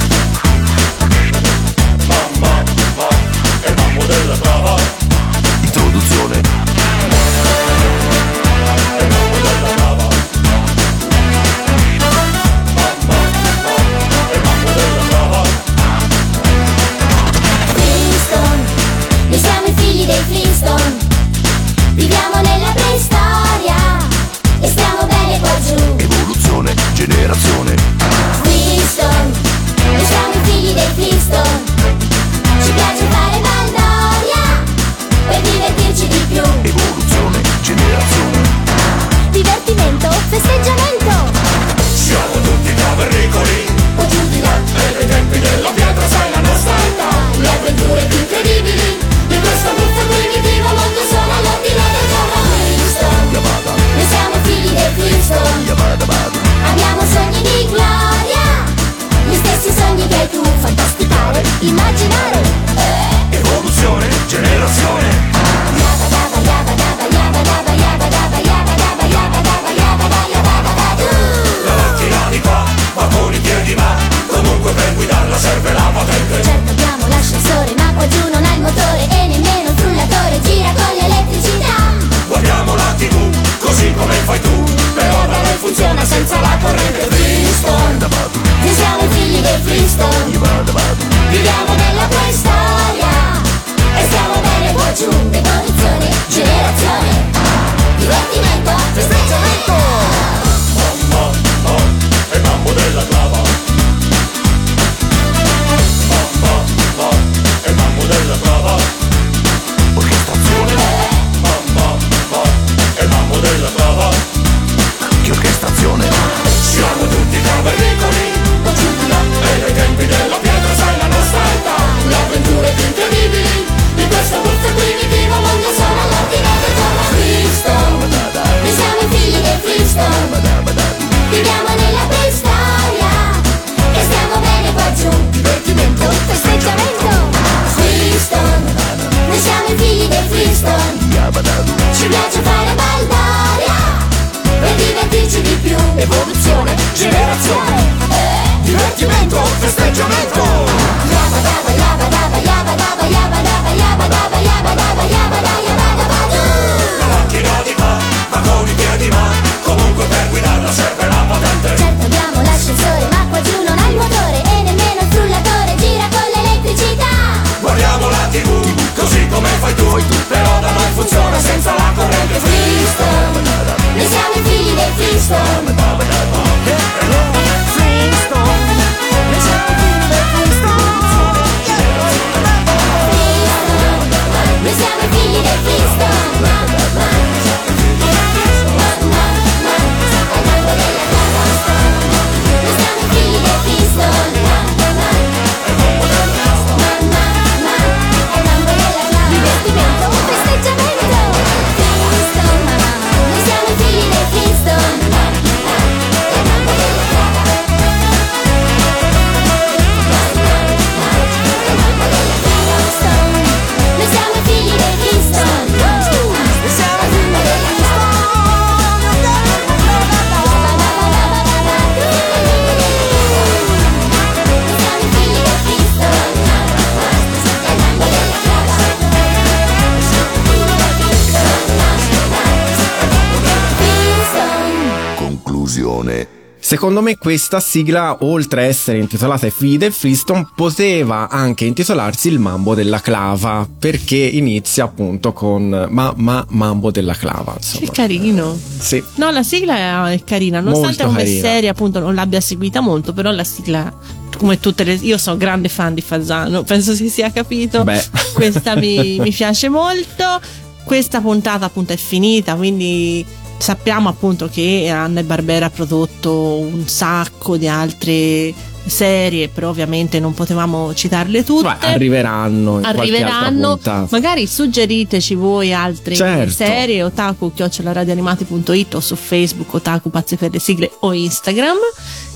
Secondo 236.84 237.00
me 237.00 237.16
questa 237.16 237.60
sigla, 237.60 238.18
oltre 238.20 238.60
a 238.60 238.66
essere 238.66 238.98
intitolata 238.98 239.46
I 239.46 239.50
figli 239.50 239.78
del 239.78 239.90
Freestone, 239.90 240.48
poteva 240.54 241.30
anche 241.30 241.64
intitolarsi 241.64 242.28
Il 242.28 242.38
Mambo 242.38 242.74
della 242.74 243.00
Clava, 243.00 243.66
perché 243.78 244.18
inizia 244.18 244.84
appunto 244.84 245.32
con 245.32 245.86
Ma 245.88 246.12
Ma 246.14 246.44
Mambo 246.50 246.90
della 246.90 247.14
Clava. 247.14 247.54
Che 247.54 247.78
Insomma. 247.78 247.90
carino. 247.90 248.58
Sì. 248.78 249.02
No, 249.14 249.30
la 249.30 249.42
sigla 249.42 250.10
è 250.10 250.22
carina, 250.24 250.60
nonostante 250.60 251.04
come 251.04 251.24
serie 251.24 251.70
appunto 251.70 252.00
non 252.00 252.14
l'abbia 252.14 252.42
seguita 252.42 252.82
molto, 252.82 253.14
però 253.14 253.30
la 253.30 253.44
sigla 253.44 253.90
come 254.36 254.60
tutte 254.60 254.84
le 254.84 254.92
io 254.92 255.16
sono 255.16 255.38
grande 255.38 255.70
fan 255.70 255.94
di 255.94 256.02
Fasano, 256.02 256.64
penso 256.68 256.94
si 256.94 257.08
sia 257.08 257.32
capito. 257.32 257.82
Beh. 257.82 258.04
Questa 258.34 258.76
mi, 258.76 259.20
mi 259.20 259.30
piace 259.30 259.70
molto. 259.70 260.38
Questa 260.84 261.22
puntata 261.22 261.64
appunto 261.64 261.94
è 261.94 261.96
finita, 261.96 262.56
quindi 262.56 263.24
sappiamo 263.64 264.10
appunto 264.10 264.46
che 264.52 264.90
Anna 264.92 265.20
e 265.20 265.24
Barbera 265.24 265.66
ha 265.66 265.70
prodotto 265.70 266.58
un 266.58 266.86
sacco 266.86 267.56
di 267.56 267.66
altre 267.66 268.52
serie, 268.84 269.48
però 269.48 269.70
ovviamente 269.70 270.20
non 270.20 270.34
potevamo 270.34 270.92
citarle 270.92 271.42
tutte. 271.42 271.74
Beh, 271.80 271.86
arriveranno 271.86 272.80
arriveranno 272.82 273.80
magari 274.10 274.46
suggeriteci 274.46 275.34
voi 275.34 275.72
altre 275.72 276.14
Certo. 276.14 276.52
serie 276.52 277.02
otaku 277.02 277.52
radioanimati.it 277.56 278.94
o 278.96 279.00
su 279.00 279.16
facebook 279.16 279.72
otaku 279.72 280.10
pazzi 280.10 280.36
per 280.36 280.52
le 280.52 280.58
sigle 280.58 280.90
o 281.00 281.14
instagram 281.14 281.78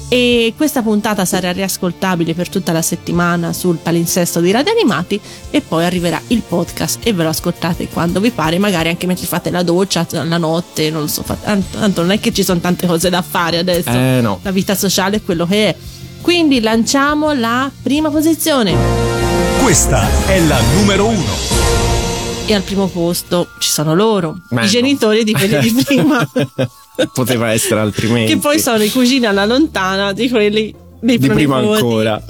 e 0.09 0.55
questa 0.57 0.81
puntata 0.81 1.25
sarà 1.27 1.53
riascoltabile 1.53 2.33
per 2.33 2.49
tutta 2.49 2.73
la 2.73 2.81
settimana 2.81 3.53
sul 3.53 3.77
palinsesto 3.77 4.41
di 4.41 4.51
Radio 4.51 4.73
Animati 4.73 5.21
e 5.51 5.61
poi 5.61 5.85
arriverà 5.85 6.21
il 6.29 6.41
podcast 6.41 7.01
e 7.03 7.13
ve 7.13 7.25
lo 7.25 7.29
ascoltate 7.29 7.89
quando 7.89 8.19
vi 8.21 8.31
pare, 8.31 8.59
magari 8.59 8.89
anche 8.89 9.07
mentre 9.07 9.27
fate 9.27 9.51
la 9.51 9.63
doccia, 9.63 10.07
la 10.11 10.39
notte, 10.39 10.91
non 10.91 11.03
lo 11.03 11.07
so, 11.07 11.23
fate- 11.23 11.63
tanto 11.71 12.01
non 12.01 12.13
è 12.13 12.21
che 12.21 12.33
ci 12.33 12.43
sono 12.43 12.59
tante 12.61 12.87
cose 12.87 13.11
da 13.11 13.21
fare 13.23 13.59
adesso. 13.59 13.91
Eh, 13.91 14.21
no. 14.23 14.39
La 14.43 14.51
vita 14.51 14.75
sociale 14.75 15.17
è 15.17 15.23
quello 15.23 15.47
che 15.47 15.69
è. 15.69 15.77
Quindi 16.21 16.61
lanciamo 16.61 17.33
la 17.33 17.71
prima 17.83 18.11
posizione. 18.11 18.75
Questa 19.63 20.07
è 20.27 20.41
la 20.41 20.59
numero 20.75 21.07
uno. 21.07 21.25
E 22.47 22.55
al 22.55 22.63
primo 22.63 22.87
posto 22.87 23.49
ci 23.59 23.69
sono 23.69 23.95
loro, 23.95 24.39
Beh, 24.49 24.63
i 24.63 24.65
no. 24.65 24.71
genitori 24.71 25.23
di 25.23 25.33
quelli 25.33 25.61
di 25.61 25.73
prima, 25.85 26.27
Poteva 27.13 27.51
essere 27.53 27.81
altrimenti. 27.81 28.33
che 28.33 28.39
poi 28.39 28.59
sono 28.59 28.83
i 28.83 28.91
cugini 28.91 29.27
alla 29.27 29.45
lontana 29.45 30.13
di 30.13 30.29
quelli 30.29 30.75
dei 31.01 31.17
di 31.19 31.29
prima 31.29 31.59
pronipoti. 31.59 31.81
ancora. 31.83 32.23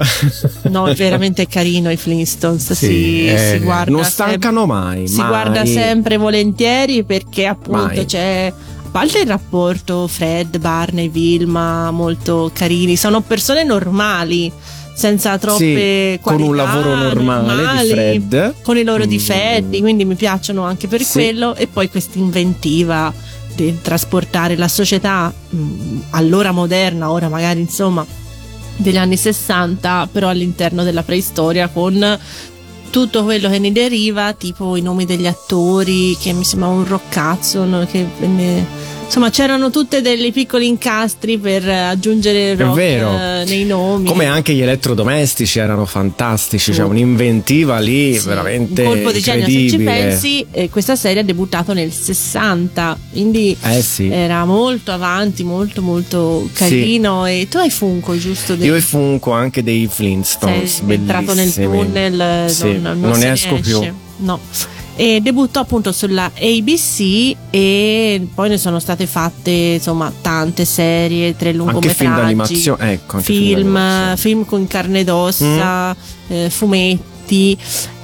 No, 0.68 0.86
è 0.86 0.94
veramente 0.94 1.46
carino 1.46 1.90
i 1.90 1.96
Flintstones. 1.96 2.72
Sì, 2.74 2.86
si, 2.86 3.26
eh, 3.28 3.52
si 3.58 3.64
guarda 3.64 3.90
non 3.90 4.04
sempre- 4.04 4.26
stancano 4.26 4.66
mai, 4.66 5.08
Si 5.08 5.16
mai. 5.16 5.26
guarda 5.28 5.64
sempre 5.64 6.16
volentieri 6.18 7.02
perché 7.04 7.46
appunto 7.46 7.82
Mai. 7.94 8.04
c'è. 8.04 8.52
A 8.54 8.90
parte 8.90 9.20
il 9.20 9.26
rapporto 9.26 10.06
Fred, 10.06 10.58
Barney, 10.58 11.08
Vilma, 11.10 11.90
molto 11.90 12.50
carini, 12.52 12.96
sono 12.96 13.20
persone 13.20 13.62
normali, 13.62 14.50
senza 14.94 15.38
troppe 15.38 16.12
Sì, 16.14 16.18
con 16.20 16.40
un 16.40 16.46
qualità, 16.48 16.74
lavoro 16.74 16.94
normale 16.94 17.82
di 17.84 17.88
Fred. 17.90 18.54
con 18.62 18.76
i 18.76 18.82
loro 18.84 19.04
Mm. 19.04 19.08
difetti, 19.08 19.80
quindi 19.80 20.04
mi 20.04 20.14
piacciono 20.14 20.62
anche 20.64 20.88
per 20.88 21.02
Sì. 21.02 21.12
quello. 21.12 21.54
E 21.54 21.66
poi 21.68 21.88
questa 21.88 22.18
inventiva 22.18 23.12
di 23.64 23.78
trasportare 23.82 24.56
la 24.56 24.68
società 24.68 25.32
mh, 25.32 26.00
allora 26.10 26.52
moderna, 26.52 27.10
ora 27.10 27.28
magari 27.28 27.60
insomma 27.60 28.06
degli 28.76 28.96
anni 28.96 29.16
60, 29.16 30.08
però 30.12 30.28
all'interno 30.28 30.84
della 30.84 31.02
preistoria 31.02 31.68
con 31.68 32.18
tutto 32.90 33.24
quello 33.24 33.50
che 33.50 33.58
ne 33.58 33.72
deriva, 33.72 34.32
tipo 34.32 34.76
i 34.76 34.80
nomi 34.80 35.04
degli 35.04 35.26
attori, 35.26 36.16
che 36.16 36.32
mi 36.32 36.44
sembra 36.44 36.68
un 36.68 36.86
roccazzo, 36.86 37.64
no? 37.64 37.84
che 37.86 38.06
venne- 38.18 38.66
Insomma, 39.08 39.30
c'erano 39.30 39.70
tutte 39.70 40.02
dei 40.02 40.30
piccoli 40.32 40.66
incastri 40.66 41.38
per 41.38 41.66
aggiungere 41.66 42.52
È 42.52 42.56
rock 42.56 42.78
eh, 42.78 43.44
nei 43.46 43.64
nomi. 43.64 44.06
Come 44.06 44.26
anche 44.26 44.52
gli 44.52 44.60
elettrodomestici 44.60 45.58
erano 45.58 45.86
fantastici, 45.86 46.72
c'è 46.72 46.82
un'inventiva 46.84 47.78
lì 47.78 48.18
veramente 48.18 48.82
un 48.82 48.88
colpo 48.92 49.10
di 49.10 49.20
genio 49.20 49.46
se 49.46 49.68
ci 49.70 49.78
pensi 49.78 50.46
eh, 50.50 50.68
questa 50.68 50.94
serie 50.94 51.22
ha 51.22 51.24
debuttato 51.24 51.72
nel 51.72 51.90
60 51.90 52.98
quindi 53.12 53.56
Eh 53.62 53.80
sì. 53.80 54.10
era 54.10 54.44
molto 54.44 54.92
avanti 54.92 55.42
molto 55.42 55.80
molto 55.80 56.46
carino 56.52 57.24
e 57.24 57.46
tu 57.50 57.56
hai 57.56 57.70
Funko 57.70 58.16
giusto? 58.18 58.56
Dei- 58.56 58.66
Io 58.66 58.74
e 58.74 58.80
Funko 58.82 59.32
anche 59.32 59.62
dei 59.62 59.88
Flintstones, 59.90 60.82
sei 60.86 60.94
entrato 60.96 61.32
nel 61.32 61.52
tunnel 61.52 62.20
eh, 62.20 62.48
Sì, 62.50 62.78
non, 62.78 63.00
non 63.00 63.14
se 63.14 63.24
ne 63.26 63.32
esco 63.32 63.54
più. 63.56 63.78
esce. 63.80 63.94
no 64.18 64.38
e 65.00 65.20
debuttò 65.22 65.60
appunto 65.60 65.92
sulla 65.92 66.28
ABC 66.34 67.36
e 67.50 68.26
poi 68.34 68.48
ne 68.48 68.58
sono 68.58 68.80
state 68.80 69.06
fatte 69.06 69.50
insomma 69.50 70.12
tante 70.20 70.64
serie 70.64 71.36
tre 71.36 71.52
lungometraggi 71.52 71.94
film 71.94 72.16
d'animazione, 72.16 72.92
ecco, 72.92 73.16
anche 73.18 73.24
film 73.32 73.74
film, 73.76 74.16
film 74.16 74.44
con 74.44 74.66
carne 74.66 74.98
ed 75.00 75.08
ossa 75.08 75.94
Mm. 75.94 76.32
eh, 76.34 76.50
fumetti 76.50 77.16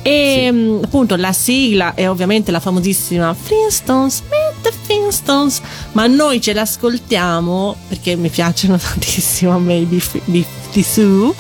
e 0.02 0.50
mh, 0.50 0.80
appunto 0.84 1.16
la 1.16 1.32
sigla 1.32 1.94
è 1.94 2.08
ovviamente 2.08 2.50
la 2.50 2.60
famosissima 2.60 3.34
Flintstones 3.34 4.22
the 4.60 4.72
Flintstones 4.82 5.60
ma 5.92 6.06
noi 6.06 6.40
ce 6.40 6.52
l'ascoltiamo 6.52 7.76
perché 7.88 8.16
mi 8.16 8.28
piacciono 8.28 8.76
tantissimo 8.78 9.52
a 9.52 9.58
me 9.58 9.76
i 9.76 10.02
Sue 10.82 11.34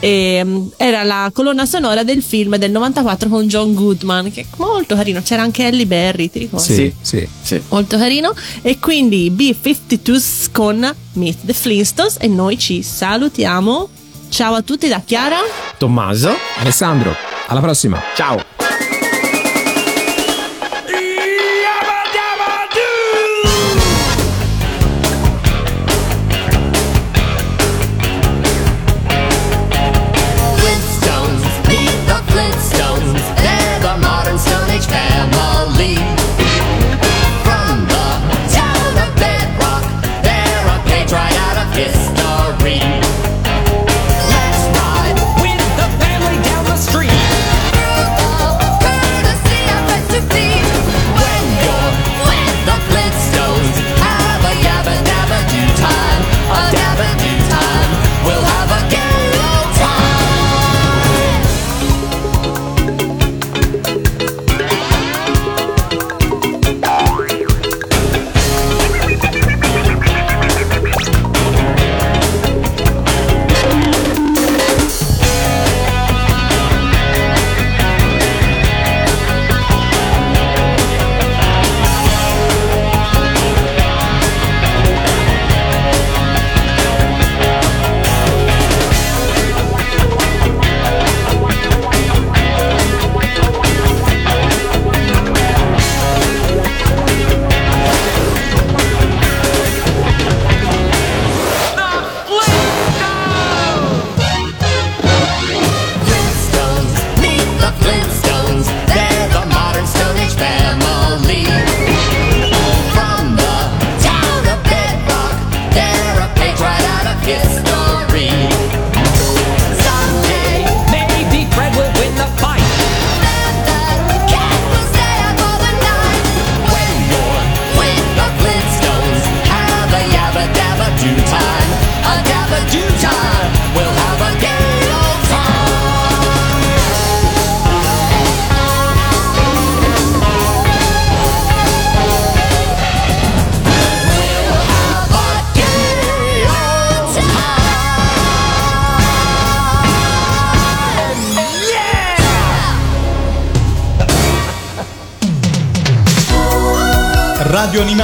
e, 0.00 0.42
mm, 0.44 0.66
era 0.76 1.02
la 1.02 1.30
colonna 1.32 1.66
sonora 1.66 2.04
del 2.04 2.22
film 2.22 2.56
del 2.56 2.70
94 2.70 3.28
con 3.28 3.46
John 3.46 3.74
Goodman, 3.74 4.30
che 4.30 4.42
è 4.42 4.46
molto 4.56 4.94
carino. 4.94 5.20
C'era 5.22 5.42
anche 5.42 5.66
Ellie 5.66 5.86
Berry, 5.86 6.30
ti 6.30 6.38
ricordi? 6.38 6.72
Sì, 6.72 6.94
sì, 7.00 7.28
sì. 7.42 7.60
Molto 7.68 7.98
carino. 7.98 8.32
E 8.62 8.78
quindi 8.78 9.32
B52s 9.36 10.48
con 10.52 10.94
Meet 11.14 11.38
the 11.44 11.52
Flintstones 11.52 12.16
e 12.20 12.28
noi 12.28 12.58
ci 12.58 12.82
salutiamo. 12.82 13.88
Ciao 14.28 14.54
a 14.54 14.62
tutti 14.62 14.88
da 14.88 15.00
Chiara. 15.04 15.38
Tommaso. 15.78 16.30
Alessandro, 16.60 17.14
alla 17.46 17.60
prossima. 17.60 18.00
Ciao. 18.14 18.57